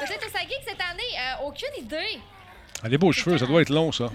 [0.00, 1.02] Peut-être au cette année?
[1.18, 2.20] Euh, aucune idée.
[2.82, 4.10] Ah, les beaux cheveux, ça doit être long, ça.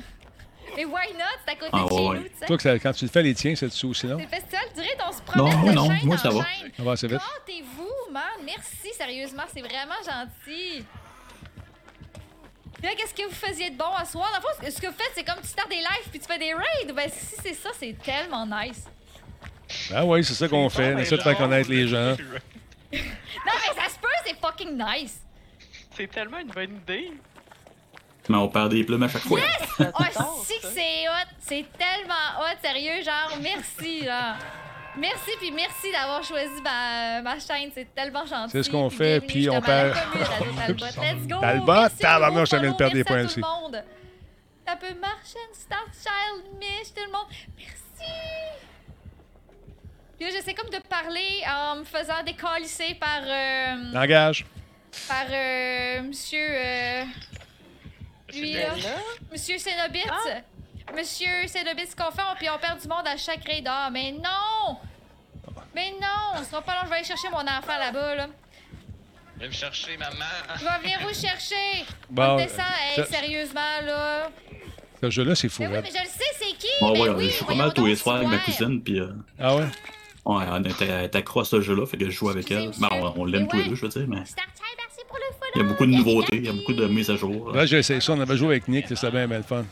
[0.76, 1.24] Mais why not?
[1.45, 2.30] C'est à côté Ah, de chez ouais, nous, ouais.
[2.30, 2.45] tu sais.
[2.45, 4.18] Toi, que quand tu le fais les tiens, c'est dessus aussi, non?
[4.18, 6.30] C'est le festival du ride, on se promène Non, de non, chaîne moi, en ça
[6.30, 6.45] va.
[6.45, 6.72] chaîne.
[6.78, 7.20] Ça va assez vite.
[7.39, 8.24] Gâtez-vous, man.
[8.45, 10.84] Merci, sérieusement, c'est vraiment gentil.
[12.74, 14.30] Puis là, qu'est-ce que vous faisiez de bon à soir?
[14.32, 16.28] Dans le fond, ce que vous faites, c'est comme tu startes des lives puis tu
[16.28, 16.93] fais des raids.
[16.93, 18.84] Ben, si c'est ça, c'est tellement nice.
[19.93, 20.93] Ah oui, c'est ça qu'on fait.
[20.93, 22.15] On essaie de faire connaître les gens.
[22.93, 25.20] Non, mais ça se peut, c'est fucking nice.
[25.95, 27.11] C'est tellement une bonne idée.
[28.30, 29.39] Mais on perd des plumes à chaque fois.
[29.80, 29.84] Oh,
[30.43, 31.30] si que c'est hot.
[31.39, 33.01] C'est tellement hot, sérieux.
[33.03, 34.36] Genre, merci, là.
[34.97, 37.69] Merci, puis merci d'avoir choisi ma, ma chaîne.
[37.73, 38.51] C'est tellement gentil.
[38.51, 39.95] C'est ce qu'on fait, bienvenue puis on perd-.
[40.67, 41.39] Let's go!
[41.39, 43.39] Talbot, tabarnak, je viens de follow, perdre des merci points à aussi.
[43.39, 43.84] le.
[44.67, 47.28] Ça peut marcher, Star Child, Mish, tout le monde.
[47.57, 48.11] Merci!
[50.17, 53.21] Puis là, j'essaie comme de parler en me faisant décalisser par...
[53.23, 54.45] euh, Engage.
[55.07, 56.39] par euh, monsieur.
[56.57, 57.03] euh,
[58.34, 58.73] lui là.
[58.75, 58.89] Bella?
[59.32, 60.03] Monsieur Cénobit.
[60.09, 60.93] Ah.
[60.95, 63.65] Monsieur Cénobit, ce qu'on fait, on, puis on perd du monde à chaque raid.
[63.69, 64.78] Ah, mais non!
[65.75, 66.39] Mais non!
[66.39, 68.28] On sera pas long, je vais aller chercher mon enfant là-bas, là.
[69.38, 70.15] Viens me chercher, maman.
[70.57, 71.86] Je vais venir vous chercher!
[72.09, 74.30] Bon, on descend, hey, ça- sérieusement, là.
[75.03, 75.61] Ce jeu-là, c'est fou.
[75.63, 75.84] Mais oui, raide.
[75.93, 76.67] mais je le sais, c'est qui?
[76.82, 78.99] Bon, mais ouais, oui, je joue pas mal tous les soirs avec ma cousine, puis
[78.99, 79.09] euh,
[79.39, 79.65] Ah ouais?
[80.28, 82.71] Ouais, elle était, elle était accro à ce jeu-là, fait que je joue avec elle.
[82.80, 84.23] Ben, on, on l'aime tous les deux, je veux dire, mais
[85.55, 87.51] il y a beaucoup de Merci, nouveautés, il y a beaucoup de mises à jour.
[87.51, 88.13] Là, j'ai essayé ça.
[88.13, 88.88] On avait joué avec Nick.
[88.88, 89.65] C'était bien, bien le fun.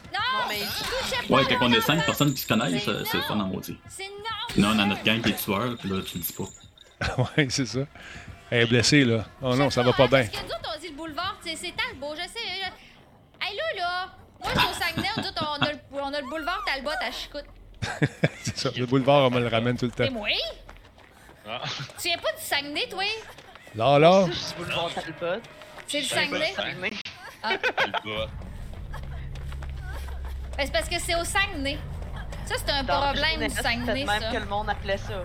[1.30, 3.78] Ouais, quand on est cinq personnes qui se connaissent, C'est euh, le fun en maudit.
[3.90, 4.04] C'est
[4.58, 4.70] non!
[4.70, 7.18] Non, dans notre gang qui est tueur, puis là, tu le dis pas.
[7.38, 7.80] ouais, c'est ça.
[8.52, 9.26] Elle est blessée, là.
[9.42, 10.24] Oh non, ça va pas hein, bien.
[10.26, 12.40] Parce que nous autres, on dit le boulevard, c'est c'est Talbot, je sais.
[12.62, 14.08] je- Hey là, là!
[14.42, 16.92] Moi, je suis au Saguenay, nous autres, on a le, on a le boulevard Talbot
[17.02, 17.46] à Chicoute.
[18.44, 18.70] c'est ça.
[18.76, 20.14] Le boulevard, on me le ramène tout le C'est temps.
[20.14, 20.28] moi?
[21.48, 21.62] Ah.
[22.02, 23.04] Tu viens pas du Saguenay, toi?
[23.76, 24.26] Là, là.
[24.34, 25.42] C'est boulevard Talbot.
[25.88, 26.54] C'est le Saguenay?
[26.56, 26.92] Saguenay.
[27.44, 27.50] Ah.
[30.58, 31.78] Ben, c'est parce que c'est au Saguenay.
[32.46, 34.32] Ça, c'est un Dans le problème du Saguenay, C'est même ça.
[34.32, 35.24] que le monde appelait ça.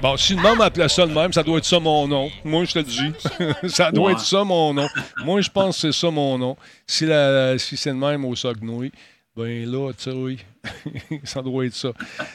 [0.00, 2.30] Bon, si le monde m'appelait ça de même, ça doit être ça mon nom.
[2.44, 3.68] Moi, je te le dis.
[3.74, 4.12] ça doit Ouais.
[4.12, 4.86] être ça mon nom.
[5.24, 6.56] Moi, je pense que c'est ça mon nom.
[6.86, 8.90] Si, la, si c'est le même au Saguenay,
[9.36, 10.44] ben là, tu sais, oui,
[11.24, 11.92] ça doit être ça.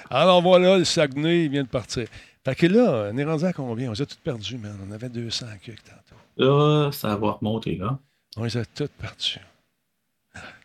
[0.09, 2.07] Alors voilà, le Saguenay, il vient de partir.
[2.45, 3.89] Fait que là, on est rendu à combien?
[3.89, 4.77] On les a tous perdus, man.
[4.87, 6.21] On avait 200 quelques tantôt.
[6.37, 7.99] Là, ça va remonter, là.
[8.37, 9.39] On les a toutes perdus.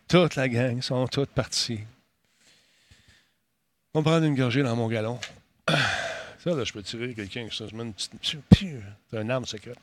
[0.07, 1.79] Toute la gang sont toutes parties.
[3.93, 5.19] On va prendre une gorgée dans mon galon.
[6.39, 7.65] Ça, là, je peux tirer quelqu'un ça.
[7.65, 8.13] Je mets une petite.
[8.51, 8.79] Piu!
[9.09, 9.79] C'est un arme secrète.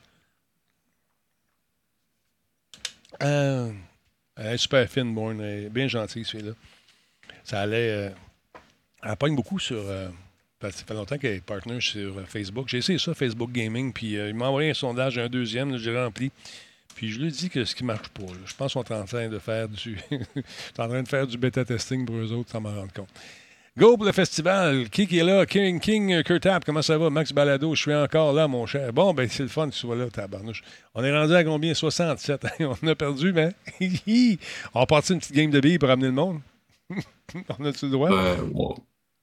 [3.21, 3.69] Euh,
[4.37, 5.41] elle est super fine, Bourne.
[5.41, 6.53] Elle est bien gentille, celui-là.
[7.43, 7.89] Ça allait.
[7.91, 8.09] euh,
[9.03, 9.77] elle pogne beaucoup sur.
[9.77, 10.09] euh,
[10.61, 12.67] ça fait longtemps qu'elle est partner sur euh, Facebook.
[12.69, 15.97] J'ai essayé ça, Facebook Gaming, puis euh, il m'a envoyé un sondage, un deuxième, j'ai
[15.97, 16.31] rempli.
[16.95, 19.27] Puis je lui dis que ce qui marche pas, je pense qu'on est en train
[19.27, 19.97] de faire du.
[20.77, 23.09] en train de faire du bêta testing pour eux autres, sans m'en rendre compte.
[23.75, 24.87] Go pour le festival.
[24.91, 25.47] Qui qui est là?
[25.47, 27.09] King, King, Kurtap, comment ça va?
[27.09, 28.93] Max Balado, je suis encore là, mon cher.
[28.93, 30.63] Bon, ben c'est le fun que tu sois là, tabarnouche.
[30.93, 31.73] On est rendu à combien?
[31.73, 32.45] 67.
[32.59, 33.49] on a perdu, mais
[34.75, 36.39] on va partir une petite game de billes pour amener le monde.
[37.59, 38.11] on a-tu le droit?
[38.11, 38.75] Euh, ouais.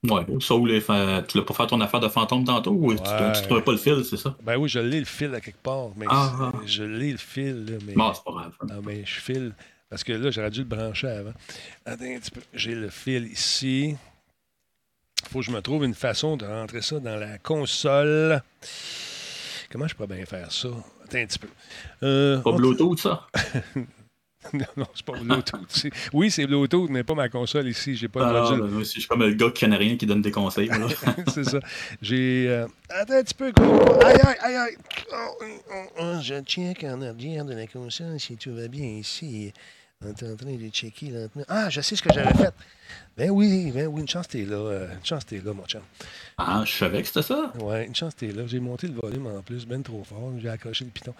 [0.09, 2.93] Ouais, ça ou les fa- tu l'as pas fait ton affaire de fantôme tantôt ou
[2.95, 3.31] tu Ouais.
[3.35, 4.35] tu trouvais pas le fil, c'est ça?
[4.41, 6.51] Ben oui, je l'ai le fil à quelque part, mais Ah.
[6.65, 7.93] je l'ai le fil, là, mais.
[7.93, 8.53] Bon, c'est pas grave.
[8.67, 9.53] Non, mais je file.
[9.91, 11.33] Parce que là, j'aurais dû le brancher avant.
[11.85, 12.41] Attends un petit peu.
[12.53, 13.95] J'ai le fil ici.
[15.23, 18.41] Il faut que je me trouve une façon de rentrer ça dans la console.
[19.71, 20.69] Comment je pourrais bien faire ça?
[21.03, 21.47] Attends un petit peu.
[22.03, 23.27] Euh, Pas Bluetooth, ça?
[24.53, 25.65] non, non, c'est pas Bluetooth.
[25.69, 27.95] C'est- Oui, c'est Bluetooth, mais pas ma console ici.
[27.95, 28.71] J'ai pas de Ah, non, module.
[28.71, 30.69] moi aussi, je suis comme le gars qui connaît rien qui donne des conseils.
[31.33, 31.59] c'est ça.
[32.01, 32.47] J'ai.
[32.49, 33.51] euh, Attends un petit peu.
[33.51, 34.01] gros.
[34.03, 34.77] Aïe, aïe, aïe, aïe.
[35.13, 39.53] Oh, oh, oh, je check en arrière de la console si tout va bien ici.
[40.03, 41.43] On est en train de checker lentement.
[41.47, 42.53] Ah, je sais ce que j'avais fait.
[43.15, 44.55] Ben oui, ben oui, une chance t'es là.
[44.55, 45.81] euh, une chance t'es là, mon chum.
[46.39, 47.53] Ah, je savais que c'était ça.
[47.59, 48.41] Ouais, une chance t'es là.
[48.47, 50.31] J'ai monté le volume en plus, ben trop fort.
[50.41, 51.13] J'ai accroché le piton.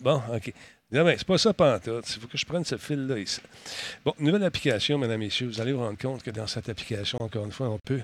[0.00, 0.52] Bon, OK.
[0.92, 2.08] Non, ben, c'est pas ça, pantoute.
[2.14, 3.40] Il faut que je prenne ce fil-là ici.
[4.04, 5.48] Bon, nouvelle application, mesdames et messieurs.
[5.48, 8.02] Vous allez vous rendre compte que dans cette application, encore une fois, on peut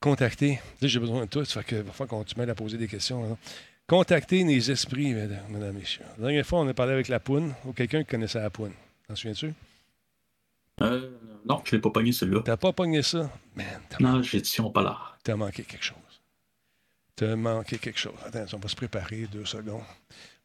[0.00, 0.60] contacter.
[0.82, 2.88] J'ai besoin de toi, ça fait que va falloir qu'on tu m'aides à poser des
[2.88, 3.22] questions.
[3.28, 3.36] là.
[3.86, 6.02] Contacter les esprits, mesdames, mesdames, messieurs.
[6.18, 8.72] La dernière fois, on a parlé avec la poune, ou quelqu'un qui connaissait la poune.
[9.06, 9.52] T'en souviens-tu?
[10.80, 11.10] Euh,
[11.46, 12.42] non, je l'ai pas pogné celui-là.
[12.44, 13.30] T'as pas pogné ça?
[13.54, 13.66] Man,
[14.00, 14.98] Non, j'ai dit on pas là.
[15.22, 15.98] T'as manqué quelque chose.
[17.14, 18.14] T'as manqué quelque chose.
[18.26, 19.82] Attends, on va se préparer deux secondes.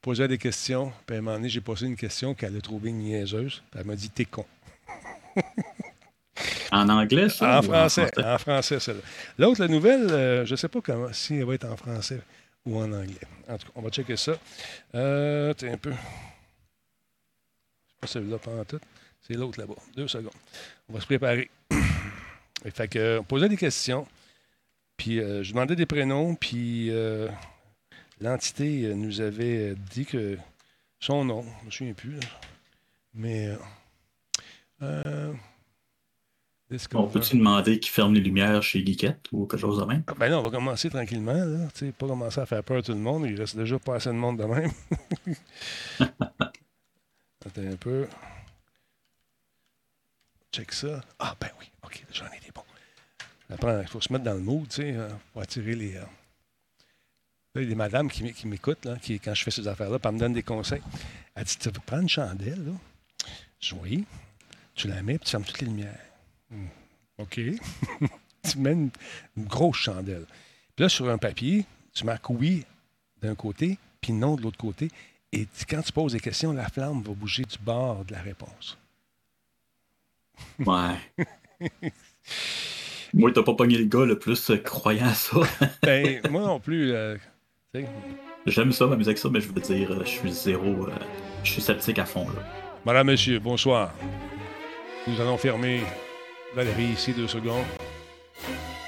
[0.02, 0.94] Poser des questions.
[1.06, 3.62] Puis à un moment donné, j'ai posé une question qu'elle a trouvée niaiseuse.
[3.72, 4.46] Puis elle m'a dit T'es con.
[6.72, 7.60] En anglais, ça?
[7.60, 8.10] En français.
[8.24, 9.02] En français, celle-là.
[9.38, 12.22] L'autre, la nouvelle, euh, je ne sais pas comment, si elle va être en français
[12.66, 13.28] ou en anglais.
[13.48, 14.34] En tout cas, on va checker ça.
[14.96, 15.92] Euh, t'es un peu.
[17.88, 18.80] C'est pas celui-là, pas en tout.
[19.22, 19.76] C'est l'autre là-bas.
[19.96, 20.32] Deux secondes.
[20.90, 21.50] On va se préparer.
[22.66, 24.08] Et fait que, on posait des questions.
[24.98, 26.36] Puis, euh, je demandais des prénoms.
[26.36, 27.28] Puis, euh,
[28.20, 30.38] l'entité euh, nous avait dit que
[31.00, 32.28] son nom, je ne me souviens plus, là.
[33.14, 33.48] mais.
[33.48, 33.58] euh,
[34.82, 35.34] euh,
[36.94, 40.04] On peut-tu demander qui ferme les lumières chez Geekette ou quelque chose de même?
[40.08, 41.34] Ah, Ben là, on va commencer tranquillement.
[41.34, 41.68] Là.
[41.74, 43.26] Tu sais, pas commencer à faire peur à tout le monde.
[43.26, 44.72] Il reste déjà pas assez de monde de même.
[47.46, 48.08] Attends un peu.
[50.52, 51.02] Check ça.
[51.20, 51.66] Ah, ben oui.
[51.84, 52.64] OK, j'en ai des bons.
[53.50, 55.96] Après, il faut se mettre dans le mood, tu sais, euh, pour attirer les.
[57.56, 59.98] Là, il y a des madames qui, m'écoutent, là, qui, quand je fais ces affaires-là,
[60.00, 60.82] puis elles me donnent des conseils.
[61.36, 62.74] Elle dit Tu prends une chandelle, là.
[63.60, 64.06] Je dis Oui.
[64.76, 66.00] Tu la mets, puis tu fermes toutes les lumières.
[66.52, 66.68] Hmm,
[67.18, 67.36] OK.
[68.50, 68.90] tu mets une,
[69.36, 70.26] une grosse chandelle.
[70.76, 72.66] Puis là, sur un papier, tu marques oui
[73.22, 74.90] d'un côté, puis non de l'autre côté.
[75.32, 78.22] Et tu- quand tu poses des questions, la flamme va bouger du bord de la
[78.22, 78.78] réponse.
[80.60, 80.96] Ouais.
[83.14, 85.38] Moi, t'as pas pogné le gars le plus euh, croyant à ça.
[85.82, 86.92] Ben, moi non plus.
[86.94, 87.18] euh.
[88.48, 90.88] J'aime ça, m'amuser avec ça, mais je veux dire, euh, je suis zéro.
[90.88, 90.92] euh,
[91.44, 92.42] je suis sceptique à fond, là.
[92.84, 93.94] Madame, monsieur, bonsoir.
[95.06, 95.82] Nous allons fermer
[96.56, 97.66] Valérie ici deux secondes.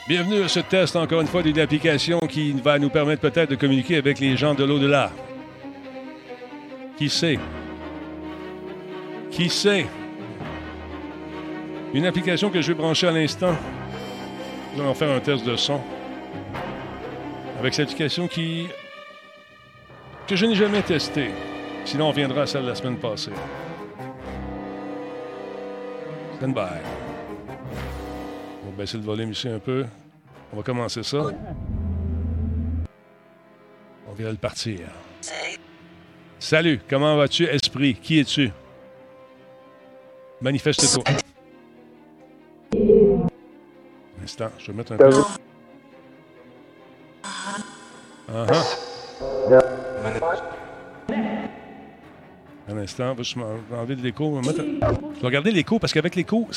[0.07, 3.55] Bienvenue à ce test, encore une fois, d'une application qui va nous permettre peut-être de
[3.55, 5.11] communiquer avec les gens de l'au-delà.
[6.97, 7.37] Qui sait?
[9.29, 9.85] Qui sait?
[11.93, 13.55] Une application que je vais brancher à l'instant.
[14.75, 15.79] Nous allons faire un test de son.
[17.61, 18.69] Avec cette application qui.
[20.27, 21.29] que je n'ai jamais testée.
[21.85, 23.29] Sinon, on viendra à celle de la semaine passée.
[26.37, 26.81] Stand by.
[28.65, 29.85] On va baisser le volume ici un peu.
[30.51, 31.19] On va commencer ça.
[34.07, 34.79] On vient de le partir.
[36.39, 37.93] Salut, comment vas-tu, esprit?
[37.93, 38.49] Qui es-tu?
[40.41, 41.03] Manifeste-toi.
[44.23, 45.11] Instant, je vais mettre un peu.
[52.69, 54.41] Un instant, je vais enlever de l'écho.
[54.41, 54.79] Je vais
[55.21, 56.47] regarder l'écho parce qu'avec l'écho,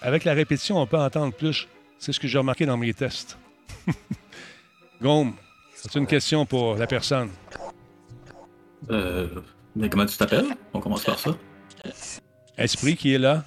[0.00, 1.68] avec la répétition, on peut entendre plus.
[1.98, 3.38] C'est ce que j'ai remarqué dans mes tests.
[5.02, 5.34] Gaume,
[5.84, 7.30] as-tu une question pour la personne?
[8.90, 9.28] Euh,
[9.76, 10.56] mais comment tu t'appelles?
[10.74, 11.30] On commence par ça.
[12.58, 13.44] Esprit qui est là?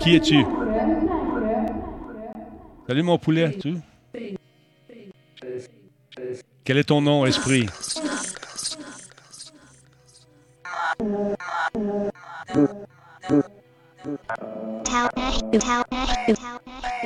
[0.00, 0.44] Qui es-tu?
[2.88, 3.76] Salut mon poulet, tu?
[6.64, 7.66] Quel est ton nom, Esprit?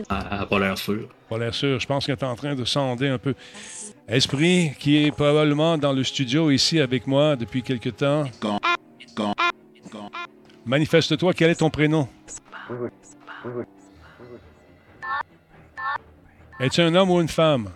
[0.09, 1.09] Ah, pas l'air sûr.
[1.28, 1.80] Pas l'air sûr.
[1.80, 3.34] Je pense qu'elle est en train de sonder un peu.
[4.06, 8.24] Esprit, qui est probablement dans le studio ici avec moi depuis quelque temps.
[10.64, 12.09] Manifeste-toi, quel est ton prénom?
[16.61, 17.70] Es-tu un homme ou une femme?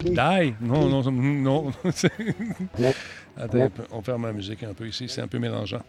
[0.00, 0.54] Die?
[0.60, 1.72] Non, non, non.
[3.36, 5.82] Attends, on ferme la musique un peu ici, c'est un peu mélangeant.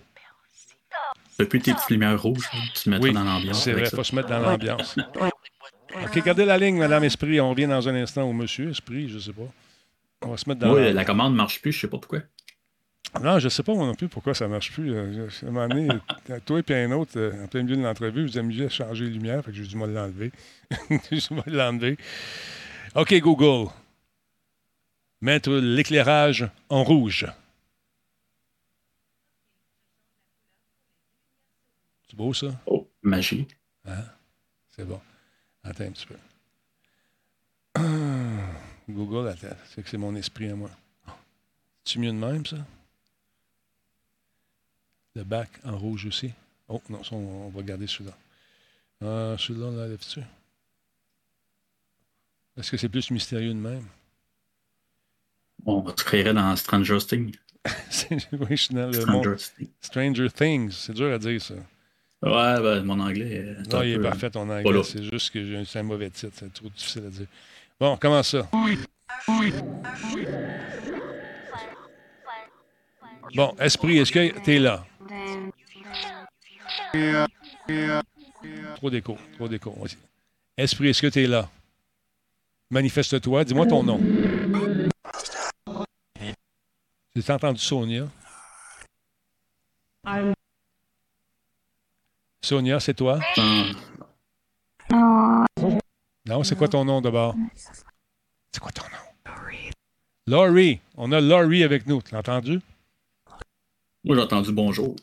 [1.38, 3.62] Depuis tes petites lumières rouges, tu te mets Oui, dans l'ambiance.
[3.64, 3.98] c'est vrai, ça.
[3.98, 4.96] faut se mettre dans l'ambiance.
[6.04, 7.42] OK, gardez la ligne, Madame Esprit.
[7.42, 9.44] On revient dans un instant au Monsieur Esprit, je sais pas.
[10.22, 10.94] On va se mettre dans Oui, la...
[10.94, 12.20] la commande marche plus, je sais pas pourquoi.
[13.22, 14.94] Non, je sais pas moi non plus pourquoi ça marche plus.
[14.94, 15.88] Euh, À un moment donné,
[16.30, 18.70] euh, toi et puis un autre, euh, en plein milieu de l'entrevue, vous amusez à
[18.70, 20.32] changer les lumières, fait que j'ai dû me l'enlever.
[20.90, 21.98] je vais l'enlever.
[22.96, 23.72] OK, Google.
[25.22, 27.26] Mettre l'éclairage en rouge.
[32.08, 32.48] C'est beau, ça?
[32.66, 33.48] Oh, magie.
[33.86, 34.04] Hein?
[34.72, 35.00] C'est bon.
[35.64, 36.16] Attends un petit peu.
[38.90, 39.56] Google, attends.
[39.74, 40.70] C'est que c'est mon esprit à moi.
[41.84, 42.58] C'est mieux de même, ça?
[45.16, 46.32] Le bac en rouge aussi.
[46.68, 48.16] Oh, non, ça, on, on va garder celui-là.
[49.02, 50.20] Ah, celui-là, on l'enlève-tu?
[52.58, 53.86] Est-ce que c'est plus mystérieux de même?
[55.66, 57.36] On se créerait dans Stranger Things.
[58.32, 59.24] Oui, je suis dans le monde.
[59.38, 59.70] Stranger Things.
[59.82, 60.72] Stranger Things.
[60.72, 61.56] C'est dur à dire, ça.
[62.22, 63.56] Ouais, ben, mon anglais.
[63.60, 64.84] est Non, un il est parfait ton anglais.
[64.84, 66.34] C'est juste que j'ai- c'est un mauvais titre.
[66.36, 67.28] C'est trop difficile à dire.
[67.80, 68.48] Bon, comment ça?
[73.36, 74.86] Bon, Esprit, est-ce que t'es là?
[78.76, 79.76] Trop d'écho, trop d'écho.
[80.58, 81.50] Esprit, est-ce que t'es là?
[82.72, 84.00] Manifeste-toi, dis-moi ton nom.
[87.16, 88.08] J'ai entendu Sonia?
[92.42, 93.20] Sonia, c'est toi?
[96.26, 97.36] Non, c'est quoi ton nom d'abord?
[98.52, 98.90] C'est quoi ton nom?
[100.28, 100.80] Laurie.
[100.98, 102.02] On a Laurie avec nous.
[102.02, 102.60] Tu l'as entendu?
[104.06, 104.96] Moi, j'ai entendu bonjour.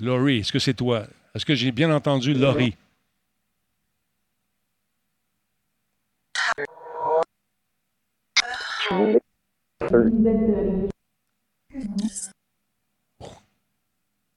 [0.00, 1.04] Laurie, est-ce que c'est toi?
[1.32, 2.76] Est-ce que j'ai bien entendu Laurie?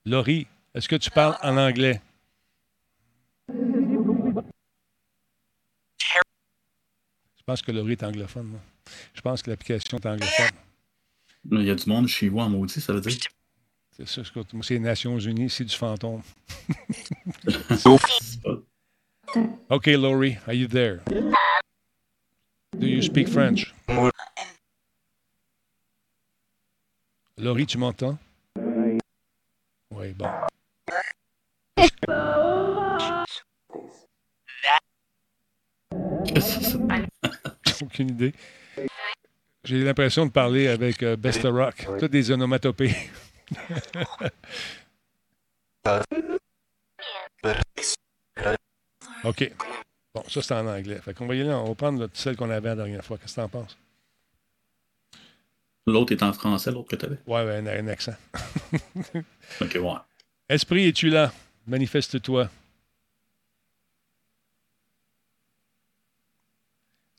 [0.04, 2.00] Laurie, est-ce que tu parles en anglais?
[3.48, 3.54] Je
[7.44, 8.60] pense que Laurie est anglophone.
[9.12, 10.50] Je pense que l'application est anglophone.
[11.50, 13.16] Il y a du monde chez vous en maudit, ça veut dire.
[13.96, 16.22] C'est ça, c'est- moi, c'est les Nations Unies, c'est du fantôme.
[19.70, 21.00] OK, Laurie, are you there?
[22.76, 23.72] Do you speak French?
[27.38, 28.18] Laurie, tu m'entends?
[29.90, 30.28] Oui, bon.
[37.82, 38.32] Aucune idée.
[39.64, 41.86] J'ai l'impression de parler avec euh, Besta Rock.
[41.98, 42.94] Toutes des onomatopées.
[49.24, 49.52] OK.
[50.14, 51.00] Bon, ça, c'est en anglais.
[51.02, 53.18] Fait qu'on va y aller, on va prendre celle qu'on avait la dernière fois.
[53.18, 53.76] Qu'est-ce que t'en penses?
[55.86, 57.18] L'autre est en français, l'autre que t'avais.
[57.26, 58.14] Ouais, ouais, un, un accent.
[59.60, 59.92] Ok, ouais.
[60.48, 61.32] Esprit, es-tu là?
[61.66, 62.48] Manifeste-toi.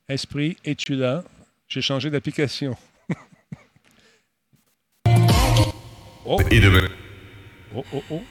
[0.08, 1.24] Esprit, es-tu là?
[1.68, 2.78] J'ai changé d'application.
[6.26, 6.40] oh.
[7.76, 8.24] oh, oh, oh.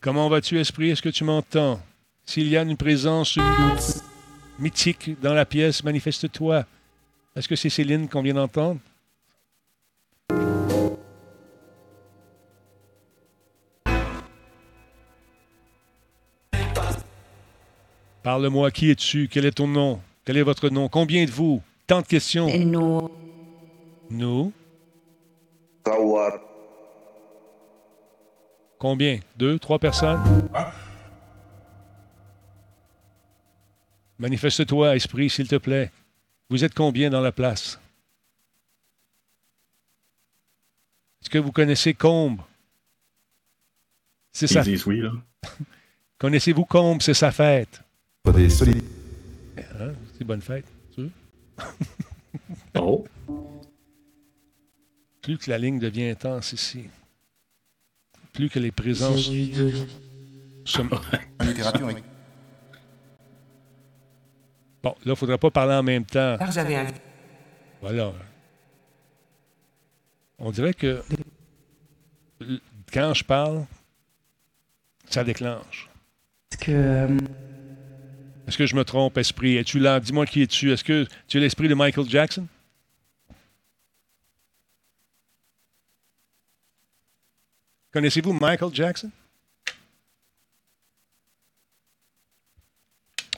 [0.00, 0.90] Comment vas-tu, Esprit?
[0.90, 1.80] Est-ce que tu m'entends?
[2.24, 3.38] S'il y a une présence
[4.58, 6.64] mythique dans la pièce, manifeste-toi.
[7.34, 8.80] Est-ce que c'est Céline qu'on vient d'entendre?
[18.22, 19.28] Parle-moi, qui es-tu?
[19.28, 20.00] Quel est ton nom?
[20.24, 20.88] Quel est votre nom?
[20.88, 21.62] Combien de vous?
[21.86, 22.48] Tant de questions.
[22.58, 23.10] Nous.
[24.10, 24.52] Nous?
[28.78, 29.18] Combien?
[29.36, 30.20] Deux, trois personnes?
[34.18, 35.90] Manifeste-toi, esprit, s'il te plaît.
[36.48, 37.80] Vous êtes combien dans la place?
[41.20, 42.40] Est-ce que vous connaissez Combe?
[44.32, 44.62] C'est sa...
[44.62, 45.12] disent oui, là.
[46.18, 47.02] Connaissez-vous Combe?
[47.02, 47.82] C'est sa fête.
[48.22, 48.91] Pas des solides.
[50.24, 50.66] Bonne fête.
[50.94, 51.10] tu veux?
[52.78, 53.04] Oh.
[55.20, 56.86] Plus que la ligne devient intense ici,
[58.32, 59.30] plus que les présences
[60.64, 60.84] sont...
[64.82, 66.36] Bon, là, il ne faudrait pas parler en même temps.
[66.40, 66.86] Un...
[67.80, 68.12] Voilà.
[70.38, 71.02] On dirait que
[72.92, 73.64] quand je parle,
[75.08, 75.88] ça déclenche.
[76.60, 77.16] que...
[78.46, 79.56] Est-ce que je me trompe, esprit?
[79.56, 80.00] Es-tu là?
[80.00, 80.72] Dis-moi qui es-tu?
[80.72, 82.46] Est-ce que tu es l'esprit de Michael Jackson?
[87.92, 89.10] Connaissez-vous Michael Jackson?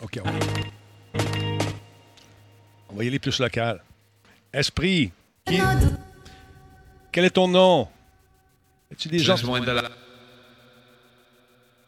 [0.02, 0.38] OK, on va,
[2.90, 3.82] on va y aller plus local.
[4.52, 5.12] Esprit,
[5.46, 5.58] qui-
[7.10, 7.88] quel est ton nom?
[8.90, 9.36] Es-tu des gens...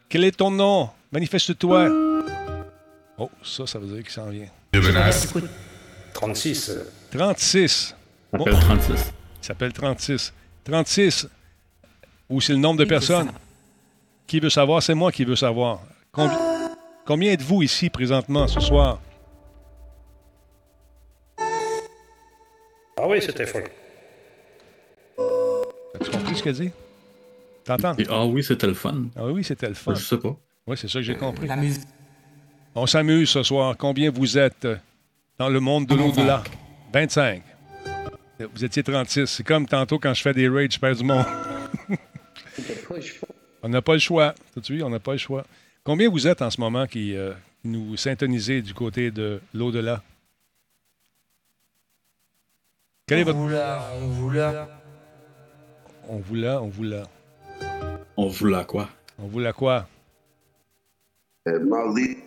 [0.09, 0.89] Quel est ton nom?
[1.11, 1.89] Manifeste-toi.
[3.17, 4.47] Oh, ça, ça veut dire qu'il s'en vient.
[6.13, 6.95] 36.
[7.11, 7.95] 36.
[8.31, 9.13] Ça s'appelle 36.
[9.41, 10.33] Il s'appelle 36.
[10.63, 11.27] 36.
[12.29, 13.31] Ou c'est le nombre de personnes?
[14.27, 14.83] Qui veut savoir?
[14.83, 15.81] C'est moi qui veux savoir.
[16.13, 16.35] Combi-
[17.05, 18.99] Combien êtes-vous ici présentement ce soir?
[22.99, 23.61] Ah oui, c'était fort.
[25.95, 26.71] As-tu compris ce qu'elle dit?
[27.63, 27.95] T'entends?
[28.09, 29.05] Ah oui, c'était le fun.
[29.15, 29.93] Ah oui, c'était le fun.
[29.95, 30.35] Je sais pas.
[30.65, 31.47] Oui, c'est ça que j'ai compris.
[31.47, 31.83] La musique.
[32.79, 33.75] On s'amuse ce soir.
[33.75, 34.75] Combien vous êtes euh,
[35.39, 36.43] dans le monde de l'au-delà?
[36.93, 37.41] 25.
[38.53, 39.25] Vous étiez 36.
[39.25, 41.25] C'est comme tantôt quand je fais des raids, je perds du monde.
[43.63, 44.35] on n'a pas le choix.
[44.53, 44.83] T'as-tu vu?
[44.83, 45.43] On n'a pas le choix.
[45.83, 47.33] Combien vous êtes en ce moment qui euh,
[47.63, 50.03] nous syntonisez du côté de l'au-delà?
[53.07, 53.39] Quel est votre...
[53.39, 53.63] On voulait...
[54.03, 54.53] On voulait...
[56.09, 57.03] On vous l'a, on vous l'a.
[58.17, 58.87] On vous l'a quoi?
[59.17, 59.87] On vous l'a quoi?
[61.47, 62.17] Euh, mardi.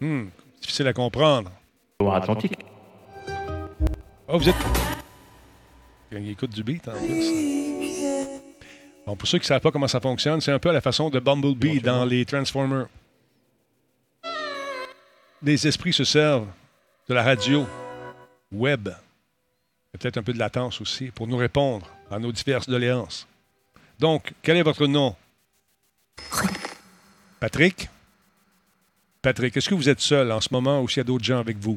[0.00, 0.28] Hmm,
[0.60, 1.50] difficile à comprendre.
[2.12, 2.58] Atlantique.
[4.26, 4.56] Oh, vous êtes.
[6.12, 7.50] Il écoute du beat en plus.
[9.06, 10.80] Bon, pour ceux qui ne savent pas comment ça fonctionne, c'est un peu à la
[10.80, 12.86] façon de Bumblebee dans les Transformers.
[15.42, 16.48] Les esprits se servent
[17.08, 17.66] de la radio
[18.52, 18.88] web.
[18.88, 22.68] Il y a peut-être un peu de latence aussi pour nous répondre à nos diverses
[22.68, 23.26] doléances.
[23.98, 25.14] Donc, quel est votre nom?
[27.40, 27.88] Patrick?
[29.22, 31.38] Patrick, est-ce que vous êtes seul en ce moment ou s'il y a d'autres gens
[31.38, 31.76] avec vous?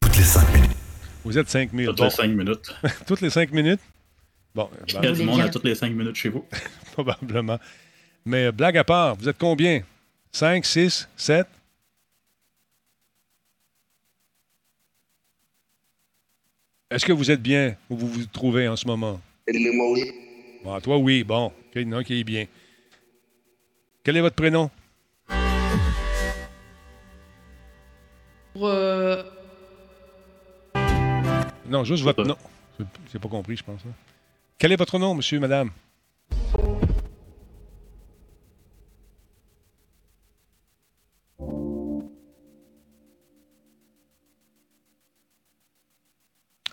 [0.00, 0.78] Toutes les cinq minutes.
[1.24, 1.92] Vous êtes 5 000.
[1.92, 2.74] Toutes les cinq minutes.
[3.06, 3.80] toutes les 5 minutes?
[4.54, 6.42] Bon, Il y a du monde à toutes les 5 minutes chez vous.
[6.92, 7.58] probablement.
[8.24, 9.82] Mais euh, blague à part, vous êtes combien?
[10.32, 11.46] 5, 6, 7?
[16.90, 19.20] Est-ce que vous êtes bien où vous vous trouvez en ce moment?
[20.64, 21.24] Bon, toi, oui.
[21.24, 22.46] Bon, OK, il y en a un qui est bien.
[24.02, 24.70] Quel est votre prénom?
[28.58, 29.22] Pour, euh,
[31.68, 32.36] Non, juste votre nom.
[32.80, 33.80] J'ai- J'ai pas compris, je pense.
[33.86, 33.92] hein.
[34.58, 35.70] Quel est votre nom, monsieur, madame?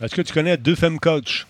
[0.02, 1.48] Est-ce que tu connais deux femmes coach?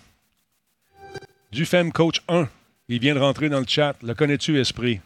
[1.52, 2.48] Du femme coach 1.
[2.88, 3.96] Il vient de rentrer dans le chat.
[4.02, 5.00] Le connais-tu, Esprit?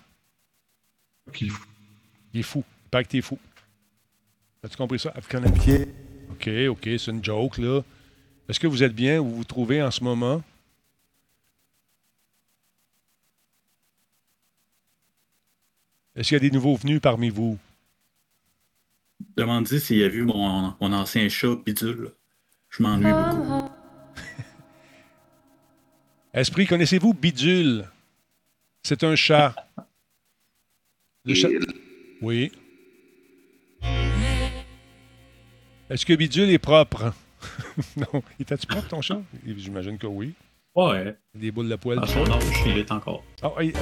[1.40, 1.66] Il est fou.
[2.34, 2.64] Il est fou.
[2.86, 3.38] Il paraît que t'es fou.
[4.62, 5.12] As-tu compris ça?
[5.22, 5.48] Tu connais-
[6.30, 7.80] OK, OK, c'est une joke, là.
[8.48, 10.42] Est-ce que vous êtes bien où vous vous trouvez en ce moment?
[16.16, 17.58] Est-ce qu'il y a des nouveaux venus parmi vous?
[19.36, 22.10] Demandez s'il a vu mon, mon ancien chat Bidule.
[22.70, 23.68] Je m'ennuie beaucoup.
[26.34, 27.86] Esprit, connaissez-vous Bidule?
[28.82, 29.54] C'est un chat.
[31.24, 31.48] Le chat.
[32.22, 32.50] Oui.
[35.90, 37.12] Est-ce que Bidule est propre?
[37.96, 38.22] non.
[38.38, 39.20] Était-tu propre, ton chat?
[39.44, 40.32] J'imagine que oui.
[40.74, 41.16] Ouais.
[41.34, 41.98] Des boules de poils.
[42.02, 43.24] À son âge, il est encore.
[43.42, 43.72] Ah, il-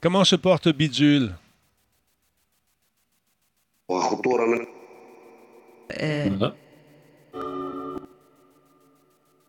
[0.00, 1.32] Comment se porte Bidule?
[6.00, 6.50] Euh,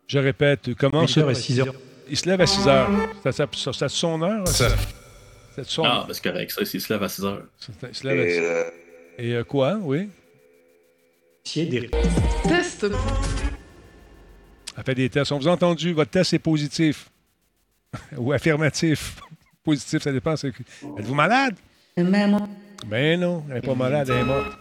[0.08, 1.74] Je répète, comment Il se à 6 heures.
[2.10, 2.90] Il se lève à 6 heures.
[3.24, 4.48] Ça, ça, ça- c'est son heure?
[4.48, 4.68] Ça?
[5.56, 7.44] C'est son Ah, parce qu'avec ça, s'il se lève à 6 heures.
[7.88, 8.72] Il se lève à 6 heures.
[9.18, 10.10] Et euh, quoi, oui?
[12.48, 12.86] Test.
[14.76, 15.32] Elle fait des tests.
[15.32, 17.10] On vous a entendu, votre test est positif.
[18.18, 19.20] Ou affirmatif.
[19.64, 20.36] positif, ça dépend.
[20.36, 21.56] c'est- Êtes-vous malade?
[22.88, 24.58] Ben non, elle n'est pas malade, elle est morte.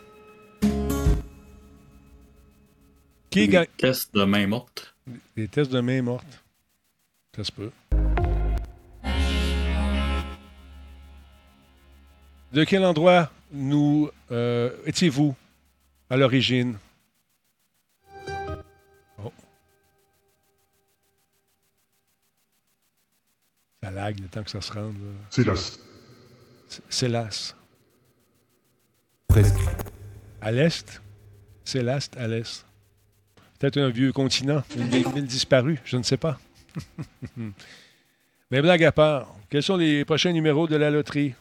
[3.31, 3.66] Qui gagne?
[3.79, 4.95] Test de main morte.
[5.37, 6.27] Des tests de main morte.
[7.35, 7.70] Ça se peut.
[12.53, 15.35] De quel endroit nous euh, étiez-vous
[16.11, 16.79] à l'origine?
[19.23, 19.33] Oh.
[23.83, 24.97] Ça lag le temps que ça se rende.
[25.31, 25.55] C'est là.
[26.89, 27.55] C'est- l'As.
[29.29, 29.61] Presque.
[30.41, 31.03] À l'est?
[31.65, 32.65] C'est l'Ast à l'est.
[33.59, 36.41] Peut-être un vieux continent, une vieille ville disparue, je ne sais pas.
[38.51, 41.35] Mais blague à part, quels sont les prochains numéros de la loterie?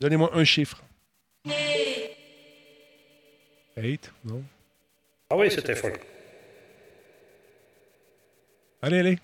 [0.00, 0.82] Donnez-moi un chiffre.
[3.80, 4.12] Eight?
[4.24, 4.42] Non?
[5.30, 5.90] Ah oui, c'était fun.
[8.82, 9.18] Allez, allez.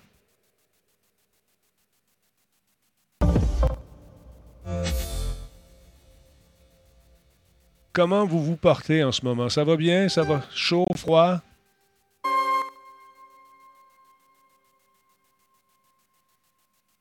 [7.93, 9.49] Comment vous vous portez en ce moment?
[9.49, 10.09] Ça va bien?
[10.09, 11.41] Ça va chaud, froid?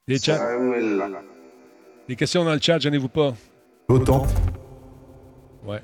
[0.08, 0.40] Les, chats-
[2.08, 3.34] les questions dans le chat, gênez-vous pas.
[3.88, 4.26] Autant.
[5.64, 5.82] Ouais.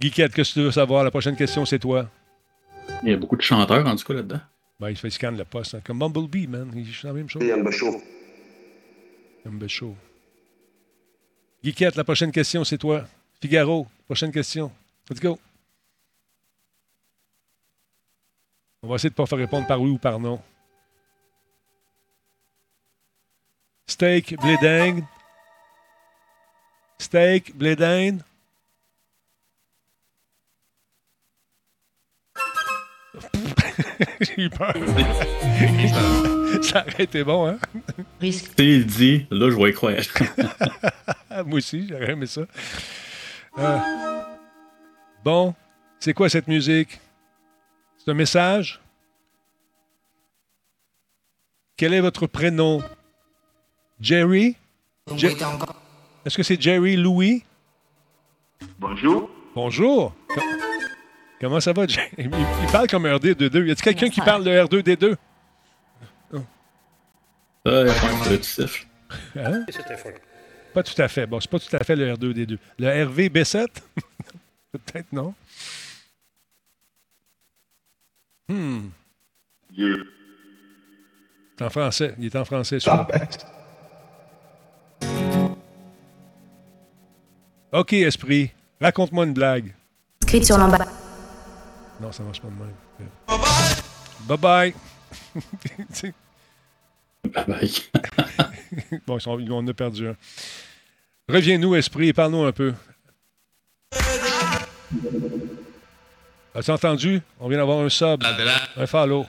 [0.00, 1.02] Guiquette, qu'est-ce que tu veux savoir?
[1.04, 2.08] La prochaine question, c'est toi.
[3.02, 4.40] Il y a beaucoup de chanteurs, en tout cas, là-dedans.
[4.78, 5.74] Ben, il fait scan le poste.
[5.74, 5.80] hein.
[5.84, 6.70] Comme Bumblebee, man.
[6.74, 7.42] Il fait la même chose.
[9.66, 9.96] Show.
[11.64, 13.04] Guiquette, la prochaine question, c'est toi.
[13.40, 14.70] Figaro, prochaine question.
[15.10, 15.38] Let's go.
[18.82, 20.40] On va essayer de ne pas faire répondre par oui ou par non.
[23.86, 25.02] Steak, blé d'Inde.
[26.98, 28.22] Steak, blé d'Inde.
[34.20, 34.72] J'ai eu peur.
[36.62, 37.58] Ça aurait été bon, hein?
[38.20, 39.94] S'il dit, là, je vais y croire.
[41.46, 42.42] Moi aussi, j'aurais aimé ça.
[43.58, 43.78] Euh,
[45.24, 45.54] bon,
[46.00, 47.00] C'est quoi cette musique?
[47.98, 48.80] C'est un message?
[51.76, 52.82] Quel est votre prénom?
[54.00, 54.56] Jerry?
[55.16, 55.28] Je-
[56.24, 57.44] Est-ce que c'est Jerry Louis?
[58.78, 59.30] Bonjour.
[59.54, 60.14] Bonjour.
[61.40, 62.10] Comment ça va, Jerry?
[62.18, 63.66] Il, il parle comme R2D2.
[63.66, 65.16] Y a-t-il quelqu'un qui parle de R2D2?
[67.66, 68.86] Ça, il y a un petit siffle.
[69.36, 69.66] Hein?
[70.72, 71.26] Pas tout à fait.
[71.26, 72.58] Bon, c'est pas tout à fait le R2D2.
[72.78, 73.66] Le RVB7?
[74.72, 75.34] Peut-être non.
[78.48, 78.88] Hmm.
[79.76, 82.14] C'est en français.
[82.18, 82.80] Il est en français.
[82.80, 83.06] celui-là.
[87.72, 88.50] OK, esprit.
[88.80, 89.74] Raconte-moi une blague.
[90.22, 91.07] Inscrite sur l'emballage.
[92.00, 92.74] Non, ça marche pas de même.
[94.28, 94.74] Bye-bye.
[95.64, 96.14] Tu sais.
[99.06, 100.16] bon, ils sont- on en a perdu un.
[101.28, 102.72] Reviens-nous, esprit, et parle-nous un peu.
[106.54, 107.20] As-tu entendu?
[107.40, 108.22] On vient d'avoir un sub.
[108.76, 109.26] Un follow.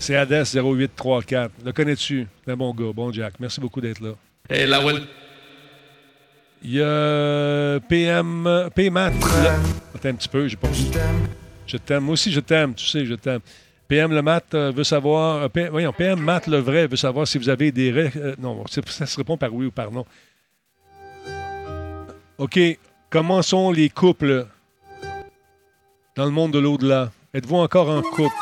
[0.00, 1.50] C'est- Hades 0834.
[1.64, 2.26] Le connais-tu?
[2.44, 2.92] C'est un bon gars.
[2.92, 3.34] Bon Jack.
[3.40, 4.12] Merci beaucoup d'être là.
[4.50, 4.80] Et la.
[6.64, 9.12] Il y a PM, PMAT.
[9.94, 10.68] Attends un petit peu, j'ai pas.
[11.66, 12.04] Je t'aime.
[12.04, 12.74] Moi aussi, je t'aime.
[12.74, 13.40] Tu sais, je t'aime.
[13.86, 15.42] PM le Mat euh, veut savoir.
[15.42, 17.90] euh, P- voyons, PM Mat le vrai veut savoir si vous avez des.
[17.92, 20.06] ré- euh, non, ça se répond par oui ou par non.
[22.38, 22.58] OK.
[23.10, 24.46] Comment sont les couples
[26.16, 27.12] dans le monde de l'au-delà?
[27.34, 28.34] Êtes-vous encore en couple?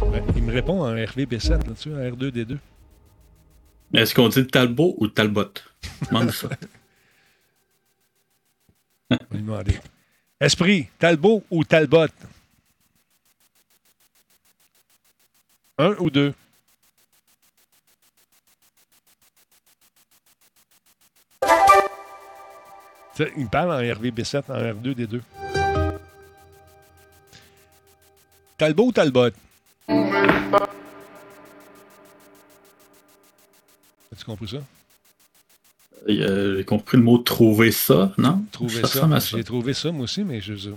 [0.00, 2.58] Ben, il me répond en RVB7, là-dessus, en R2D2.
[3.94, 5.52] Est-ce qu'on dit Talbot ou Talbot?
[6.10, 6.48] Demande ça.
[6.58, 6.68] On va lui demander.
[10.40, 12.08] Esprit, Talbot ou Talbot?
[15.78, 16.34] Un ou deux?
[23.36, 25.20] Il parle en RVB7, en R2D2.
[28.56, 29.30] Talbot ou Talbot?
[34.12, 34.58] As-tu compris ça?
[36.18, 38.44] Euh, J'ai compris le mot trouver ça, non?
[38.52, 39.08] Trouver Ça.
[39.20, 40.70] J'ai trouvé ça, moi aussi, mais je.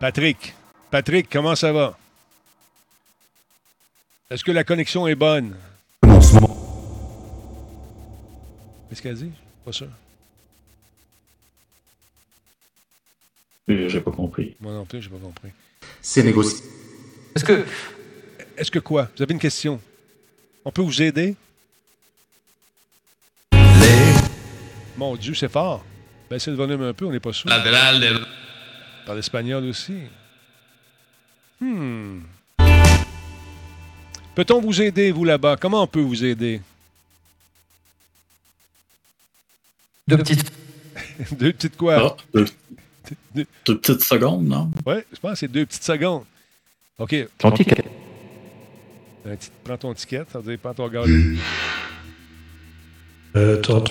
[0.00, 0.54] Patrick.
[0.90, 1.98] Patrick, comment ça va?
[4.30, 5.56] Est-ce que la connexion est bonne?
[8.88, 9.32] Qu'est-ce qu'elle dit?
[9.64, 9.88] Pas sûr.
[13.68, 14.54] J'ai pas compris.
[14.60, 15.50] Moi non plus, j'ai pas compris.
[16.00, 16.64] C'est négocié.
[17.34, 17.64] Est-ce que.
[18.56, 19.10] Est-ce que quoi?
[19.16, 19.80] Vous avez une question?
[20.64, 21.36] On peut vous aider?
[24.96, 25.84] Mon Dieu, c'est fort.
[26.30, 27.48] Baissez le volume un peu, on n'est pas sûr.
[27.48, 28.20] Latéral de...
[29.04, 29.98] Par l'espagnol aussi.
[31.60, 32.20] Hmm.
[34.34, 35.56] Peut-on vous aider, vous là-bas?
[35.56, 36.60] Comment on peut vous aider?
[40.08, 40.52] Deux petites.
[41.38, 42.16] deux petites quoi?
[42.18, 42.40] Ah,
[43.34, 44.70] deux, deux petites secondes, non?
[44.84, 46.24] Oui, je pense que c'est deux petites secondes.
[46.98, 47.14] OK.
[47.38, 47.84] Ton ticket.
[49.24, 51.08] Un petit- prends ton ticket, ça veut dire prends ton gaz.
[53.36, 53.84] Euh, trois.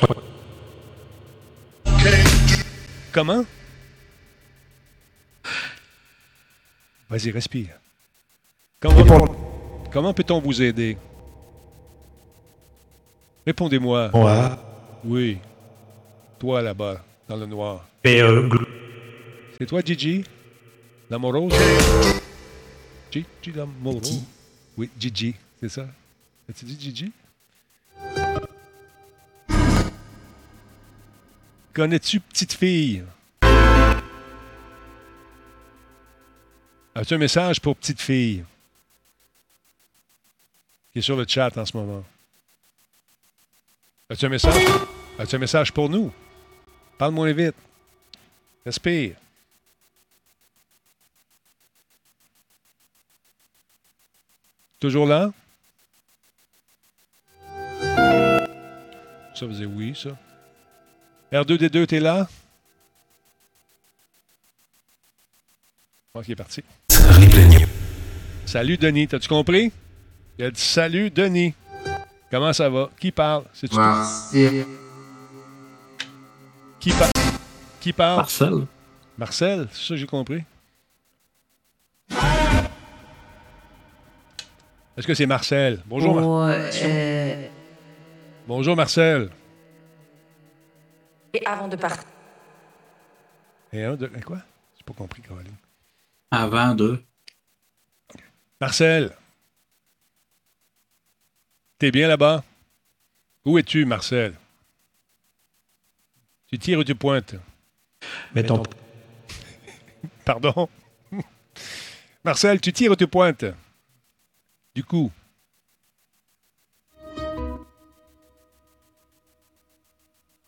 [3.16, 3.46] Comment?
[7.10, 7.80] Vas-y, respire.
[8.82, 9.26] Comment,
[9.90, 10.98] comment peut-on vous aider?
[13.48, 14.10] Répondez-moi.
[14.14, 14.60] Moi.
[15.06, 15.38] Oui.
[16.38, 17.88] Toi là-bas, dans le noir.
[18.06, 18.50] Euh,
[19.58, 20.26] C'est toi, Gigi?
[21.10, 21.54] L'amorose?
[23.10, 23.26] Gigi
[23.56, 24.26] l'amorose?
[24.78, 25.88] Oui, Gigi, c'est ça.
[26.50, 27.14] As-tu dit Gigi?
[31.76, 33.04] Connais-tu petite fille?
[36.96, 38.46] As-tu un message pour petite fille?
[40.94, 42.06] Qui est sur le chat en ce moment.
[44.10, 44.64] As-tu un message?
[45.20, 46.14] As-tu un message pour nous?
[46.98, 47.56] Parle moins vite.
[48.66, 49.18] Respire.
[54.80, 55.34] Toujours là?
[59.36, 60.18] Ça faisait oui, ça.
[61.36, 62.28] R2D2, t'es là?
[66.14, 66.64] Ok, il est parti.
[68.46, 69.08] Salut, Denis.
[69.08, 69.72] T'as-tu compris?
[70.38, 71.54] Il a dit salut, Denis.
[72.32, 72.90] Comment ça va?
[73.00, 73.44] Qui parle?
[73.54, 74.64] C'est tu Merci.
[76.80, 77.10] Qui, par-
[77.82, 78.18] Qui parle?
[78.18, 78.54] Marcel.
[79.18, 80.44] Marcel, c'est ça que j'ai compris.
[84.98, 85.82] Est-ce que c'est Marcel?
[85.86, 86.16] Bonjour.
[86.16, 87.48] Mar- Ouais, euh,
[88.48, 89.30] Bonjour, Marcel.
[91.36, 92.08] Et avant de partir.
[93.74, 94.08] Et un de.
[94.26, 94.38] Quoi?
[94.78, 95.56] J'ai pas compris, Caroline.
[96.32, 97.04] Avant de.
[98.62, 99.14] Marcel.
[101.78, 102.42] T'es bien là-bas?
[103.44, 104.34] Où es-tu, Marcel?
[106.48, 107.36] Tu tires ou tu pointes?
[108.34, 108.64] Mais tant
[110.26, 110.70] Pardon?
[112.24, 113.44] Marcel, tu tires ou tu pointes?
[114.74, 115.12] Du coup.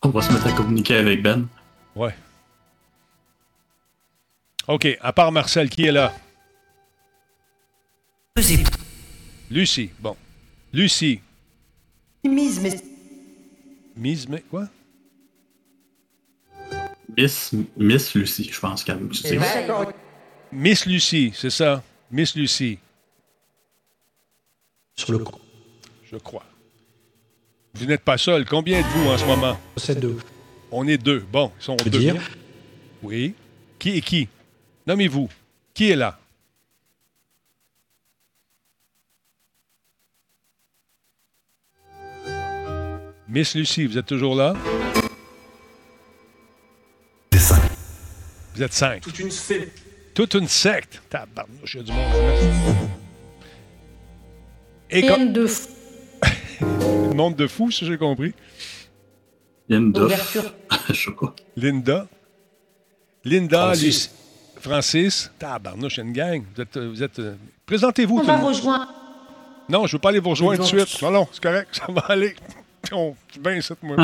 [0.02, 1.48] On va se mettre à communiquer avec Ben.
[1.96, 2.14] Ouais.
[4.68, 6.14] OK, à part Marcel, qui est là?
[9.50, 9.90] Lucie.
[9.98, 10.16] Bon.
[10.72, 11.20] Lucie.
[12.24, 12.80] Mise, mais.
[13.96, 14.68] Mise, mais quoi?
[17.16, 19.38] Miss, Miss Lucie, je pense qu'elle c'est
[20.52, 21.82] Miss Lucie, c'est ça.
[22.10, 22.78] Miss Lucie.
[24.94, 25.40] Sur le coup.
[26.04, 26.44] Je crois.
[27.78, 28.44] Vous n'êtes pas seul.
[28.44, 29.58] Combien êtes-vous en ce moment?
[29.76, 30.18] C'est deux.
[30.72, 31.20] On est deux.
[31.20, 31.90] Bon, ils sont deux.
[31.90, 32.16] dire?
[33.02, 33.34] Oui.
[33.78, 34.28] Qui est qui?
[34.86, 35.28] Nommez-vous.
[35.74, 36.18] Qui est là?
[43.28, 44.54] Miss Lucie, vous êtes toujours là?
[48.54, 49.02] Vous êtes cinq.
[49.02, 49.82] Toute une secte.
[50.14, 51.00] Toute une secte.
[51.08, 52.88] Tabarnouche, il y a du monde.
[54.90, 55.46] Et Peine comme...
[57.14, 58.32] monde de fous, ça j'ai compris.
[59.68, 60.02] Linda.
[60.04, 60.54] Ouverture.
[60.88, 61.34] Je sais pas.
[61.56, 62.06] Linda.
[63.24, 63.84] Linda, Francis.
[63.84, 64.10] Lucie-
[64.60, 65.30] Francis.
[65.38, 66.42] Tabarnouche, une gang.
[66.54, 66.78] Vous êtes...
[66.78, 67.34] Vous êtes euh,
[67.66, 68.18] Présentez-vous.
[68.18, 68.88] On va rejoindre.
[69.68, 70.86] Non, je veux pas aller vous rejoindre tout de Non.
[70.86, 71.02] suite.
[71.02, 71.68] Non, non, c'est correct.
[71.72, 72.34] Ça va aller.
[72.92, 73.96] On c'est bien ça, moi.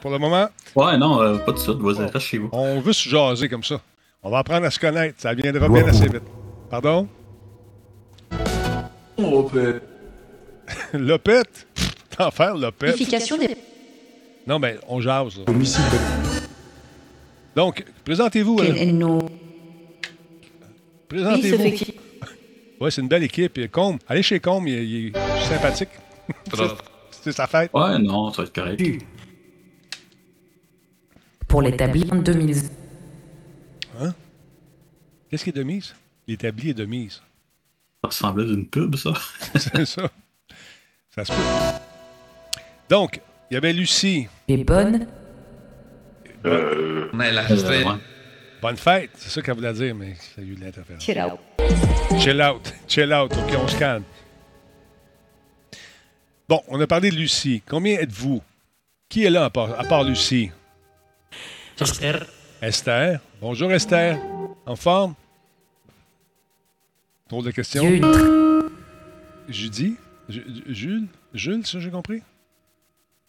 [0.00, 1.76] Pour, le moment, Ouais, non, euh, pas de suite.
[1.76, 2.48] Vas-y, reste chez vous.
[2.50, 3.80] on veut se jaser comme ça.
[4.22, 5.20] On va apprendre à se connaître.
[5.20, 6.22] Ça viendra bien assez vite.
[6.68, 7.06] Pardon?
[10.92, 11.66] Lopette?
[11.69, 11.69] T'en
[12.30, 12.90] faire, Lopette?
[12.90, 13.56] Vérification des.
[14.46, 15.38] Non, mais on jase.
[15.38, 15.44] là.
[17.56, 18.60] Donc, présentez-vous.
[18.92, 19.18] Nos.
[19.20, 21.54] Oui, c'est Présentez-vous.
[21.66, 21.94] effectif.
[22.80, 23.58] Ouais, c'est une belle équipe.
[23.58, 25.88] Et Combe, allez chez Combe, il, il est sympathique.
[27.10, 27.70] c'est sa fête.
[27.74, 28.82] Ouais, non, ça va être correct.
[31.48, 32.56] Pour l'établi en 2000.
[34.00, 34.14] Hein?
[35.28, 35.94] Qu'est-ce qui est de mise?
[36.26, 37.20] L'établi est de mise.
[38.02, 39.12] Ça ressemblait d'une pub, ça.
[39.56, 40.10] c'est ça.
[41.14, 41.89] Ça se peut.
[42.90, 44.26] Donc, il y avait Lucie.
[44.48, 44.56] Mais
[47.32, 47.84] la Euh, ouais.
[48.60, 51.02] Bonne fête, c'est ça qu'elle voulait dire, mais ça a eu de l'interférence.
[51.02, 51.38] Chill out.
[52.18, 54.02] Chill out, chill out, ok, on se calme.
[56.48, 57.62] Bon, on a parlé de Lucie.
[57.66, 58.42] Combien êtes-vous?
[59.08, 60.50] Qui est là à part, à part Lucie?
[61.80, 62.26] Esther.
[62.60, 63.20] Esther.
[63.40, 64.18] Bonjour Esther.
[64.66, 65.14] En forme?
[67.28, 67.82] Drôle de question.
[67.82, 68.68] Dieu, une tr-
[69.48, 69.96] Judy?
[70.28, 71.06] Ju- Jules?
[71.32, 72.22] Jules, ça j'ai compris?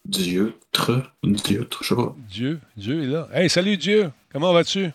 [0.04, 2.14] Dieu, tre, Dieu, tre, je sais pas.
[2.28, 3.28] Dieu, Dieu est là.
[3.32, 4.10] Hey, salut Dieu!
[4.30, 4.90] Comment vas-tu?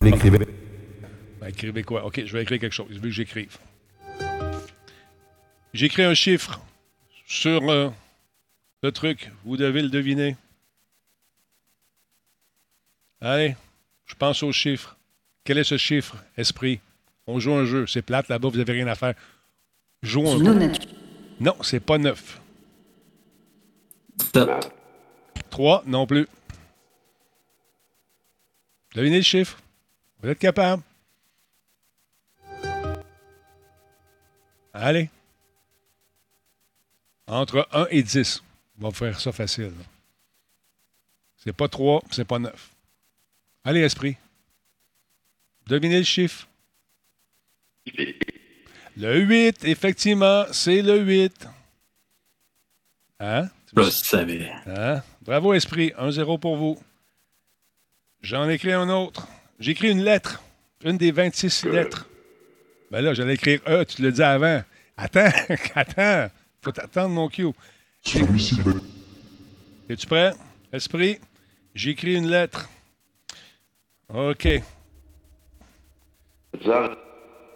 [0.00, 2.04] Ben, écrivez quoi?
[2.04, 2.86] OK, je vais écrire quelque chose.
[2.90, 3.58] Je veux que j'écrive.
[5.74, 6.60] J'écris un chiffre
[7.26, 7.90] sur euh,
[8.82, 9.30] le truc.
[9.44, 10.36] Vous devez le deviner.
[13.20, 13.56] Allez,
[14.06, 14.96] je pense au chiffre.
[15.44, 16.80] Quel est ce chiffre, esprit?
[17.26, 17.86] On joue un jeu.
[17.86, 19.14] C'est plate là-bas, vous n'avez rien à faire.
[20.02, 20.88] Jouons un natu-
[21.40, 22.40] Non, c'est pas neuf.
[24.16, 24.48] 17.
[25.50, 26.26] 3 non plus.
[28.94, 29.58] Devinez le chiffre.
[30.22, 30.82] Vous êtes capable.
[34.74, 35.10] Allez.
[37.26, 38.42] Entre 1 et 10.
[38.80, 39.72] On va faire ça facile.
[41.36, 42.70] C'est pas 3, c'est pas 9.
[43.64, 44.16] Allez, esprit.
[45.66, 46.46] Devinez le chiffre.
[48.96, 51.48] Le 8, effectivement, c'est le 8.
[53.20, 53.48] Hein?
[53.74, 54.50] Je le savais.
[54.66, 55.02] Hein?
[55.22, 55.92] Bravo, Esprit.
[55.98, 56.78] 1-0 pour vous.
[58.20, 59.26] J'en écris un autre.
[59.58, 60.42] J'écris une lettre.
[60.84, 62.08] Une des 26 lettres.
[62.90, 64.62] Ben là, j'allais écrire E, tu le dis avant.
[64.96, 65.30] Attends,
[65.74, 66.28] attends.
[66.60, 67.46] Faut t'attendre, mon cue.
[69.88, 70.32] Es-tu prêt?
[70.72, 71.18] Esprit,
[71.74, 72.68] j'écris une lettre.
[74.12, 74.48] OK.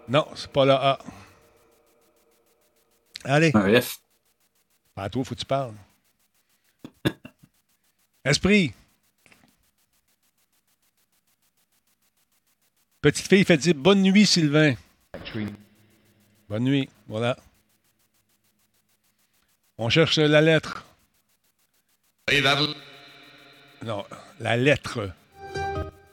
[0.09, 0.99] Non, c'est pas la A.
[3.25, 3.51] Allez.
[3.55, 4.01] Un F.
[4.97, 5.75] À toi, faut que tu parles.
[8.25, 8.73] Esprit.
[13.01, 14.75] Petite fille fait dire bonne nuit, Sylvain.
[16.49, 16.89] Bonne nuit.
[17.09, 17.37] Voilà.
[19.79, 20.85] On cherche la lettre.
[23.85, 24.05] Non,
[24.41, 25.11] la lettre.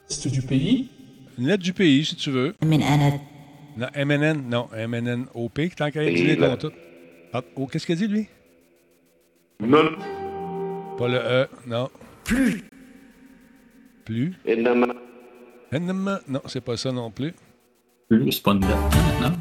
[0.06, 0.90] C'est du pays?
[1.38, 2.54] Une lettre du pays, si tu veux.
[3.76, 3.80] MNN.
[3.80, 6.70] Non, MNN, non, MNN-OP, tant qu'à dire les tout.
[7.32, 8.26] Ah, oh, qu'est-ce qu'il a dit, lui?
[9.60, 9.90] Non.
[10.96, 11.90] Pas le E, non.
[12.24, 12.62] Plus.
[14.04, 14.34] Plus.
[15.72, 17.32] Enema, non, c'est pas ça non plus.
[18.10, 19.22] U, c'est pas une lettre.
[19.22, 19.32] Non?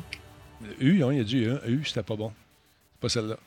[0.79, 1.51] Le U, hein, il y a du U.
[1.67, 2.31] U, c'était pas bon.
[2.93, 3.37] C'est pas celle-là.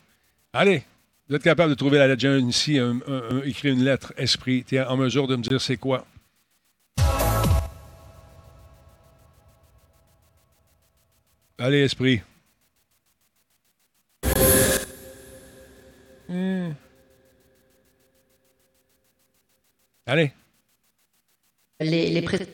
[0.53, 0.83] Allez,
[1.29, 2.21] Vous êtes capable de trouver la lettre.
[2.21, 4.63] J'ai ici, un- un- un- écrit une lettre, esprit.
[4.63, 6.07] Tu es en mesure de me dire c'est quoi?
[11.59, 12.23] Allez, esprit.
[16.29, 16.73] Hmm.
[20.07, 20.33] Allez.
[21.81, 22.47] Les, les pré-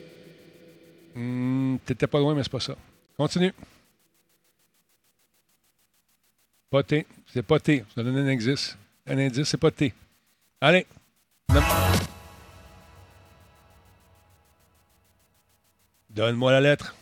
[1.14, 2.74] Hmm, T'étais pas loin, mais c'est pas ça.
[3.16, 3.52] Continue.
[6.70, 7.06] Pas T.
[7.26, 7.84] C'est pas T.
[7.90, 8.76] Je te donne un indice.
[9.06, 9.92] Un indice, c'est pas T.
[10.60, 10.86] Allez.
[16.10, 16.94] Donne-moi la lettre.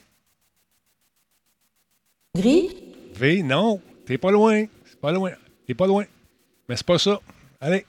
[2.34, 2.70] Gris?
[3.14, 3.80] V, non.
[4.06, 4.64] T'es pas loin.
[4.84, 5.32] C'est pas loin.
[5.66, 6.04] T'es pas loin.
[6.68, 7.20] Mais c'est pas ça.
[7.60, 7.86] Allez.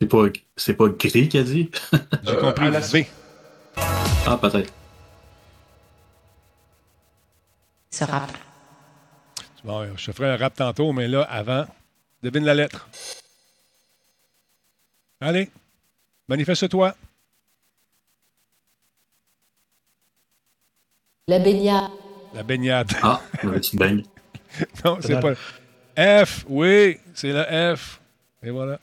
[0.00, 0.26] C'est pas,
[0.56, 1.70] c'est pas gris qu'il a dit?
[2.22, 2.70] J'ai compris.
[2.70, 3.06] V.
[4.26, 4.72] Ah, peut-être.
[7.90, 8.30] Ce rap.
[9.64, 11.66] Bon, je te ferai un rap tantôt, mais là, avant,
[12.22, 12.88] devine la lettre.
[15.20, 15.50] Allez.
[16.28, 16.94] Manifeste-toi.
[21.26, 21.90] La baignade.
[22.34, 22.92] La baignade.
[23.02, 23.20] Ah,
[23.62, 24.04] tu baignes.
[24.84, 25.34] non, c'est pas.
[26.24, 28.00] F, oui, c'est le F.
[28.42, 28.78] Et voilà.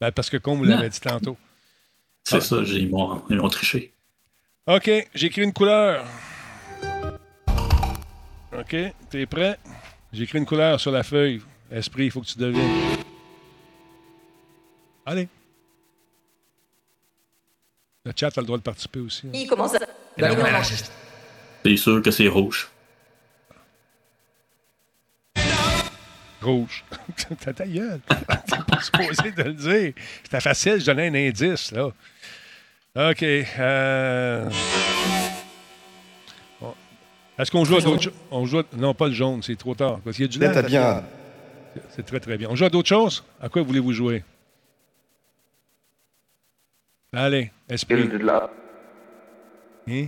[0.00, 1.36] Ben, parce que comme vous l'avez dit tantôt.
[2.24, 3.92] C'est ça, j'ai- ils m'ont ils m'ont triché.
[4.66, 6.04] OK, j'ai écrit une couleur.
[8.58, 8.76] OK,
[9.10, 9.58] t'es prêt?
[10.12, 11.40] J'ai écrit une couleur sur la feuille.
[11.70, 12.68] Esprit, il faut que tu devines.
[15.06, 15.28] Allez.
[18.04, 19.26] Le chat a le droit de participer aussi.
[19.26, 19.30] hein.
[19.32, 19.78] Il commence à.
[21.64, 22.68] C'est sûr que c'est rouge?
[26.40, 26.84] Rouge.
[27.40, 28.00] T'as ta gueule.
[28.08, 29.92] T'es pas supposé de le dire.
[30.24, 31.86] C'était facile, je donnais un indice, là.
[32.94, 33.22] OK.
[33.22, 34.50] euh,
[36.60, 36.74] bon.
[37.38, 38.12] Est-ce qu'on joue à d'autres choses?
[38.30, 40.00] On joue à- Non, pas le jaune, c'est trop tard.
[40.04, 40.62] Parce qu'il y a du lait.
[40.62, 41.04] bien.
[41.90, 42.48] C'est très, très bien.
[42.50, 43.24] On joue à d'autres choses?
[43.40, 44.24] À quoi voulez-vous jouer?
[47.14, 48.10] Allez, esprit.
[49.88, 50.06] Hein?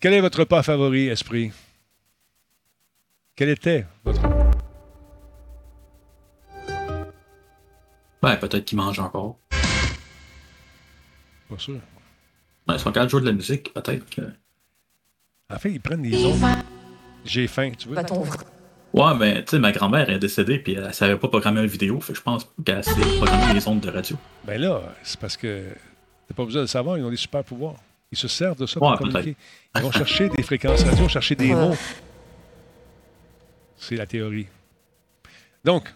[0.00, 1.52] Quel est votre repas favori, esprit?
[3.36, 4.22] Quel était votre...
[8.22, 9.38] Ouais, peut-être qu'ils mangent encore.
[11.50, 11.74] Pas sûr.
[11.74, 14.22] Ouais, ils sont de jouer de la musique, peut-être que.
[15.52, 16.40] En fait, ils prennent des ondes.
[17.26, 17.94] J'ai faim, tu veux?
[17.94, 18.24] Pas ton
[18.94, 22.00] Ouais, mais tu sais, ma grand-mère est décédée, puis elle savait pas programmer une vidéo,
[22.00, 24.16] fait que je pense pas qu'elle sait programmer les ondes de radio.
[24.44, 25.66] Ben là, c'est parce que
[26.26, 27.76] t'as pas besoin de le savoir, ils ont des super pouvoirs.
[28.12, 29.36] Ils se servent de ça pour Ouais, communiquer.
[29.76, 31.76] Ils vont chercher des fréquences radio, chercher des mots.
[33.76, 34.46] C'est la théorie.
[35.64, 35.92] Donc,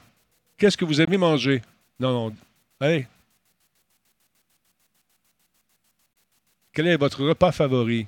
[0.57, 1.61] qu'est-ce que vous aimez manger?
[1.99, 2.37] Non, non.
[2.81, 3.07] Allez.
[6.73, 8.07] Quel est votre repas favori?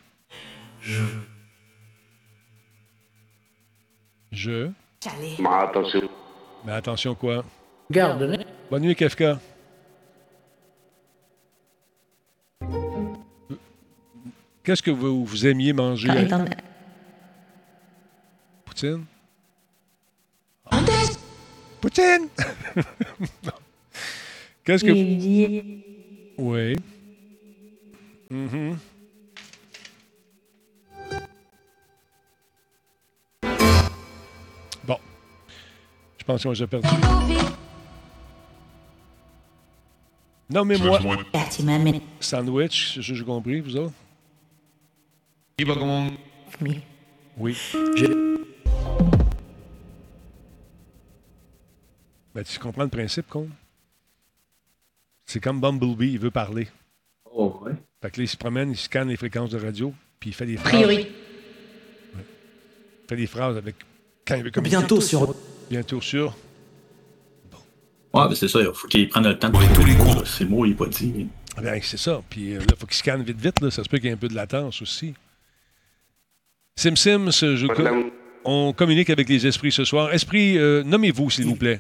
[0.81, 1.03] Je.
[4.33, 4.71] Je.
[5.39, 6.09] Mais attention.
[6.65, 7.45] Mais attention quoi?
[7.91, 8.45] Garde.
[8.71, 9.39] Bonne nuit, Kafka.
[14.67, 16.11] Qu'est-ce que vous, vous aimiez manger?
[16.11, 16.45] En-
[18.65, 19.05] Poutine?
[21.81, 22.27] Poutine!
[24.65, 24.91] Qu'est-ce que...
[24.91, 25.85] Dit.
[26.37, 26.75] Oui.
[28.29, 28.77] Mhm.
[34.85, 34.99] Bon.
[36.19, 36.89] Je pense qu'on a perdu.
[40.51, 40.99] Nommez-moi
[42.19, 43.93] sandwich, j'ai compris, vous autres?
[45.59, 46.83] Oui.
[47.39, 47.57] Oui.
[52.35, 53.49] Ben, tu comprends le principe, con?
[55.25, 56.69] C'est comme Bumblebee, il veut parler.
[57.33, 57.73] Oh, ouais.
[58.03, 60.45] Fait que là, il se promène, il scanne les fréquences de radio, puis il fait
[60.45, 60.73] des phrases.
[60.73, 61.11] Priorité.
[62.15, 62.25] Ouais.
[63.05, 63.77] Il fait des phrases avec.
[64.27, 64.77] Quand il veut communiquer.
[64.77, 65.35] Bientôt sur.
[65.71, 66.37] Bientôt sur.
[68.13, 70.27] Ouais, ben c'est ça, il faut qu'ils prennent le temps de tous les cours.
[70.27, 71.29] Ces mots, il n'est pas dit.
[71.57, 72.23] Ben, c'est ça.
[72.29, 73.63] Puis euh, là, il faut qu'il scanne vite, vite.
[73.63, 73.71] Là.
[73.71, 75.15] Ça se peut qu'il y ait un peu de latence aussi.
[76.79, 77.69] Sim Sim, ce jeu-
[78.45, 80.13] on communique avec les esprits ce soir.
[80.13, 81.79] Esprit, euh, nommez-vous, s'il vous plaît.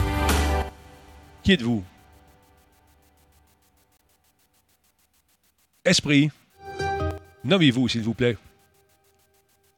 [1.43, 1.85] Qui êtes-vous?
[5.85, 6.31] Esprit,
[7.45, 8.37] nommez-vous, s'il vous plaît.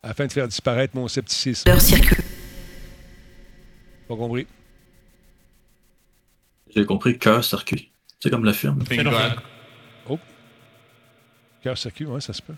[0.02, 1.68] Afin de faire disparaître mon scepticisme.
[1.68, 2.16] Leur circuit.
[4.06, 4.46] Pas compris.
[6.74, 7.90] J'ai compris cœur circuit.
[8.20, 8.82] C'est comme le film.
[10.08, 10.18] Oh.
[11.62, 12.54] Cœur circuit, ouais, ça se peut.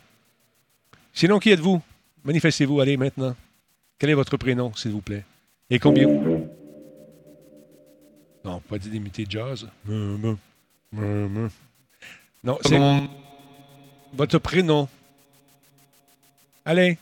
[1.12, 1.82] Sinon, qui êtes-vous?
[2.24, 3.36] Manifestez-vous, allez maintenant.
[3.98, 5.24] Quel est votre prénom, s'il vous plaît?
[5.68, 6.06] Et combien?
[8.44, 9.66] Non, pas dit d'imiter jazz.
[9.86, 10.38] Non,
[12.62, 12.78] c'est.
[14.12, 14.88] Votre prénom.
[16.64, 16.98] Allez.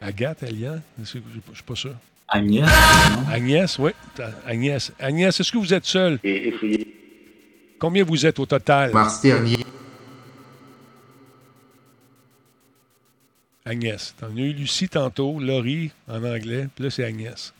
[0.00, 0.80] Agathe Elian?
[0.98, 1.20] Je ne suis
[1.64, 1.94] pas sûr.
[2.34, 2.68] Agnès.
[3.30, 3.92] Agnès, oui.
[4.44, 4.92] Agnès.
[4.98, 6.18] Agnès, est-ce que vous êtes seul?
[6.24, 6.96] Et effrayé.
[7.78, 8.92] Combien vous êtes au total?
[8.92, 9.64] Mars dernier.
[13.64, 14.16] Agnès.
[14.18, 17.54] T'en as eu Lucie tantôt, Laurie en anglais, puis là, c'est Agnès.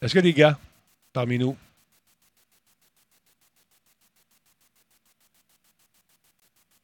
[0.00, 0.58] Est-ce qu'il y a des gars
[1.12, 1.56] parmi nous?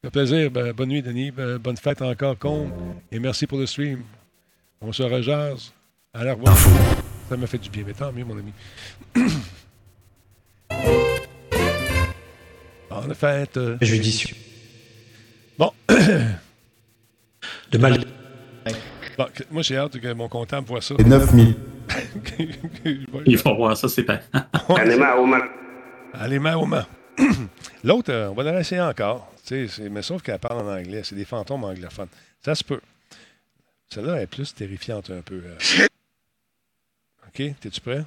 [0.03, 0.51] Ça fait plaisir.
[0.51, 1.31] Ben, bonne nuit, Denis.
[1.31, 2.71] Ben, bonne fête encore, Combe.
[3.13, 4.03] Et merci pour le stream.
[4.81, 5.71] On se rejase.
[6.13, 6.57] À la revoir.
[7.29, 7.83] Ça m'a fait du bien.
[7.85, 8.51] Mais tant mieux, mon ami.
[12.89, 13.57] Bonne fête.
[13.57, 13.77] euh.
[13.81, 14.35] Suivant.
[15.57, 15.71] Bon.
[17.71, 18.03] De mal.
[19.17, 20.95] Bon, moi, j'ai hâte que mon comptable voit ça.
[20.97, 21.55] Et 9000.
[23.25, 24.19] Il faut voir ça, c'est pas.
[24.77, 25.43] Allez, ma, au ma-
[26.13, 26.85] Allez, main aux mains.
[27.83, 29.31] L'autre, euh, on va la laisser encore.
[29.45, 31.01] Tu sais, c'est- mais sauf qu'elle parle en anglais.
[31.03, 32.07] C'est des fantômes anglophones.
[32.43, 32.79] Ça se peut.
[33.89, 35.41] Celle-là est plus terrifiante un peu.
[35.45, 35.57] euh.
[37.29, 38.05] OK, t'es-tu prêt?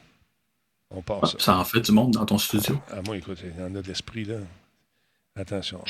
[0.90, 1.39] On passe.
[1.39, 2.78] Ça en fait du monde dans ton studio.
[2.90, 4.39] Ah, moi, écoute, il y en a de l'esprit, là.
[5.36, 5.82] Attention.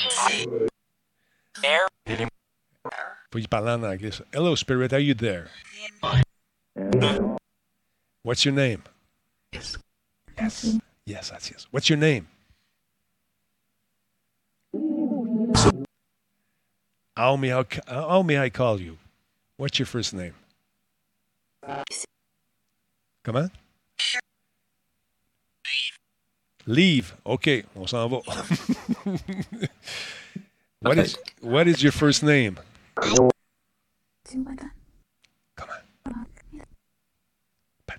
[3.31, 4.11] Faut y parler en anglais.
[4.11, 4.23] ça.
[4.31, 5.47] Hello, Spirit, are you there?
[8.23, 8.83] What's your name?
[9.51, 9.77] Yes.
[10.37, 10.77] Yes.
[11.05, 11.67] Yes, that's yes.
[11.71, 12.27] What's your name?
[17.17, 18.97] How may I, how may I call you?
[19.57, 20.35] What's your first name?
[23.23, 23.49] Comment?
[26.65, 27.13] Leave.
[27.25, 28.17] OK, on s'en va.
[30.81, 32.57] what, is, what is your first name?
[32.95, 33.29] Pas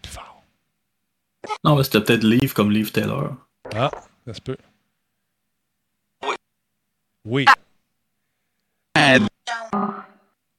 [0.02, 0.42] de fort.
[1.64, 3.36] Non, mais c'était peut-être Liv comme Liv Taylor.
[3.74, 3.90] Ah,
[4.26, 4.56] ça se peut.
[7.24, 7.46] Oui.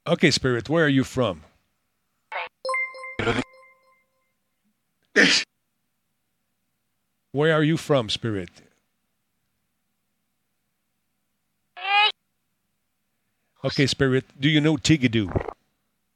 [0.08, 1.42] Okay, Spirit, where are you from?
[7.36, 8.50] Where are you from, Spirit?
[13.62, 15.52] Okay, Spirit, do you know Tigadoo?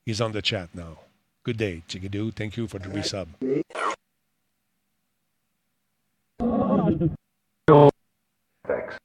[0.05, 0.99] He's on the chat now.
[1.43, 2.33] Good day, Tigadoo.
[2.33, 3.27] Thank you for the resub.
[8.65, 8.95] Thanks.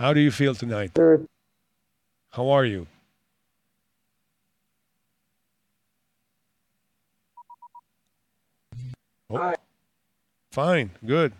[0.00, 0.96] How do you feel tonight?
[2.30, 2.86] How are you?
[9.30, 9.54] Oh.
[10.52, 11.32] Fine, good.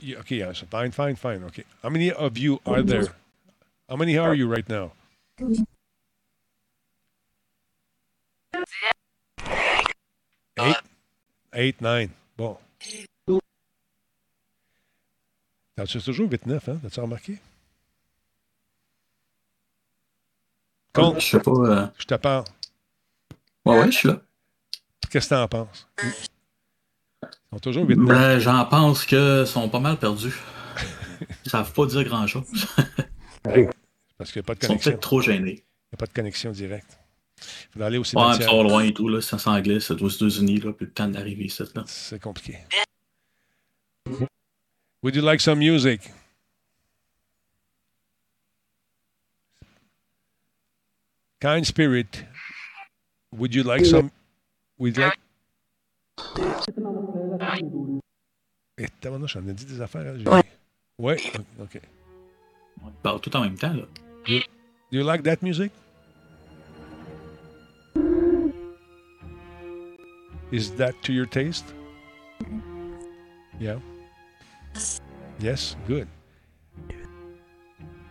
[0.00, 1.42] Yeah, okay, yeah, so fine, fine, fine.
[1.44, 1.64] Okay.
[1.82, 3.06] How many of you are there?
[3.88, 4.92] How many are you right now?
[10.58, 10.76] Eight?
[11.54, 12.10] Eight, nine.
[12.36, 12.58] Bon.
[15.86, 16.78] C'est toujours 8-9, hein?
[16.82, 17.38] T'as-tu remarqué?
[20.92, 21.50] Con, Je sais pas.
[21.50, 22.44] euh, je te parle.
[23.64, 24.20] Ouais, ouais, je suis là.
[25.10, 25.88] Qu'est-ce que t'en penses?
[26.02, 26.08] Ils
[27.52, 28.06] sont toujours 8-9.
[28.06, 30.34] Ben, J'en pense que sont pas mal perdus.
[31.44, 32.46] Ils savent pas dire grand-chose.
[34.18, 34.90] Parce qu'il n'y a pas de Ils sont connexion.
[34.90, 35.50] peut-être trop gênés.
[35.52, 36.98] Il n'y a pas de connexion directe.
[37.40, 39.20] Il faudrait aller au Ouais, ils sont loin et tout, là.
[39.20, 40.72] C'est en anglais, c'est aux États-Unis, là.
[40.72, 41.84] Puis le temps d'arriver ici, là.
[41.86, 42.58] C'est compliqué.
[45.02, 46.00] Would you like some music?
[51.40, 52.24] Kind spirit,
[53.32, 54.10] would you like some?
[54.84, 55.18] Would you like?
[58.76, 60.06] Eh, tabarnouche, j'en ai dit des affaires.
[60.12, 60.42] hein, j'ai- Ouais.
[60.98, 61.18] Ouais,
[61.58, 61.80] ok.
[62.84, 63.84] On parle tout en même temps, là.
[64.26, 64.40] You,
[64.92, 65.72] do you like that music?
[70.52, 71.64] Is that to your taste?
[73.58, 73.78] Yeah.
[75.40, 76.08] Yes, good.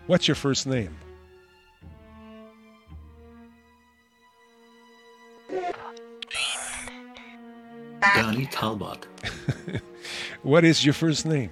[0.08, 0.96] What's your first name?
[8.16, 9.08] Donnie Talbot.
[10.44, 11.52] What is your first name?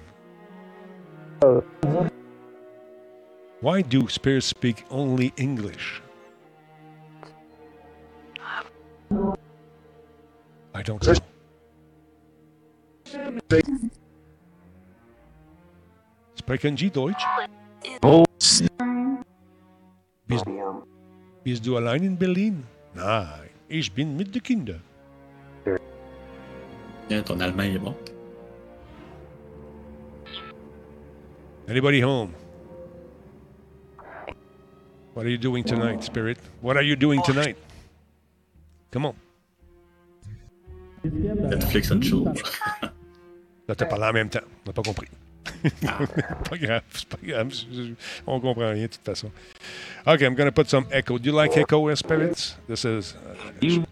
[3.60, 6.02] Why do spirits speak only English?
[10.74, 11.14] I don't know.
[16.34, 17.24] Sprechen Sie Deutsch?
[20.26, 20.44] Bist,
[21.44, 22.64] bist du allein in Berlin?
[22.94, 24.82] Nein, ich bin mit den Kindern.
[27.12, 27.94] Tiens, ton allemand est bon.
[31.68, 32.32] Anybody home?
[35.12, 36.38] What are you doing tonight, Spirit?
[36.62, 37.58] What are you doing tonight?
[38.92, 39.14] Come on.
[41.04, 42.24] Netflix and chill.
[43.68, 44.40] Là, t'as parlé en même temps.
[44.64, 45.08] On n'a pas compris.
[45.82, 47.50] pas grave, c'est pas grave.
[47.52, 47.92] Je- je-
[48.26, 49.30] On comprend rien de toute façon.
[50.06, 51.18] OK, I'm gonna put some echo.
[51.18, 52.56] Do you like echo spirits?
[52.68, 53.14] This is.
[53.60, 53.84] uh,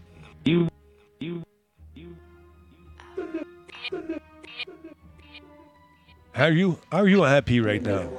[6.41, 8.09] Are you are you happy right now?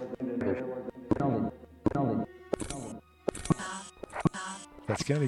[4.87, 5.19] Fatigant?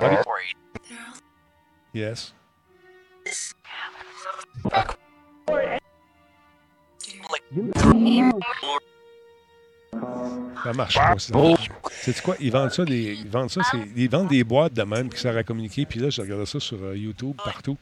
[0.00, 0.32] What do-
[1.92, 2.32] Yes.
[10.64, 11.32] Ça marche pas, ça.
[11.90, 12.34] C'est quoi?
[12.40, 13.60] Ils vendent ça, des, ils vendent ça,
[13.96, 15.86] ils vendent des boîtes de même qui servent à communiquer.
[15.86, 17.76] Puis là, je regardais ça sur euh, YouTube, partout.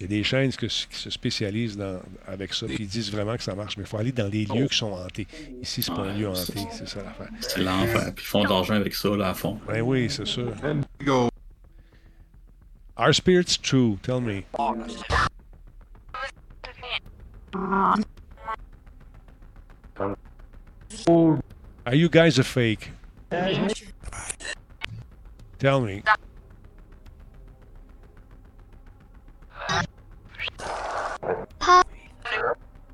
[0.00, 2.64] Il y a des chaînes que- qui se spécialisent dans- avec ça.
[2.64, 3.76] Puis ils disent vraiment que ça marche.
[3.76, 5.26] Mais il faut aller dans des lieux qui sont hantés.
[5.60, 6.66] Ici, c'est pas un lieu hanté.
[6.72, 7.28] C'est ça l'affaire.
[7.40, 8.12] C'est l'enfer.
[8.16, 9.60] Puis ils font de l'argent avec ça, là, à fond.
[9.68, 10.52] Ben oui, c'est sûr.
[12.96, 13.98] Are spirits true?
[14.02, 14.42] Tell me.
[21.86, 22.90] Are you guys a fake?
[25.58, 26.02] Tell me.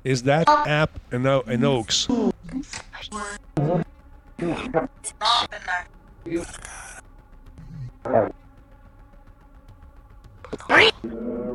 [0.05, 1.85] Is that app an, o- an?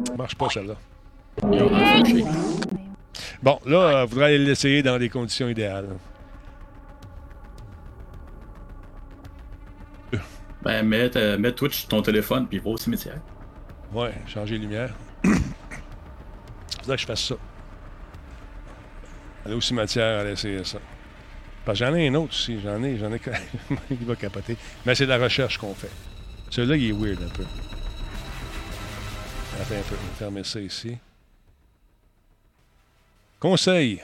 [0.06, 0.74] Ça marche pas, celle-là.
[3.42, 5.88] Bon, là, euh, faudrait aller l'essayer dans des conditions idéales.
[10.62, 13.18] Ben, mets, euh, mets Twitch sur ton téléphone, puis va au cimetière.
[13.92, 14.94] Ouais, changer les lumières.
[16.82, 17.36] Faudrait que je fasse ça.
[19.44, 20.78] Aller au cimetière, aller essayer ça.
[21.64, 22.60] Parce que j'en ai un autre aussi.
[22.60, 23.20] J'en ai, j'en ai.
[23.90, 24.56] il va capoter.
[24.84, 25.90] Mais c'est de la recherche qu'on fait.
[26.50, 27.44] Celui-là, il est weird un peu.
[29.60, 30.98] Attends un peu, on va fermer ça ici.
[33.38, 34.02] Conseil.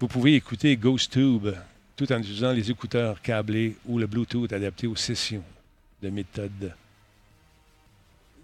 [0.00, 1.48] Vous pouvez écouter GhostTube
[1.96, 5.44] tout en utilisant les écouteurs câblés ou le Bluetooth adapté aux sessions
[6.02, 6.74] de méthode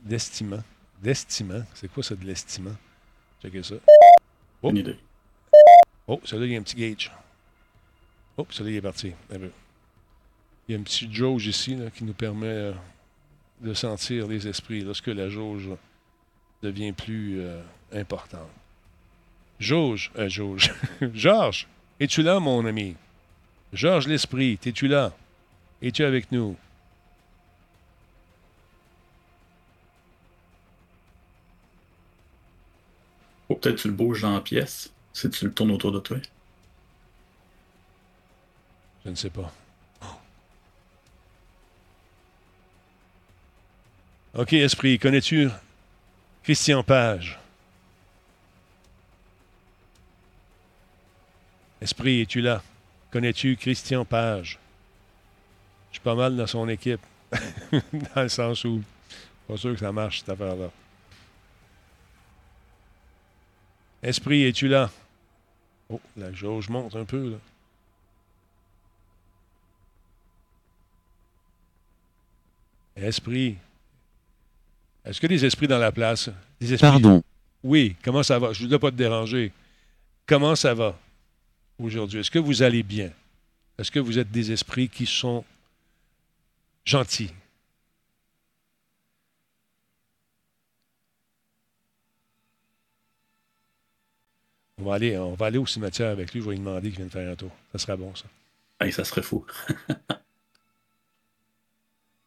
[0.05, 0.63] d'estimant.
[1.03, 1.65] D'estimant?
[1.75, 2.77] C'est quoi ça de l'estimant?
[3.43, 3.75] Checkez ça.
[4.63, 4.73] Oh,
[6.07, 7.11] oh celui-là, il y a un petit gauge.
[8.37, 9.13] Oh, celui-là, il est parti.
[9.31, 12.73] Il y a un petit jauge ici là, qui nous permet euh,
[13.61, 15.71] de sentir les esprits lorsque la jauge
[16.63, 17.61] devient plus euh,
[17.93, 18.49] importante.
[19.59, 20.73] Jauge, euh, jauge.
[21.15, 21.67] Georges,
[21.99, 22.97] es-tu là, mon ami?
[23.73, 25.13] Georges l'esprit, es-tu là?
[25.83, 26.57] Es-tu avec nous?
[33.51, 36.17] Ou peut-être tu le bouges dans la pièce, si tu le tournes autour de toi.
[39.05, 39.53] Je ne sais pas.
[44.35, 45.51] OK, Esprit, connais-tu
[46.45, 47.41] Christian Page?
[51.81, 52.63] Esprit, es-tu là?
[53.11, 54.61] Connais-tu Christian Page?
[55.91, 57.01] Je suis pas mal dans son équipe.
[57.73, 58.81] dans le sens où
[59.49, 60.71] pas sûr que ça marche, cette affaire-là.
[64.03, 64.91] Esprit, es-tu là?
[65.89, 67.37] Oh, la jauge monte un peu, là.
[72.97, 73.57] Esprit.
[75.05, 76.31] Est-ce que des esprits dans la place?
[76.61, 76.91] Des esprits...
[76.91, 77.23] Pardon.
[77.63, 78.53] Oui, comment ça va?
[78.53, 79.53] Je ne voudrais pas te déranger.
[80.27, 80.99] Comment ça va
[81.79, 82.21] aujourd'hui?
[82.21, 83.11] Est-ce que vous allez bien?
[83.79, 85.45] Est-ce que vous êtes des esprits qui sont
[86.85, 87.33] gentils?
[94.81, 96.99] On va, aller, on va aller au cimetière avec lui, je vais lui demander qu'il
[96.99, 97.51] vienne faire un tour.
[97.73, 98.25] Ça serait bon, ça.
[98.81, 99.45] Hey, ça serait fou.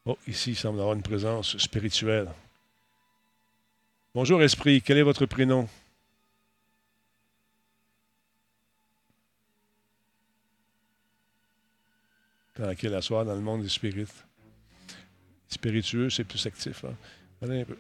[0.06, 2.28] Oh, ici, il semble avoir une présence spirituelle.
[4.14, 4.82] Bonjour, esprit.
[4.82, 5.70] Quel est votre prénom?
[12.54, 14.26] Tranquille à soir dans le monde des spirites.
[15.48, 16.84] Spiritueux, c'est plus actif.
[16.84, 16.96] Hein?
[17.42, 17.78] Allez un peu.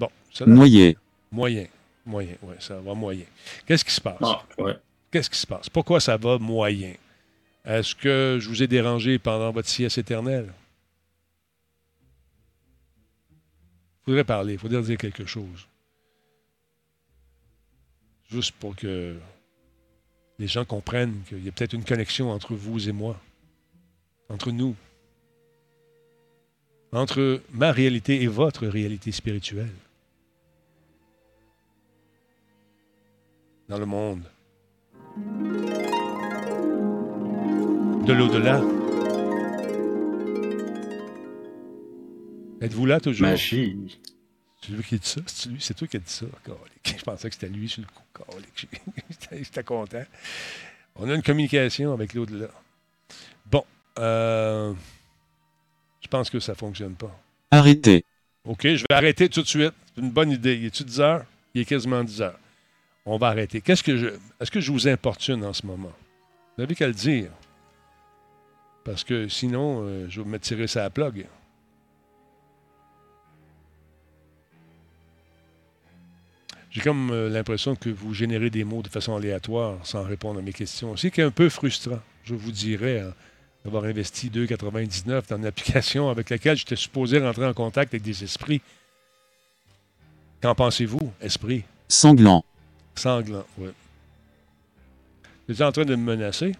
[0.00, 0.98] Bon, ça Noyé.
[1.30, 1.68] Moyen.
[2.06, 3.24] Moyen, oui, ça va moyen.
[3.66, 4.16] Qu'est-ce qui se passe?
[4.22, 4.76] Ah, ouais.
[5.10, 5.68] Qu'est-ce qui se passe?
[5.68, 6.94] Pourquoi ça va moyen?
[7.64, 10.52] Est-ce que je vous ai dérangé pendant votre sieste éternelle?
[14.00, 15.66] Il faudrait parler, il faudrait dire quelque chose.
[18.30, 19.16] Juste pour que
[20.38, 23.20] les gens comprennent qu'il y a peut-être une connexion entre vous et moi.
[24.28, 24.76] Entre nous.
[26.92, 29.74] Entre ma réalité et votre réalité spirituelle.
[33.68, 34.22] Dans le monde.
[38.06, 38.60] De l'au-delà.
[42.60, 43.26] Êtes-vous là toujours?
[43.26, 43.98] Magie.
[44.62, 45.20] C'est lui qui a dit ça?
[45.26, 45.60] C'est lui?
[45.60, 46.26] C'est toi qui as dit ça?
[46.84, 48.02] Je pensais que c'était lui sur le coup.
[49.32, 50.04] J'étais content.
[50.94, 52.48] On a une communication avec l'au-delà.
[53.50, 53.64] Bon.
[53.98, 54.72] euh,
[56.00, 57.14] je pense que ça ne fonctionne pas.
[57.50, 58.04] Arrêtez.
[58.44, 59.72] OK, je vais arrêter tout de suite.
[59.94, 60.54] C'est une bonne idée.
[60.56, 61.24] Il est-tu 10 heures?
[61.54, 62.38] Il est quasiment 10 heures.
[63.06, 63.60] On va arrêter.
[63.60, 64.08] Qu'est-ce que je.
[64.40, 65.92] Est-ce que je vous importune en ce moment?
[66.56, 67.30] Vous n'avez qu'à le dire.
[68.84, 71.26] Parce que sinon, euh, je vais me tirer ça à plug.
[76.70, 80.42] J'ai comme euh, l'impression que vous générez des mots de façon aléatoire sans répondre à
[80.42, 80.96] mes questions.
[80.96, 83.14] C'est un peu frustrant, je vous dirais, hein,
[83.64, 88.22] d'avoir investi 2,99 dans une application avec laquelle j'étais supposé rentrer en contact avec des
[88.22, 88.60] esprits.
[90.42, 91.64] Qu'en pensez-vous, esprit?
[91.88, 92.44] Sanglant.
[92.96, 93.70] Sanglant, oui.
[95.48, 96.52] Êtes en train de me menacer?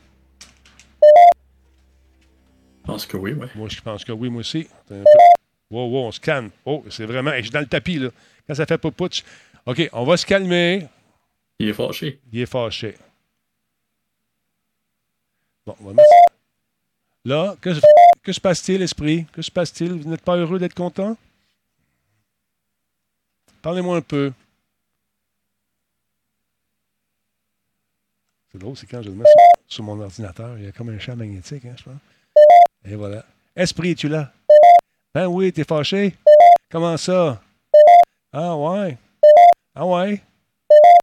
[2.82, 3.48] Je pense que oui, ouais.
[3.56, 4.68] Moi, je pense que oui, moi aussi.
[5.70, 6.50] Wow, wow, on se calme.
[6.64, 7.32] Oh, c'est vraiment.
[7.36, 8.10] Je suis dans le tapis, là.
[8.46, 9.24] Quand ça fait pas putsch.
[9.64, 10.86] OK, on va se calmer.
[11.58, 12.20] Il est fâché.
[12.32, 12.96] Il est fâché.
[15.66, 16.08] Bon, on va mettre.
[17.24, 17.70] Là, que,
[18.22, 19.26] que se passe-t-il, esprit?
[19.32, 19.92] Que se passe-t-il?
[19.92, 21.16] Vous n'êtes pas heureux d'être content?
[23.62, 24.32] Parlez-moi un peu.
[28.56, 30.56] C'est drôle, c'est quand je le mets sur, sur mon ordinateur.
[30.56, 31.98] Il y a comme un champ magnétique, hein, je pense.
[32.86, 33.22] Et voilà.
[33.54, 34.32] Esprit, es-tu là?
[35.14, 36.14] Ben oui, t'es fâché?
[36.70, 37.42] Comment ça?
[38.32, 38.96] Ah ouais?
[39.74, 40.22] Ah ouais?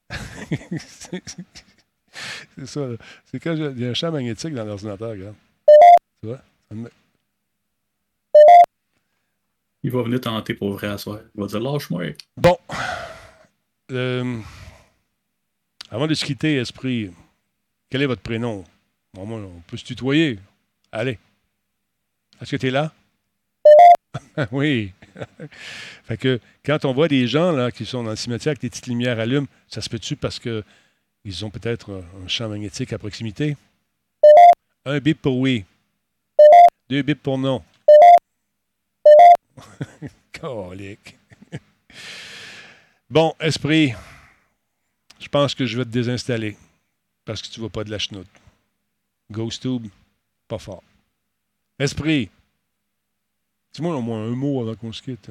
[0.79, 1.21] c'est
[2.65, 2.87] ça.
[2.87, 2.95] là.
[3.25, 5.35] C'est quand je- il y a un champ magnétique dans l'ordinateur, regarde.
[6.23, 6.39] Tu vois?
[9.83, 11.19] Il va venir tenter pour vrai à soir.
[11.35, 12.13] Il va dire lâche-moi.
[12.35, 12.57] Bon.
[13.91, 14.39] Euh,
[15.91, 17.11] avant de se quitter, Esprit,
[17.93, 18.63] quel est votre prénom?
[19.15, 20.39] On peut se tutoyer.
[20.91, 21.19] Allez.
[22.41, 22.91] Est-ce que tu es là?
[24.51, 24.91] oui.
[26.03, 28.87] fait que quand on voit des gens qui sont dans le cimetière avec des petites
[28.87, 30.63] lumières allument, ça se peut-tu parce que
[31.23, 33.55] ils ont peut-être un- un champ magnétique à proximité?
[34.85, 35.63] Un bip pour oui.
[36.89, 37.63] Deux bips pour non.
[40.41, 41.15] Colique.
[43.07, 43.93] Bon, esprit,
[45.19, 46.57] je pense que je vais te désinstaller
[47.25, 48.27] parce que tu vas pas de la chenoute.
[49.31, 49.87] Ghost Tube,
[50.47, 50.83] pas fort.
[51.79, 52.29] Esprit,
[53.73, 55.29] dis-moi au moins un mot avant qu'on se quitte.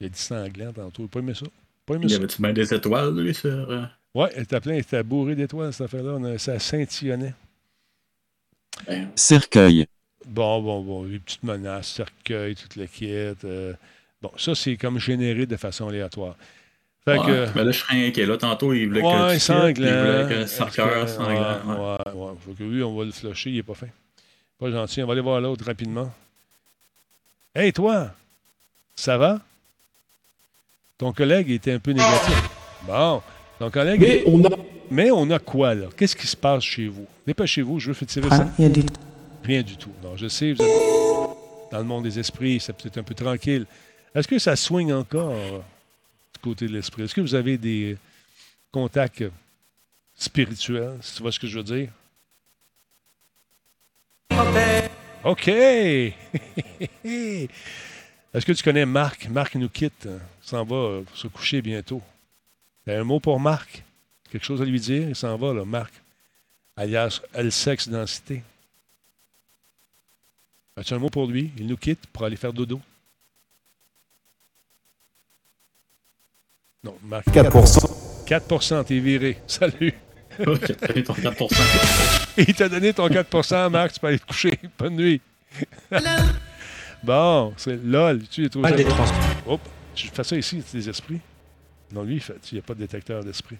[0.00, 1.06] Il a dit sanglant tantôt.
[1.08, 1.46] Pas aimé ça?
[1.86, 3.50] Pas aimé Il avait-tu bien des étoiles, lui, sur.
[3.50, 3.84] euh,
[4.14, 6.12] Ouais, elle était plein, elle était bourrée d'étoiles, cette affaire-là.
[6.14, 7.34] On a- Ça scintillonnait.
[9.16, 9.86] Cercueil.
[10.26, 13.44] Bon, bon, bon, les petites menaces, cercueil, toute la quête.
[13.44, 13.74] euh,
[14.22, 16.36] bon, ça, c'est comme généré de façon aléatoire.
[17.04, 17.48] Fait ouais, que.
[17.54, 18.24] Mais là, je serais inquiet.
[18.26, 19.06] Là, tantôt, il voulait que.
[19.06, 19.72] Ouais, tu quittes, sanglant.
[19.86, 21.34] Il voulait que que- sanglant.
[21.34, 22.12] ouais.
[22.14, 22.32] Ouais.
[22.44, 23.88] Faut que lui, on va le flusher, il est pas fin.
[24.58, 25.02] Pas gentil.
[25.02, 26.10] On va aller voir l'autre rapidement.
[27.54, 28.10] Hey, toi!
[28.96, 29.40] Ça va?
[30.98, 32.48] Ton collègue était un peu négatif.
[32.86, 33.20] Bon.
[33.58, 34.00] Ton collègue.
[34.00, 34.56] Mais on a-
[34.90, 35.86] Mais on a quoi, là?
[35.96, 37.06] Qu'est-ce qui se passe chez vous?
[37.26, 38.48] Dépêchez-vous, je veux faire tirer ça.
[38.58, 38.82] il y a du
[39.42, 39.90] Rien du tout.
[40.02, 43.66] Non, je sais, vous êtes dans le monde des esprits, c'est peut-être un peu tranquille.
[44.14, 45.34] Est-ce que ça swing encore?
[46.44, 47.02] Côté de l'esprit?
[47.02, 47.96] Est-ce que vous avez des
[48.70, 49.24] contacts
[50.14, 51.90] spirituels, si tu vois ce que je veux dire?
[55.24, 55.48] OK!
[57.08, 57.48] Est-ce
[58.44, 59.26] que tu connais Marc?
[59.28, 60.06] Marc nous quitte.
[60.06, 62.02] Il s'en va se coucher bientôt.
[62.84, 63.82] T'as un mot pour Marc?
[64.30, 65.08] Quelque chose à lui dire?
[65.08, 65.94] Il s'en va, là, Marc.
[66.76, 68.42] Alias El Sexe Densité.
[70.76, 71.52] As-tu un mot pour lui?
[71.56, 72.80] Il nous quitte pour aller faire dodo.
[76.84, 77.26] Non, Marc.
[77.28, 78.24] 4%.
[78.26, 79.38] 4% t'es viré.
[79.46, 79.94] Salut.
[80.46, 81.48] Ok, t'as donné ton 4%.
[82.48, 84.58] Il t'a donné ton 4 Marc, tu peux aller te coucher.
[84.78, 85.20] Bonne nuit.
[87.02, 88.22] bon, c'est LOL.
[88.28, 88.62] Tu es trans-
[89.46, 89.60] Hop,
[89.94, 91.20] je fais ça ici, c'est des esprits.
[91.92, 93.56] Non, lui, il fait- il n'y a pas de détecteur d'esprit.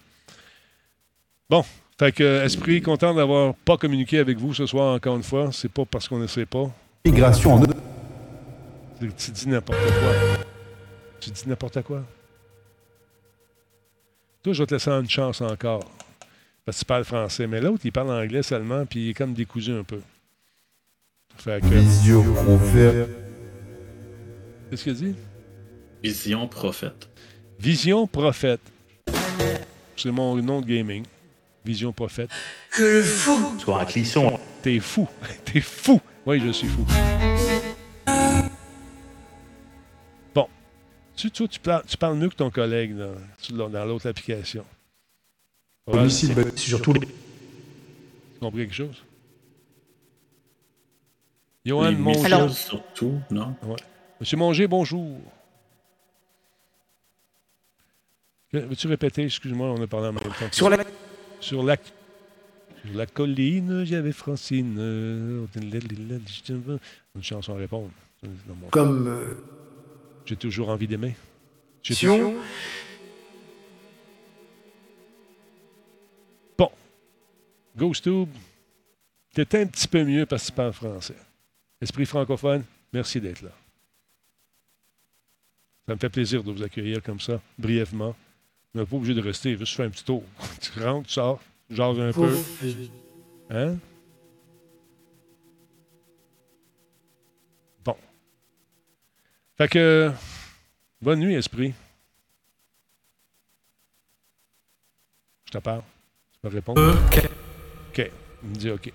[1.49, 1.65] Bon,
[1.99, 5.51] fait que, euh, esprit, content d'avoir pas communiqué avec vous ce soir encore une fois.
[5.53, 6.69] C'est pas parce qu'on ne sait pas.
[7.05, 7.63] Migration en
[9.01, 10.45] Tu tu dis n'importe quoi.
[11.21, 12.03] Tu dis n'importe quoi?
[14.45, 15.91] Toi, je vais te laisser une chance encore.
[16.65, 17.47] Parce que tu parles français.
[17.47, 20.01] Mais l'autre, il parle anglais seulement, puis il est comme décousu un peu.
[21.39, 21.67] Fait que.
[21.67, 23.09] Visio prophète.
[24.71, 25.15] Qu'est-ce qu'il dit?
[26.03, 27.09] Vision prophète.
[27.59, 28.61] Vision Prophète.
[29.97, 31.05] C'est mon nom de gaming.
[31.65, 32.29] Vision Prophète.
[32.73, 34.39] Que le fou Soit un clisson.
[34.61, 35.09] T'es fou.
[35.47, 36.01] T'es fou.
[36.27, 36.85] Oui, je suis fou.
[41.17, 42.97] Tu, tu, tu, parles, tu parles mieux que ton collègue
[43.39, 44.65] sur dans l'autre application.
[45.87, 46.35] Ouais, les.
[46.57, 49.03] Tu as compris quelque chose?
[51.65, 53.55] Johan Les missiles surtout, non?
[53.63, 53.77] Ouais.
[54.21, 55.19] Monsieur Manger, bonjour.
[58.53, 59.25] Veux-tu répéter?
[59.25, 60.49] Excuse-moi, on a parlé en même temps.
[60.53, 60.85] Sur la-
[61.41, 61.77] Sur la...
[61.77, 64.79] Sur la colline, j'avais Francine.
[65.57, 67.91] Une chanson à répondre.
[68.71, 69.07] Comme.
[69.09, 69.35] euh,
[70.27, 71.15] J'ai toujours envie d'aimer.
[71.83, 72.33] Toujours-
[76.57, 76.71] Bon.
[77.77, 78.29] GhostTube,
[79.35, 81.17] t'es un petit peu mieux parce que tu parles français.
[81.81, 83.51] Esprit francophone, merci d'être là.
[85.87, 88.15] Ça me fait plaisir de vous accueillir comme ça, brièvement.
[88.75, 90.23] On n'est pas obligé de rester, juste faire un petit tour.
[90.61, 92.35] tu rentres, tu sors, genre un peu.
[93.51, 93.77] Hein?
[99.57, 100.11] Fait que.
[101.01, 101.75] Bonne nuit, esprit.
[105.47, 105.83] Je te parle.
[106.33, 106.81] Tu peux répondre?
[107.07, 107.31] OK.
[107.91, 108.11] OK.
[108.43, 108.93] Il me dit OK.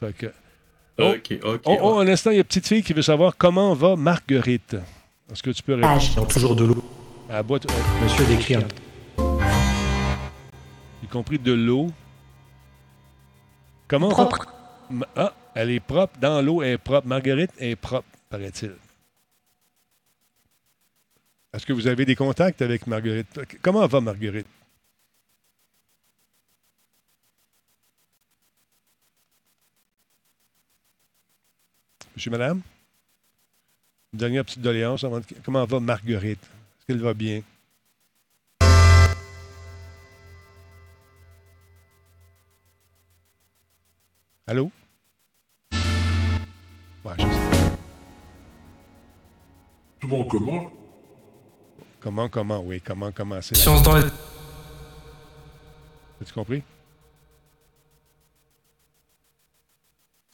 [0.00, 0.26] Fait que.
[0.98, 1.60] OK, OK.
[1.66, 3.96] Oh, oh, un instant, il y a une petite fille qui veut savoir comment va
[3.96, 4.76] Marguerite.
[5.30, 6.00] Est-ce que tu peux répondre?
[6.00, 6.84] Ils ont toujours de l'eau.
[7.28, 7.66] À la boîte.
[7.70, 8.68] euh, Monsieur décrit un.
[11.02, 11.90] y compris de l'eau.
[13.88, 14.46] Comment va- Propre.
[15.16, 16.16] Ah, elle est propre.
[16.20, 17.06] Dans l'eau, elle est propre.
[17.08, 18.74] Marguerite est propre, paraît-il.
[21.54, 23.40] Est-ce que vous avez des contacts avec Marguerite?
[23.62, 24.46] Comment va Marguerite?
[32.14, 32.60] Monsieur, madame?
[34.12, 35.04] Une dernière petite doléance.
[35.04, 36.42] avant de- Comment va Marguerite?
[36.42, 37.42] Est-ce qu'elle va bien?
[44.46, 44.70] Allô?
[47.04, 47.72] Ouais, je sais.
[50.00, 50.70] Comment, comment?
[52.04, 54.04] Comment, comment, oui, comment, comment, c'est Science dans les.
[56.20, 56.62] As-tu compris?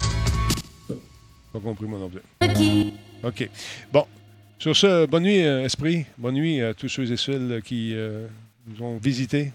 [0.00, 2.22] Pas compris, moi non plus.
[3.22, 3.48] OK.
[3.92, 4.04] Bon.
[4.58, 6.06] Sur ce, bonne nuit, euh, Esprit.
[6.18, 8.26] Bonne nuit à tous ceux et celles qui euh,
[8.66, 9.52] nous ont visités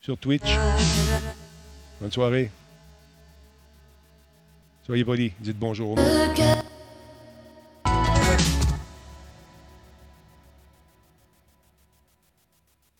[0.00, 0.58] sur Twitch.
[2.00, 2.50] Bonne soirée.
[4.84, 5.30] Soyez polis.
[5.38, 5.96] Dites bonjour.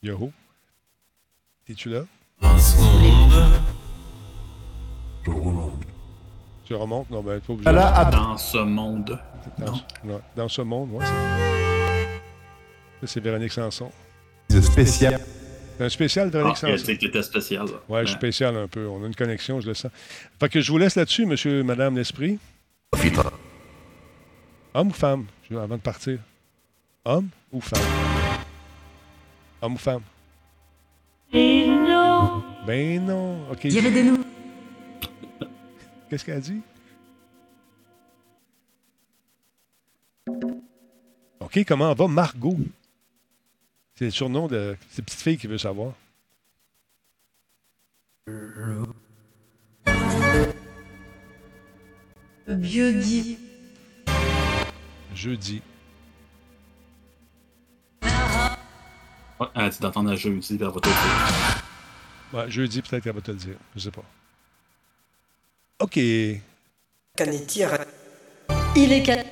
[0.02, 0.32] Yo.
[1.68, 2.02] Es-tu là?
[6.64, 7.10] Tu remontes?
[7.10, 7.64] Non, ben, pas obligé.
[7.70, 9.18] Voilà, à- Dans ce monde.
[9.58, 9.80] Dans, Non.
[10.04, 11.04] non, dans ce monde, ouais.
[11.04, 13.90] c'est- Ça, c'est Véronique Sanson.
[14.62, 15.20] Spécial.
[15.78, 17.22] C'est un spécial, Ah, Véronique elle Sanson.
[17.22, 17.66] spécial.
[17.66, 17.72] là.
[17.88, 18.86] Ouais, je suis spécial un peu.
[18.86, 19.90] On a une connexion, je le sens.
[20.38, 22.38] Fait que je vous laisse là-dessus, monsieur, madame l'esprit.
[24.74, 26.18] Homme ou femme, je- avant de partir?
[27.04, 27.80] Homme ou femme?
[29.62, 30.02] Homme ou femme?
[31.32, 33.50] Ben non.
[33.50, 33.64] OK.
[33.64, 34.24] Il y avait des nous.
[36.08, 36.60] Qu'est-ce qu'elle a dit?
[41.40, 42.56] OK, comment va Margot?
[43.94, 45.92] C'est le surnom de cette petite fille qui veut savoir.
[52.46, 53.38] Biodi.
[55.14, 55.62] Jeudi.
[59.40, 61.62] Ouais, elle a dit d'attendre à jeudi, puis elle va te le dire.
[62.34, 63.56] Ouais, jeudi, peut-être qu'elle va te le dire.
[63.74, 64.04] Je sais pas.
[65.80, 65.98] OK.
[67.16, 67.88] Canetti arrête.
[68.76, 69.26] Il est quatre.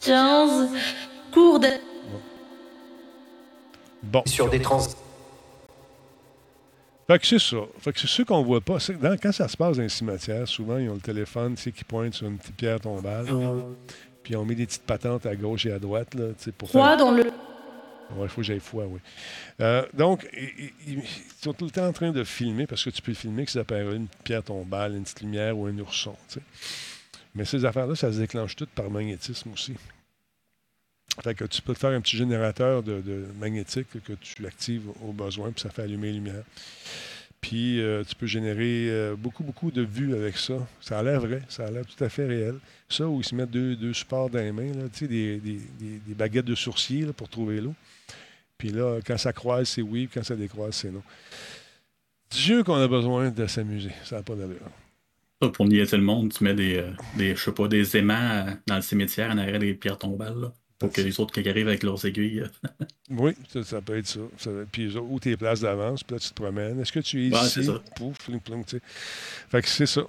[0.00, 0.70] Quinze.
[1.30, 1.68] Cours de.
[4.02, 4.22] Bon.
[4.24, 4.80] Sur des trans.
[7.10, 7.56] Fait que c'est ça.
[7.80, 8.78] Fait que c'est ceux qu'on voit pas.
[9.00, 12.14] Dans- quand ça se passe dans les cimetières, souvent, ils ont le téléphone qui pointe
[12.14, 13.26] sur une petite pierre tombale.
[14.22, 16.14] Puis on met des petites patentes à gauche et à droite.
[16.14, 16.26] Là,
[16.56, 16.96] pour faire...
[16.96, 17.24] dans le.
[17.24, 19.00] Ouais, il faut que j'aille foi, oui.
[19.60, 21.02] Euh, donc, ils, ils- ils
[21.42, 23.60] sont tout le temps en train de filmer, parce que tu peux filmer que ça
[23.60, 26.14] apparaît une pierre tombale, une petite lumière ou un ourson.
[27.34, 29.74] Mais ces affaires-là, ça se déclenche toutes par magnétisme aussi.
[31.22, 33.02] Fait que tu peux te faire un petit générateur de,
[33.38, 36.44] magnétique que tu actives au besoin, puis ça fait allumer les lumières.
[37.40, 40.66] Puis euh, tu peux générer euh, beaucoup, beaucoup de vues avec ça.
[40.80, 42.54] Ça a l'air vrai, ça a l'air tout à fait réel.
[42.88, 45.98] Ça, où ils se mettent deux, deux supports dans les mains, là, des, des- des-
[46.06, 47.74] des baguettes de sourcier là, pour trouver l'eau.
[48.58, 51.02] Puis là, quand ça croise, c'est oui, quand ça décroise, c'est non.
[52.30, 53.92] Dieu qu'on a besoin de s'amuser.
[54.04, 54.58] Ça n'a pas d'allure.
[55.54, 58.76] Pour niaiser le monde, tu mets des, euh, des, je sais pas, des aimants dans
[58.76, 62.04] le cimetière en arrière des pierres tombales, pour que les autres qui arrivent avec leurs
[62.04, 62.40] aiguilles.
[62.40, 64.20] euh, Oui, ça, ça peut être ça.
[64.38, 66.80] Ça- puis où tes places d'avance, puis là, tu te promènes.
[66.80, 67.64] Est-ce que tu es Ouais, ici?
[67.64, 67.80] ça.
[67.94, 68.82] Pouf, pling, pling, tu sais.
[69.50, 70.02] Fait que c'est ça.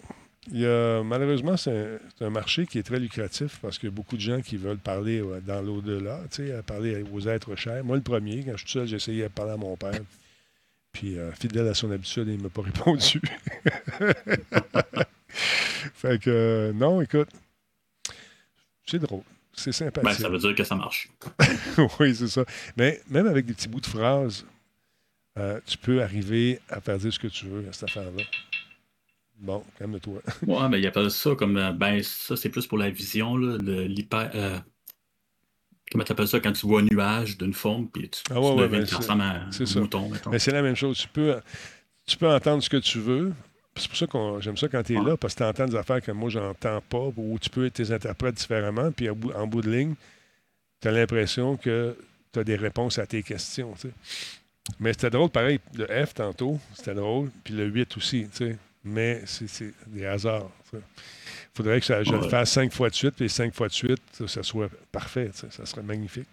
[0.52, 3.96] Il y a, malheureusement, c'est un, marché qui est très lucratif parce qu'il y a
[3.96, 7.84] beaucoup de gens qui veulent parler dans l'au-delà, tu sais, à parler aux êtres chers.
[7.84, 10.00] Moi, le premier, quand je suis seul, j'ai essayé de parler à mon père.
[10.94, 13.22] Puis, euh, fidèle à son habitude, il ne m'a pas répondu.
[15.94, 17.30] fait que, euh, non, écoute,
[18.88, 19.22] c'est drôle.
[19.62, 20.04] C'est sympathique.
[20.10, 21.10] Ben, ça veut dire que ça marche.
[22.00, 22.44] oui, c'est ça.
[22.78, 24.46] Mais même avec des petits bouts de phrases,
[25.38, 28.24] euh, tu peux arriver à faire dire ce que tu veux à cette affaire-là.
[29.40, 30.22] Bon, calme-toi.
[30.48, 31.58] Ouais, mais il appelle ça comme.
[31.58, 33.58] euh, Ben, ça, c'est plus pour la vision, là.
[33.60, 34.30] L'hyper.
[34.36, 34.60] euh,
[35.92, 38.50] comment t'appelles ça quand tu vois un nuage d'une forme, puis tu, Ah tu ouais,
[38.52, 40.12] ouais, devines ben, ressemble à un mouton.
[40.32, 40.98] Mais c'est la même chose.
[41.00, 41.36] Tu peux,
[42.06, 43.34] tu peux entendre ce que tu veux.
[43.76, 45.76] C'est pour ça que j'aime ça quand tu es là, parce que tu entends des
[45.78, 49.48] affaires que moi, j'entends pas, ou tu peux les interpréter différemment, puis en bout, en
[49.48, 49.96] bout de ligne,
[50.82, 51.96] tu as l'impression que
[52.34, 53.74] tu as des réponses à tes questions.
[54.80, 58.28] Mais c'était drôle, pareil, le F tantôt, c'était drôle, puis le 8 aussi.
[58.84, 60.50] Mais c'est des hasards.
[60.74, 60.80] Il
[61.54, 64.02] faudrait que ça- je le fasse cinq fois de suite, puis cinq fois de suite,
[64.14, 66.28] ça, ça soit parfait, ça serait magnifique.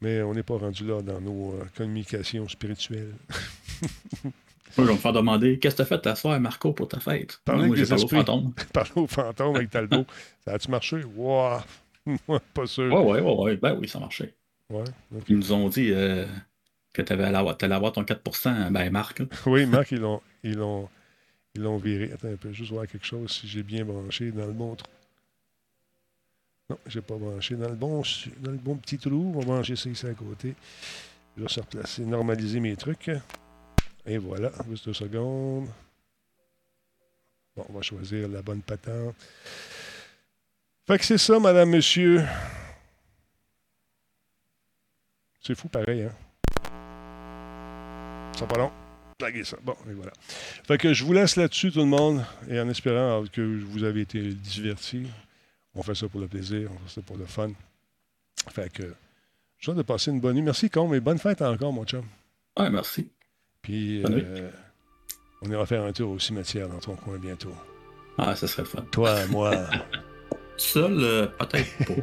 [0.00, 3.14] Mais on n'est pas rendu là dans nos euh, communications spirituelles.
[4.76, 6.98] Moi, je vais me faire demander qu'est-ce que t'as fait ta soirée, Marco, pour ta
[6.98, 7.40] fête?
[7.44, 8.18] Parler moi, avec j'ai des parlé au esprits.
[8.18, 8.54] fantôme.
[8.72, 10.04] Parler au fantôme avec Talbot.
[10.44, 10.96] ça a-tu marché?
[11.14, 11.62] Moi,
[12.52, 12.92] pas sûr.
[12.92, 13.56] Ouais, ouais, ouais, ouais.
[13.56, 14.34] Ben oui, ça marchait.
[14.70, 14.84] Ouais,
[15.28, 16.26] Ils nous ont dit euh,
[16.92, 19.20] que tu allais avoir, ton 4%, ben Marc.
[19.20, 19.26] là.
[19.46, 20.88] Oui, Marc, ils l'ont, ils l'ont,
[21.54, 22.10] ils l'ont viré.
[22.12, 24.90] Attends un peu, juste voir quelque chose si j'ai bien branché dans le bon trou.
[26.70, 28.02] Non, j'ai pas branché dans le bon,
[28.40, 29.32] dans le bon petit trou.
[29.34, 30.54] On va brancher ça ici à côté.
[31.36, 33.10] Je vais se replacer, normaliser mes trucs.
[34.06, 35.68] Et voilà, juste deux secondes.
[37.56, 39.14] Bon, on va choisir la bonne patente.
[40.86, 42.22] Fait que c'est ça, madame, monsieur.
[45.40, 46.12] C'est fou pareil, hein?
[48.36, 48.72] Ça pas long.
[49.44, 49.56] Ça.
[49.62, 50.12] Bon, et voilà.
[50.66, 54.02] Fait que je vous laisse là-dessus, tout le monde, et en espérant que vous avez
[54.02, 55.06] été divertis.
[55.74, 57.50] On fait ça pour le plaisir, on fait ça pour le fun.
[58.50, 58.94] Fait que
[59.58, 60.42] je de passer une bonne nuit.
[60.42, 62.04] Merci, Com, et bonne fête encore, mon chum.
[62.58, 63.08] Ouais, merci.
[63.64, 64.24] Puis, Bonne nuit.
[64.26, 64.50] euh,
[65.42, 67.52] on ira faire un tour au cimetière dans ton coin bientôt.
[68.18, 68.84] Ah, ça serait le fun.
[68.92, 69.52] Toi, moi.
[70.56, 71.94] Seul, euh, peut-être pas.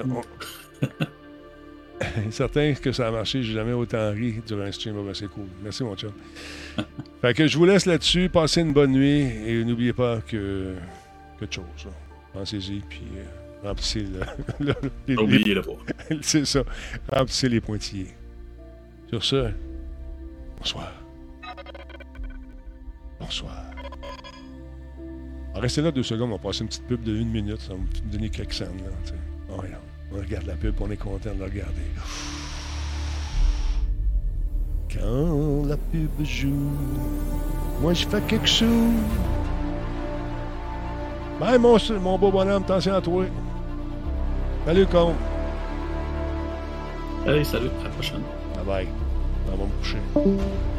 [0.00, 0.86] Euh,
[2.30, 3.42] Certain que ça a marché.
[3.42, 4.96] J'ai jamais autant ri durant un stream.
[4.98, 5.44] Ah ben, c'est cool.
[5.62, 6.12] Merci, mon chum.
[7.22, 8.28] fait que je vous laisse là-dessus.
[8.28, 10.74] Passez une bonne nuit et n'oubliez pas que
[11.38, 11.64] quelque chose.
[11.84, 11.90] là.
[12.34, 14.20] Pensez-y, puis euh, remplissez le.
[14.66, 14.74] le-
[15.08, 15.72] les- Oubliez-le pas.
[16.20, 16.64] c'est ça.
[17.10, 18.08] Remplissez les pointillés.
[19.08, 19.50] Sur ce,
[20.66, 20.92] bonsoir.
[23.20, 23.62] Bonsoir.
[25.50, 27.72] Alors, restez là deux secondes, on va passer une petite pub de une minute, ça
[27.72, 28.78] va me donner quelques scènes.
[28.78, 28.90] Là.
[29.48, 29.82] Oh, regarde.
[30.12, 31.82] on regarde la pub, on est content de la regarder.
[34.92, 36.72] Quand la pub joue,
[37.80, 38.94] moi je fais quelque chose.
[41.38, 43.24] Bye mon, mon beau bonhomme, attention à toi.
[44.64, 45.14] Salut, con.
[47.26, 48.22] Allez, salut, à la prochaine.
[48.54, 49.05] Bye bye.
[49.48, 50.75] On va me coucher.